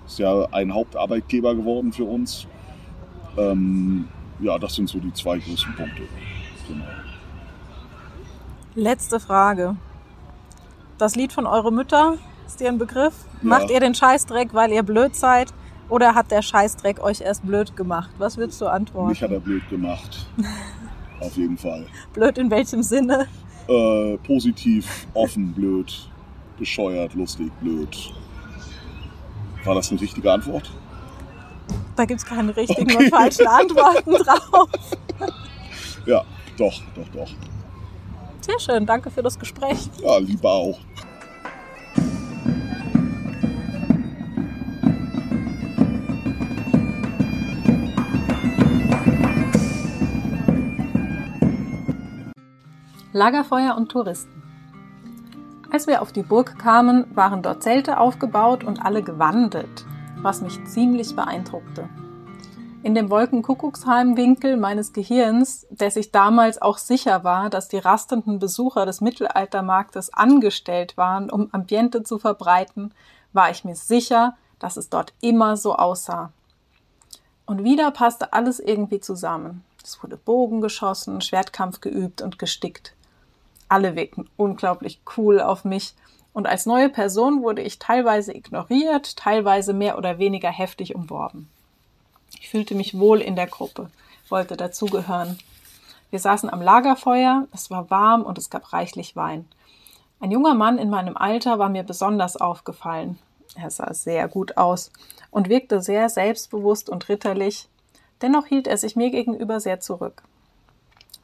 Ist 0.06 0.20
ja 0.20 0.48
ein 0.52 0.74
Hauptarbeitgeber 0.74 1.56
geworden 1.56 1.94
für 1.94 2.04
uns. 2.04 2.48
Ähm, 3.38 4.08
ja, 4.40 4.58
das 4.58 4.76
sind 4.76 4.90
so 4.90 5.00
die 5.00 5.14
zwei 5.14 5.38
größten 5.38 5.76
Punkte. 5.76 6.04
Genau. 6.68 6.86
Letzte 8.76 9.20
Frage. 9.20 9.76
Das 10.98 11.16
Lied 11.16 11.32
von 11.32 11.46
Eure 11.46 11.72
Mütter, 11.72 12.16
ist 12.46 12.60
dir 12.60 12.70
ein 12.70 12.78
Begriff? 12.78 13.14
Ja. 13.42 13.50
Macht 13.50 13.70
ihr 13.70 13.80
den 13.80 13.94
Scheißdreck, 13.94 14.54
weil 14.54 14.72
ihr 14.72 14.84
blöd 14.84 15.16
seid? 15.16 15.54
Oder 15.88 16.16
hat 16.16 16.32
der 16.32 16.42
Scheißdreck 16.42 17.00
euch 17.00 17.22
erst 17.22 17.46
blöd 17.46 17.76
gemacht? 17.76 18.12
Was 18.18 18.38
würdest 18.38 18.62
du 18.62 18.68
antworten? 18.68 19.10
Mich 19.10 19.22
hat 19.22 19.32
er 19.32 19.40
blöd 19.40 19.68
gemacht. 19.70 20.28
Auf 21.20 21.36
jeden 21.36 21.58
Fall. 21.58 21.86
Blöd 22.14 22.38
in 22.38 22.50
welchem 22.50 22.84
Sinne? 22.84 23.28
Äh, 23.70 24.18
positiv, 24.26 25.06
offen, 25.14 25.54
blöd, 25.54 26.10
bescheuert, 26.58 27.14
lustig, 27.14 27.52
blöd. 27.62 28.12
War 29.64 29.76
das 29.76 29.92
eine 29.92 30.02
richtige 30.02 30.32
Antwort? 30.34 30.72
Da 31.96 32.06
gibt 32.06 32.20
es 32.20 32.26
keine 32.26 32.56
richtigen 32.58 32.92
okay. 32.92 33.04
und 33.04 33.10
falschen 33.12 33.46
Antworten 33.46 34.12
drauf. 34.24 34.70
Ja, 36.08 36.26
doch, 36.58 36.82
doch, 36.96 37.08
doch. 37.10 37.30
Sehr 38.42 38.60
schön, 38.60 38.88
danke 38.88 39.12
für 39.12 39.22
das 39.22 39.38
Gespräch. 39.38 39.78
Ja, 40.02 40.18
lieber 40.18 40.52
auch. 40.52 40.80
Lagerfeuer 53.12 53.76
und 53.76 53.90
Touristen. 53.90 54.44
Als 55.72 55.88
wir 55.88 56.04
auf 56.04 56.12
die 56.12 56.22
Burg 56.22 56.60
kamen, 56.60 57.08
waren 57.16 57.42
dort 57.42 57.64
Zelte 57.64 58.00
aufgebaut 58.00 58.64
und 58.64 58.86
alle 58.86 59.02
gewandet, 59.02 59.84
was 60.22 60.42
mich 60.42 60.64
ziemlich 60.66 61.16
beeindruckte. 61.16 61.90
In 62.84 62.94
dem 62.94 63.10
Wolkenkuckucksheim-Winkel 63.10 64.58
meines 64.58 64.94
Gehirns, 64.94 65.66
der 65.72 65.90
sich 65.90 66.12
damals 66.12 66.62
auch 66.62 66.78
sicher 66.78 67.24
war, 67.24 67.50
dass 67.50 67.68
die 67.68 67.80
rastenden 67.80 68.38
Besucher 68.38 68.86
des 68.86 69.02
Mittelaltermarktes 69.02 70.14
angestellt 70.14 70.96
waren, 70.96 71.32
um 71.32 71.50
Ambiente 71.52 72.04
zu 72.04 72.20
verbreiten, 72.20 72.94
war 73.34 73.50
ich 73.50 73.66
mir 73.66 73.76
sicher, 73.76 74.38
dass 74.60 74.78
es 74.78 74.90
dort 74.90 75.14
immer 75.20 75.58
so 75.58 75.76
aussah. 75.76 76.32
Und 77.48 77.64
wieder 77.64 77.90
passte 77.90 78.34
alles 78.34 78.60
irgendwie 78.60 79.00
zusammen. 79.00 79.64
Es 79.84 80.02
wurde 80.04 80.18
Bogen 80.18 80.62
geschossen, 80.62 81.22
Schwertkampf 81.22 81.82
geübt 81.82 82.22
und 82.22 82.38
gestickt. 82.38 82.94
Alle 83.70 83.96
wirkten 83.96 84.30
unglaublich 84.36 85.00
cool 85.16 85.40
auf 85.40 85.64
mich. 85.64 85.94
Und 86.34 86.48
als 86.48 86.66
neue 86.66 86.90
Person 86.90 87.42
wurde 87.44 87.62
ich 87.62 87.80
teilweise 87.80 88.36
ignoriert, 88.36 89.16
teilweise 89.16 89.74
mehr 89.74 89.98
oder 89.98 90.18
weniger 90.20 90.50
heftig 90.50 90.96
umworben. 90.96 91.50
Ich 92.40 92.50
fühlte 92.50 92.76
mich 92.76 92.98
wohl 92.98 93.22
in 93.22 93.36
der 93.36 93.48
Gruppe, 93.48 93.90
wollte 94.28 94.58
dazugehören. 94.58 95.40
Wir 96.10 96.20
saßen 96.20 96.50
am 96.50 96.62
Lagerfeuer, 96.62 97.48
es 97.54 97.70
war 97.70 97.90
warm 97.90 98.24
und 98.24 98.38
es 98.38 98.50
gab 98.50 98.74
reichlich 98.74 99.16
Wein. 99.16 99.48
Ein 100.20 100.32
junger 100.32 100.56
Mann 100.56 100.78
in 100.78 100.90
meinem 100.90 101.16
Alter 101.16 101.60
war 101.60 101.70
mir 101.70 101.84
besonders 101.84 102.36
aufgefallen. 102.38 103.20
Er 103.56 103.70
sah 103.70 103.94
sehr 103.94 104.28
gut 104.28 104.58
aus 104.58 104.92
und 105.32 105.50
wirkte 105.50 105.82
sehr 105.82 106.10
selbstbewusst 106.10 106.90
und 106.90 107.10
ritterlich. 107.10 107.68
Dennoch 108.22 108.46
hielt 108.46 108.68
er 108.68 108.78
sich 108.78 108.96
mir 108.96 109.12
gegenüber 109.12 109.60
sehr 109.60 109.80
zurück. 109.80 110.24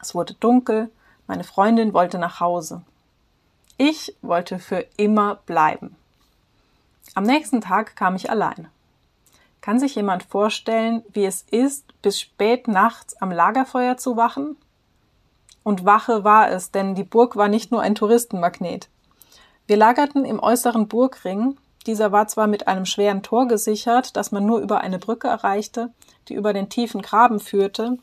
Es 0.00 0.14
wurde 0.14 0.34
dunkel, 0.34 0.90
meine 1.26 1.44
Freundin 1.44 1.92
wollte 1.92 2.18
nach 2.18 2.40
Hause. 2.40 2.82
Ich 3.78 4.16
wollte 4.22 4.58
für 4.58 4.86
immer 4.96 5.36
bleiben. 5.46 5.96
Am 7.14 7.24
nächsten 7.24 7.60
Tag 7.60 7.96
kam 7.96 8.16
ich 8.16 8.30
allein. 8.30 8.68
Kann 9.60 9.78
sich 9.80 9.94
jemand 9.94 10.22
vorstellen, 10.22 11.02
wie 11.12 11.24
es 11.24 11.42
ist, 11.50 12.00
bis 12.00 12.20
spät 12.20 12.68
nachts 12.68 13.20
am 13.20 13.30
Lagerfeuer 13.30 13.96
zu 13.96 14.16
wachen? 14.16 14.56
Und 15.62 15.84
Wache 15.84 16.22
war 16.22 16.50
es, 16.50 16.70
denn 16.70 16.94
die 16.94 17.02
Burg 17.02 17.34
war 17.34 17.48
nicht 17.48 17.72
nur 17.72 17.82
ein 17.82 17.96
Touristenmagnet. 17.96 18.88
Wir 19.66 19.76
lagerten 19.76 20.24
im 20.24 20.38
äußeren 20.38 20.86
Burgring. 20.86 21.56
Dieser 21.86 22.12
war 22.12 22.28
zwar 22.28 22.46
mit 22.46 22.68
einem 22.68 22.86
schweren 22.86 23.22
Tor 23.22 23.48
gesichert, 23.48 24.16
das 24.16 24.30
man 24.30 24.46
nur 24.46 24.60
über 24.60 24.80
eine 24.80 25.00
Brücke 25.00 25.26
erreichte, 25.26 25.90
die 26.28 26.34
über 26.34 26.52
den 26.52 26.68
tiefen 26.68 27.02
Graben 27.02 27.40
führte, 27.40 27.98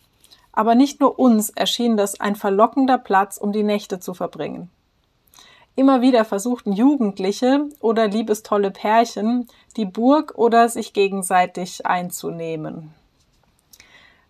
aber 0.53 0.75
nicht 0.75 1.01
nur 1.01 1.19
uns 1.19 1.49
erschien 1.49 1.97
das 1.97 2.19
ein 2.21 2.35
verlockender 2.35 2.97
Platz, 2.97 3.37
um 3.37 3.51
die 3.51 3.63
Nächte 3.63 3.99
zu 3.99 4.13
verbringen. 4.13 4.69
Immer 5.75 6.01
wieder 6.01 6.23
versuchten 6.23 6.71
Jugendliche 6.71 7.67
oder 7.79 8.07
liebestolle 8.07 8.69
Pärchen, 8.69 9.47
die 9.75 9.85
Burg 9.85 10.33
oder 10.35 10.69
sich 10.69 10.93
gegenseitig 10.93 11.85
einzunehmen. 11.85 12.93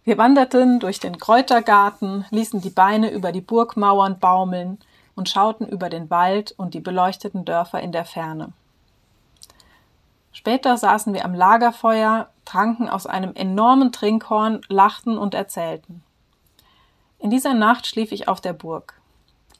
Wir 0.05 0.17
wanderten 0.17 0.79
durch 0.79 0.99
den 0.99 1.17
Kräutergarten, 1.17 2.25
ließen 2.29 2.61
die 2.61 2.69
Beine 2.69 3.11
über 3.11 3.31
die 3.33 3.41
Burgmauern 3.41 4.19
baumeln 4.19 4.79
und 5.15 5.29
schauten 5.29 5.67
über 5.67 5.89
den 5.89 6.09
Wald 6.09 6.53
und 6.57 6.73
die 6.73 6.79
beleuchteten 6.79 7.43
Dörfer 7.45 7.81
in 7.81 7.91
der 7.91 8.05
Ferne. 8.05 8.53
Später 10.31 10.77
saßen 10.77 11.13
wir 11.13 11.25
am 11.25 11.35
Lagerfeuer, 11.35 12.29
tranken 12.45 12.89
aus 12.89 13.05
einem 13.05 13.35
enormen 13.35 13.91
Trinkhorn, 13.91 14.61
lachten 14.67 15.17
und 15.17 15.35
erzählten. 15.35 16.02
In 17.23 17.29
dieser 17.29 17.53
Nacht 17.53 17.87
schlief 17.87 18.11
ich 18.11 18.27
auf 18.27 18.41
der 18.41 18.51
Burg. 18.51 18.99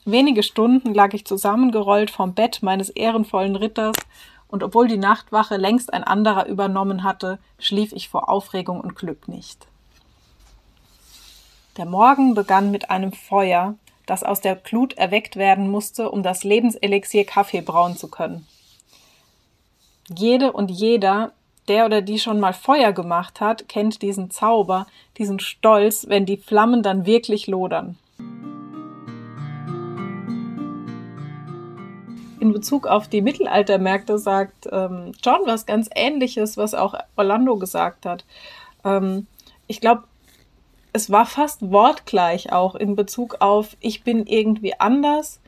Wenige 0.04 0.44
Stunden 0.44 0.94
lag 0.94 1.14
ich 1.14 1.24
zusammengerollt 1.24 2.12
vom 2.12 2.34
Bett 2.34 2.62
meines 2.62 2.90
ehrenvollen 2.90 3.56
Ritters, 3.56 3.96
und 4.50 4.64
obwohl 4.64 4.90
die 4.90 4.98
Nachtwache 4.98 5.56
längst 5.56 5.94
ein 5.94 6.04
anderer 6.04 6.48
übernommen 6.48 7.04
hatte, 7.04 7.40
schlief 7.58 7.94
ich 7.94 8.10
vor 8.10 8.28
Aufregung 8.28 8.82
und 8.82 8.98
Glück 8.98 9.30
nicht. 9.30 9.66
Der 11.78 11.86
Morgen 11.86 12.34
begann 12.34 12.70
mit 12.70 12.90
einem 12.90 13.14
Feuer, 13.14 13.76
das 14.06 14.24
aus 14.24 14.42
der 14.42 14.58
Glut 14.58 14.96
erweckt 14.96 15.38
werden 15.38 15.72
musste, 15.72 16.12
um 16.12 16.22
das 16.22 16.44
Lebenselixier 16.44 17.26
Kaffee 17.26 17.62
brauen 17.62 17.96
zu 17.96 18.10
können. 18.10 18.46
Jede 20.14 20.52
und 20.52 20.70
jeder, 20.70 21.32
der 21.68 21.86
oder 21.86 22.02
die 22.02 22.20
schon 22.20 22.40
mal 22.40 22.54
Feuer 22.54 22.92
gemacht 22.92 23.42
hat, 23.42 23.68
kennt 23.68 24.02
diesen 24.02 24.32
Zauber, 24.32 24.88
diesen 25.18 25.40
Stolz, 25.40 26.08
wenn 26.08 26.26
die 26.26 26.38
Flammen 26.38 26.84
dann 26.84 27.06
wirklich 27.06 27.48
lodern. 27.48 27.98
In 32.40 32.52
Bezug 32.52 32.88
auf 32.88 33.08
die 33.08 33.22
Mittelaltermärkte 33.22 34.18
sagt 34.18 34.68
ähm, 34.72 35.14
John 35.24 35.42
was 35.46 35.66
ganz 35.66 35.90
Ähnliches, 35.96 36.58
was 36.58 36.74
auch 36.74 36.94
Orlando 37.16 37.56
gesagt 37.56 38.06
hat. 38.06 38.26
Ähm, 38.84 39.28
ich 39.68 39.80
glaube, 39.80 40.04
es 40.92 41.10
war 41.10 41.26
fast 41.26 41.72
wortgleich 41.72 42.52
auch 42.52 42.76
in 42.76 42.96
Bezug 42.96 43.38
auf, 43.40 43.78
ich 43.80 44.04
bin 44.04 44.28
irgendwie 44.28 44.80
anders 44.80 45.40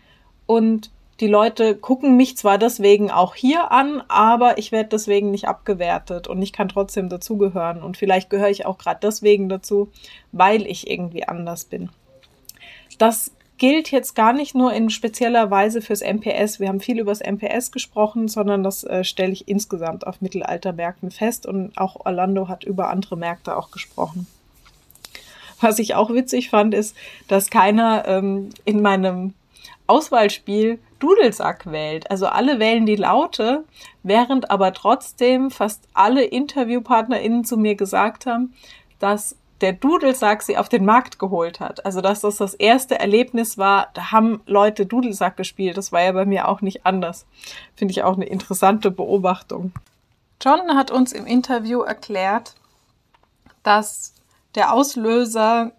und 0.47 0.89
die 1.19 1.27
Leute 1.27 1.75
gucken 1.75 2.17
mich 2.17 2.37
zwar 2.37 2.57
deswegen 2.57 3.09
auch 3.09 3.35
hier 3.35 3.71
an, 3.71 4.03
aber 4.09 4.57
ich 4.57 4.71
werde 4.71 4.89
deswegen 4.89 5.31
nicht 5.31 5.47
abgewertet 5.47 6.27
und 6.27 6.41
ich 6.41 6.51
kann 6.51 6.67
trotzdem 6.67 7.07
dazugehören. 7.07 7.81
Und 7.81 7.95
vielleicht 7.95 8.29
gehöre 8.29 8.49
ich 8.49 8.65
auch 8.65 8.77
gerade 8.77 8.99
deswegen 9.01 9.47
dazu, 9.47 9.89
weil 10.33 10.67
ich 10.67 10.89
irgendwie 10.89 11.25
anders 11.25 11.65
bin. 11.65 11.89
Das 12.97 13.31
gilt 13.57 13.91
jetzt 13.91 14.15
gar 14.15 14.33
nicht 14.33 14.55
nur 14.55 14.73
in 14.73 14.89
spezieller 14.89 15.49
Weise 15.49 15.81
fürs 15.81 16.01
MPS. 16.01 16.59
Wir 16.59 16.67
haben 16.67 16.81
viel 16.81 16.99
über 16.99 17.11
das 17.11 17.21
MPS 17.21 17.71
gesprochen, 17.71 18.27
sondern 18.27 18.63
das 18.63 18.83
äh, 18.83 19.05
stelle 19.05 19.31
ich 19.31 19.47
insgesamt 19.47 20.05
auf 20.05 20.19
Mittelaltermärkten 20.19 21.11
fest 21.11 21.45
und 21.45 21.77
auch 21.77 22.05
Orlando 22.05 22.49
hat 22.49 22.65
über 22.65 22.89
andere 22.89 23.15
Märkte 23.15 23.55
auch 23.55 23.71
gesprochen. 23.71 24.27
Was 25.61 25.79
ich 25.79 25.95
auch 25.95 26.09
witzig 26.09 26.49
fand, 26.49 26.73
ist, 26.73 26.97
dass 27.29 27.49
keiner 27.49 28.05
ähm, 28.05 28.49
in 28.65 28.81
meinem 28.81 29.33
Auswahlspiel 29.87 30.79
Dudelsack 31.05 31.71
wählt. 31.71 32.09
Also 32.09 32.25
alle 32.25 32.57
wählen 32.57 32.87
die 32.87 32.95
Laute, 32.95 33.63
während 34.01 34.49
aber 34.49 34.73
trotzdem 34.73 35.51
fast 35.51 35.87
alle 35.93 36.23
InterviewpartnerInnen 36.23 37.43
zu 37.45 37.57
mir 37.57 37.75
gesagt 37.75 38.25
haben, 38.25 38.55
dass 38.97 39.35
der 39.61 39.73
Dudelsack 39.73 40.41
sie 40.41 40.57
auf 40.57 40.67
den 40.67 40.83
Markt 40.83 41.19
geholt 41.19 41.59
hat. 41.59 41.85
Also 41.85 42.01
dass 42.01 42.21
das 42.21 42.37
das 42.37 42.55
erste 42.55 42.97
Erlebnis 42.97 43.59
war, 43.59 43.89
da 43.93 44.11
haben 44.11 44.41
Leute 44.47 44.87
Dudelsack 44.87 45.37
gespielt. 45.37 45.77
Das 45.77 45.91
war 45.91 46.01
ja 46.01 46.11
bei 46.11 46.25
mir 46.25 46.47
auch 46.47 46.61
nicht 46.61 46.87
anders. 46.87 47.27
Finde 47.75 47.91
ich 47.91 48.01
auch 48.01 48.15
eine 48.15 48.25
interessante 48.25 48.89
Beobachtung. 48.89 49.73
John 50.41 50.75
hat 50.75 50.89
uns 50.89 51.13
im 51.13 51.27
Interview 51.27 51.81
erklärt, 51.81 52.55
dass 53.61 54.15
der 54.55 54.73
Auslöser 54.73 55.71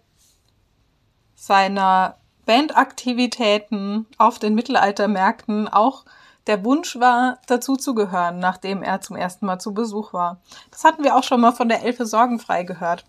seiner 1.35 2.15
Bandaktivitäten 2.47 4.07
auf 4.17 4.39
den 4.39 4.55
Mittelaltermärkten 4.55 5.67
auch 5.67 6.05
der 6.47 6.63
Wunsch 6.63 6.97
war, 6.99 7.39
dazuzugehören, 7.45 8.39
nachdem 8.39 8.81
er 8.81 9.01
zum 9.01 9.17
ersten 9.17 9.45
Mal 9.45 9.59
zu 9.59 9.73
Besuch 9.73 10.13
war. 10.13 10.39
Das 10.71 10.83
hatten 10.83 11.03
wir 11.03 11.15
auch 11.15 11.23
schon 11.23 11.41
mal 11.41 11.51
von 11.51 11.69
der 11.69 11.83
Elfe 11.83 12.05
Sorgenfrei 12.05 12.63
gehört. 12.63 13.05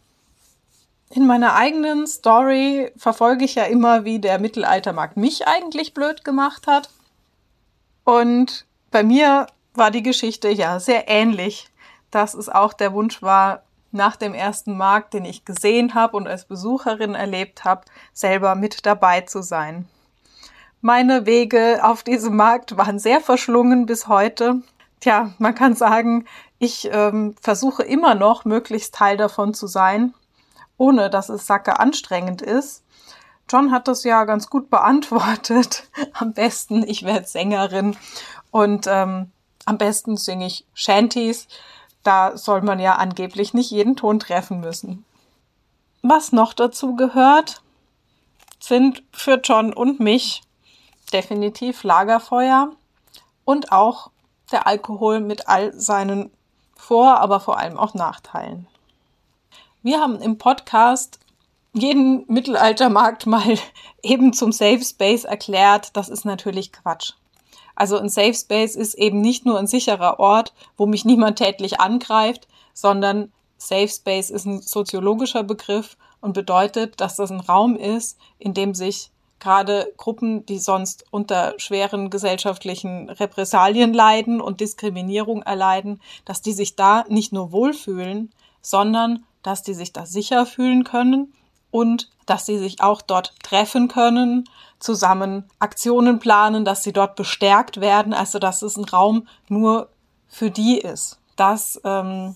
In 1.11 1.26
meiner 1.26 1.55
eigenen 1.55 2.07
Story 2.07 2.93
verfolge 2.97 3.45
ich 3.45 3.55
ja 3.55 3.64
immer, 3.64 4.05
wie 4.05 4.18
der 4.18 4.39
Mittelaltermarkt 4.41 5.16
mich 5.16 5.47
eigentlich 5.47 5.95
blöd 5.95 6.24
gemacht 6.24 6.66
hat. 6.66 6.91
Und 8.05 8.66
bei 8.91 9.03
mir 9.03 9.47
war 9.72 9.91
die 9.91 10.03
Geschichte 10.03 10.49
ja 10.49 10.80
sehr 10.80 11.09
ähnlich, 11.09 11.68
dass 12.11 12.34
es 12.34 12.49
auch 12.49 12.72
der 12.72 12.93
Wunsch 12.93 13.22
war, 13.22 13.62
nach 13.91 14.16
dem 14.16 14.34
ersten 14.34 14.76
Markt, 14.76 15.14
den 15.14 15.24
ich 15.24 15.45
gesehen 15.45 15.95
habe 15.95 16.16
und 16.16 16.28
als 16.28 16.45
Besucherin 16.45 17.14
erlebt 17.14 17.64
habe, 17.64 17.82
selber 18.12 18.55
mit 18.55 18.86
dabei 18.86 19.22
zu 19.22 19.43
sein. 19.43 19.89
Meine 20.80 21.26
Wege 21.26 21.80
auf 21.82 22.03
diesem 22.03 22.36
Markt 22.36 22.76
waren 22.76 22.99
sehr 22.99 23.20
verschlungen 23.20 23.86
bis 23.86 24.07
heute. 24.07 24.62
Tja, 25.01 25.32
man 25.39 25.55
kann 25.55 25.74
sagen, 25.74 26.26
ich 26.59 26.89
ähm, 26.93 27.34
versuche 27.41 27.82
immer 27.82 28.14
noch, 28.14 28.45
möglichst 28.45 28.95
Teil 28.95 29.16
davon 29.16 29.55
zu 29.55 29.66
sein, 29.66 30.14
ohne 30.76 31.11
dass 31.11 31.28
es 31.28 31.47
sacke 31.47 31.80
anstrengend 31.80 32.43
ist. 32.43 32.84
John 33.51 33.72
hat 33.72 33.89
das 33.89 34.05
ja 34.05 34.24
ganz 34.24 34.51
gut 34.51 34.70
beantwortet. 34.70 35.89
Am 36.12 36.32
besten, 36.32 36.84
ich 36.86 37.05
werde 37.05 37.26
Sängerin 37.26 37.97
und 38.51 38.86
ähm, 38.86 39.32
am 39.64 39.76
besten 39.76 40.16
singe 40.16 40.47
ich 40.47 40.64
Shanties 40.72 41.47
da 42.09 42.38
soll 42.38 42.62
man 42.62 42.80
ja 42.80 42.94
angeblich 42.94 43.52
nicht 43.52 43.70
jeden 43.70 43.94
Ton 43.94 44.18
treffen 44.18 44.61
müssen. 44.61 45.04
Was 46.00 46.32
noch 46.32 46.54
dazu 46.54 46.96
gehört, 46.96 47.61
sind 48.59 49.02
für 49.12 49.38
John 49.44 49.74
und 49.74 50.00
mich 50.00 50.40
definitiv 51.12 51.82
Lagerfeuer 51.82 52.72
und 53.44 53.72
auch 53.72 54.11
der 54.50 54.66
Alkohol 54.66 55.20
mit 55.20 55.48
all 55.48 55.78
seinen 55.78 56.30
Vor-, 56.76 57.20
aber 57.20 57.40
vor 57.40 57.59
allem 57.59 57.76
auch 57.76 57.92
Nachteilen. 57.92 58.66
Wir 59.82 60.00
haben 60.00 60.18
im 60.22 60.38
Podcast 60.38 61.20
jeden 61.74 62.24
Mittelaltermarkt 62.26 63.26
mal 63.26 63.59
eben 64.02 64.32
zum 64.32 64.50
Safe 64.50 64.82
Space 64.82 65.24
erklärt, 65.24 65.94
das 65.94 66.09
ist 66.09 66.24
natürlich 66.24 66.72
Quatsch. 66.72 67.12
Also 67.79 67.97
ein 67.97 68.09
Safe 68.09 68.35
Space 68.35 68.74
ist 68.74 68.95
eben 68.95 69.20
nicht 69.20 69.47
nur 69.47 69.57
ein 69.57 69.68
sicherer 69.68 70.18
Ort, 70.18 70.53
wo 70.76 70.87
mich 70.87 71.05
niemand 71.05 71.39
tätlich 71.39 71.79
angreift, 71.79 72.49
sondern 72.74 73.33
Safe 73.57 73.87
Space 73.87 74.31
ist 74.31 74.47
ein 74.47 74.61
soziologischer 74.61 75.45
Begriff 75.45 75.97
und 76.20 76.33
bedeutet, 76.33 77.01
dass 77.01 77.14
das 77.14 77.31
ein 77.31 77.39
Raum 77.39 77.76
ist, 77.76 78.18
in 78.41 78.53
dem 78.53 78.74
sich 78.74 79.12
gerade 79.39 79.93
Gruppen, 79.97 80.45
die 80.45 80.59
sonst 80.59 81.05
unter 81.12 81.55
schweren 81.59 82.11
gesellschaftlichen 82.11 83.11
Repressalien 83.11 83.95
leiden 83.95 84.41
und 84.41 84.61
Diskriminierung 84.61 85.43
erleiden, 85.43 86.01
dass 86.24 86.43
die 86.43 86.55
sich 86.55 86.74
da 86.74 87.05
nicht 87.09 87.33
nur 87.33 87.53
wohlfühlen, 87.53 88.33
sondern 88.61 89.24
dass 89.45 89.62
die 89.62 89.74
sich 89.74 89.93
da 89.93 90.05
sicher 90.05 90.47
fühlen 90.47 90.83
können 90.83 91.33
und 91.70 92.11
dass 92.26 92.45
sie 92.45 92.59
sich 92.59 92.81
auch 92.83 93.03
dort 93.03 93.35
treffen 93.45 93.87
können, 93.87 94.49
zusammen 94.79 95.45
Aktionen 95.59 96.18
planen, 96.18 96.64
dass 96.64 96.83
sie 96.83 96.93
dort 96.93 97.16
bestärkt 97.16 97.81
werden, 97.81 98.14
also 98.14 98.39
dass 98.39 98.62
es 98.62 98.76
ein 98.76 98.85
Raum 98.85 99.26
nur 99.49 99.89
für 100.29 100.51
die 100.51 100.79
ist. 100.79 101.18
Das 101.37 101.81
ähm, 101.85 102.35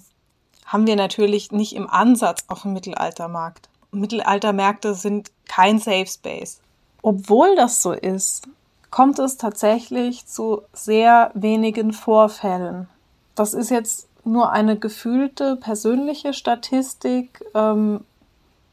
haben 0.67 0.87
wir 0.87 0.97
natürlich 0.97 1.53
nicht 1.53 1.75
im 1.75 1.89
Ansatz 1.89 2.45
auf 2.49 2.63
dem 2.63 2.73
Mittelaltermarkt. 2.73 3.69
Mittelaltermärkte 3.91 4.95
sind 4.95 5.31
kein 5.49 5.79
Safe 5.79 6.07
Space. 6.07 6.61
Obwohl 7.03 7.55
das 7.57 7.83
so 7.83 7.93
ist, 7.93 8.49
kommt 8.91 9.19
es 9.19 9.37
tatsächlich 9.37 10.27
zu 10.27 10.63
sehr 10.73 11.31
wenigen 11.35 11.93
Vorfällen. 11.93 12.89
Das 13.35 13.55
ist 13.55 13.71
jetzt 13.71 14.09
nur 14.25 14.51
eine 14.51 14.79
gefühlte 14.79 15.57
persönliche 15.57 16.33
Statistik, 16.33 17.45
ähm, 17.55 18.05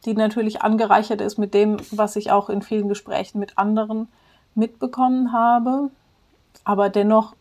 die 0.06 0.14
natürlich 0.14 0.62
angereichert 0.62 1.22
ist 1.22 1.38
mit 1.38 1.54
dem, 1.54 1.78
was 1.92 2.16
ich 2.16 2.32
auch 2.32 2.50
in 2.50 2.62
vielen 2.62 2.88
Gesprächen 2.88 3.40
mit 3.40 3.58
anderen 3.58 4.08
mitbekommen 4.56 5.34
habe, 5.34 5.90
aber 6.64 6.90
dennoch 6.90 7.36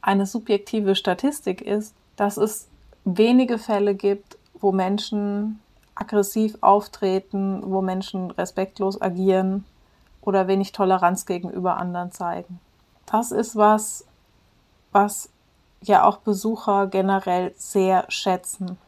eine 0.00 0.26
subjektive 0.26 0.94
Statistik 0.94 1.60
ist, 1.60 1.94
dass 2.16 2.36
es 2.36 2.68
wenige 3.04 3.58
Fälle 3.58 3.94
gibt, 3.94 4.38
wo 4.60 4.72
Menschen 4.72 5.60
aggressiv 5.94 6.56
auftreten, 6.60 7.62
wo 7.64 7.82
Menschen 7.82 8.30
respektlos 8.30 9.00
agieren 9.00 9.64
oder 10.20 10.46
wenig 10.46 10.72
Toleranz 10.72 11.26
gegenüber 11.26 11.76
anderen 11.76 12.12
zeigen. 12.12 12.60
Das 13.06 13.32
ist 13.32 13.56
was, 13.56 14.04
was 14.92 15.30
ja 15.82 16.04
auch 16.04 16.18
Besucher 16.18 16.86
generell 16.86 17.52
sehr 17.56 18.04
schätzen 18.08 18.78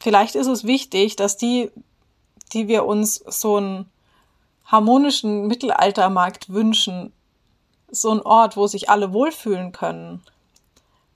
vielleicht 0.00 0.34
ist 0.34 0.46
es 0.46 0.64
wichtig, 0.64 1.16
dass 1.16 1.36
die, 1.36 1.70
die 2.52 2.68
wir 2.68 2.84
uns 2.84 3.16
so 3.16 3.56
einen 3.56 3.90
harmonischen 4.64 5.46
Mittelaltermarkt 5.46 6.50
wünschen, 6.50 7.12
so 7.90 8.10
ein 8.10 8.20
Ort, 8.20 8.56
wo 8.56 8.66
sich 8.66 8.90
alle 8.90 9.12
wohlfühlen 9.12 9.72
können, 9.72 10.22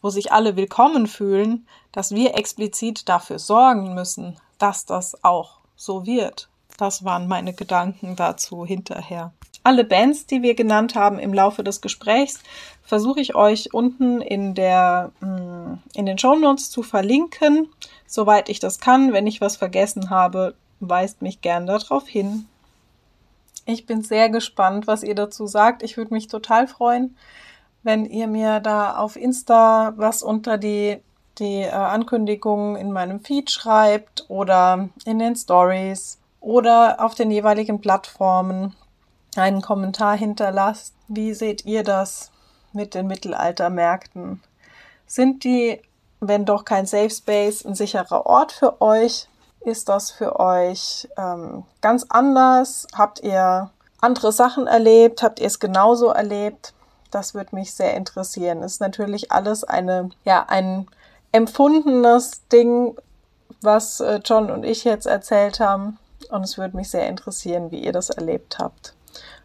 wo 0.00 0.10
sich 0.10 0.32
alle 0.32 0.56
willkommen 0.56 1.06
fühlen, 1.06 1.66
dass 1.92 2.12
wir 2.12 2.36
explizit 2.36 3.08
dafür 3.08 3.38
sorgen 3.38 3.94
müssen, 3.94 4.38
dass 4.58 4.86
das 4.86 5.24
auch 5.24 5.58
so 5.76 6.06
wird. 6.06 6.48
Das 6.76 7.04
waren 7.04 7.28
meine 7.28 7.52
Gedanken 7.52 8.16
dazu 8.16 8.64
hinterher. 8.64 9.32
Alle 9.62 9.84
Bands, 9.84 10.26
die 10.26 10.42
wir 10.42 10.54
genannt 10.54 10.94
haben 10.94 11.18
im 11.18 11.34
Laufe 11.34 11.62
des 11.62 11.80
Gesprächs, 11.80 12.40
versuche 12.82 13.20
ich 13.20 13.34
euch 13.34 13.74
unten 13.74 14.20
in 14.20 14.54
der 14.54 15.12
mm, 15.20 15.74
in 15.94 16.06
den 16.06 16.18
Show 16.18 16.34
Notes 16.34 16.70
zu 16.70 16.82
verlinken, 16.82 17.68
soweit 18.06 18.48
ich 18.48 18.58
das 18.58 18.80
kann. 18.80 19.12
Wenn 19.12 19.26
ich 19.26 19.40
was 19.40 19.56
vergessen 19.56 20.10
habe, 20.10 20.54
weist 20.80 21.22
mich 21.22 21.40
gern 21.40 21.66
darauf 21.66 22.08
hin. 22.08 22.46
Ich 23.66 23.86
bin 23.86 24.02
sehr 24.02 24.30
gespannt, 24.30 24.86
was 24.86 25.02
ihr 25.02 25.14
dazu 25.14 25.46
sagt. 25.46 25.82
Ich 25.82 25.96
würde 25.96 26.14
mich 26.14 26.28
total 26.28 26.66
freuen, 26.66 27.16
wenn 27.82 28.06
ihr 28.06 28.26
mir 28.26 28.60
da 28.60 28.96
auf 28.96 29.16
Insta 29.16 29.92
was 29.96 30.22
unter 30.22 30.58
die 30.58 30.98
die 31.38 31.62
äh, 31.62 31.70
Ankündigungen 31.70 32.76
in 32.76 32.92
meinem 32.92 33.20
Feed 33.20 33.50
schreibt 33.50 34.26
oder 34.28 34.88
in 35.04 35.18
den 35.18 35.36
Stories 35.36 36.18
oder 36.40 37.02
auf 37.04 37.14
den 37.14 37.30
jeweiligen 37.30 37.80
Plattformen 37.80 38.74
einen 39.36 39.62
Kommentar 39.62 40.16
hinterlasst. 40.16 40.94
Wie 41.08 41.34
seht 41.34 41.64
ihr 41.64 41.82
das 41.82 42.30
mit 42.72 42.94
den 42.94 43.06
Mittelaltermärkten? 43.06 44.42
Sind 45.06 45.44
die, 45.44 45.80
wenn 46.20 46.44
doch 46.44 46.64
kein 46.64 46.86
Safe 46.86 47.10
Space, 47.10 47.64
ein 47.64 47.74
sicherer 47.74 48.26
Ort 48.26 48.52
für 48.52 48.80
euch? 48.80 49.28
Ist 49.60 49.88
das 49.88 50.10
für 50.10 50.40
euch 50.40 51.08
ähm, 51.16 51.64
ganz 51.80 52.06
anders? 52.08 52.86
Habt 52.94 53.20
ihr 53.20 53.70
andere 54.00 54.32
Sachen 54.32 54.66
erlebt? 54.66 55.22
Habt 55.22 55.40
ihr 55.40 55.46
es 55.46 55.60
genauso 55.60 56.08
erlebt? 56.08 56.72
Das 57.10 57.34
würde 57.34 57.54
mich 57.54 57.74
sehr 57.74 57.94
interessieren. 57.94 58.62
Ist 58.62 58.80
natürlich 58.80 59.32
alles 59.32 59.64
eine, 59.64 60.10
ja, 60.24 60.46
ein 60.48 60.86
empfundenes 61.32 62.46
Ding, 62.48 62.96
was 63.60 64.00
äh, 64.00 64.20
John 64.24 64.50
und 64.50 64.64
ich 64.64 64.84
jetzt 64.84 65.06
erzählt 65.06 65.60
haben. 65.60 65.98
Und 66.30 66.44
es 66.44 66.56
würde 66.56 66.76
mich 66.76 66.88
sehr 66.90 67.08
interessieren, 67.08 67.70
wie 67.70 67.80
ihr 67.84 67.92
das 67.92 68.10
erlebt 68.10 68.58
habt 68.58 68.94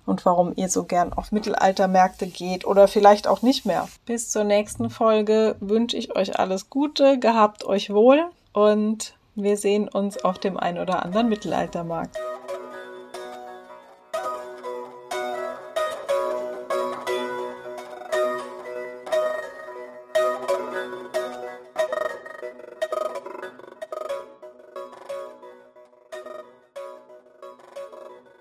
und 0.05 0.25
warum 0.25 0.53
ihr 0.55 0.69
so 0.69 0.83
gern 0.83 1.13
auf 1.13 1.31
Mittelaltermärkte 1.31 2.27
geht 2.27 2.65
oder 2.65 2.87
vielleicht 2.87 3.27
auch 3.27 3.41
nicht 3.41 3.65
mehr. 3.65 3.87
Bis 4.05 4.29
zur 4.29 4.43
nächsten 4.43 4.89
Folge 4.89 5.55
wünsche 5.59 5.97
ich 5.97 6.15
euch 6.15 6.39
alles 6.39 6.69
Gute, 6.69 7.19
gehabt 7.19 7.65
euch 7.65 7.89
wohl 7.89 8.25
und 8.53 9.13
wir 9.35 9.57
sehen 9.57 9.87
uns 9.87 10.23
auf 10.23 10.39
dem 10.39 10.57
ein 10.57 10.79
oder 10.79 11.03
anderen 11.03 11.27
Mittelaltermarkt. 11.27 12.17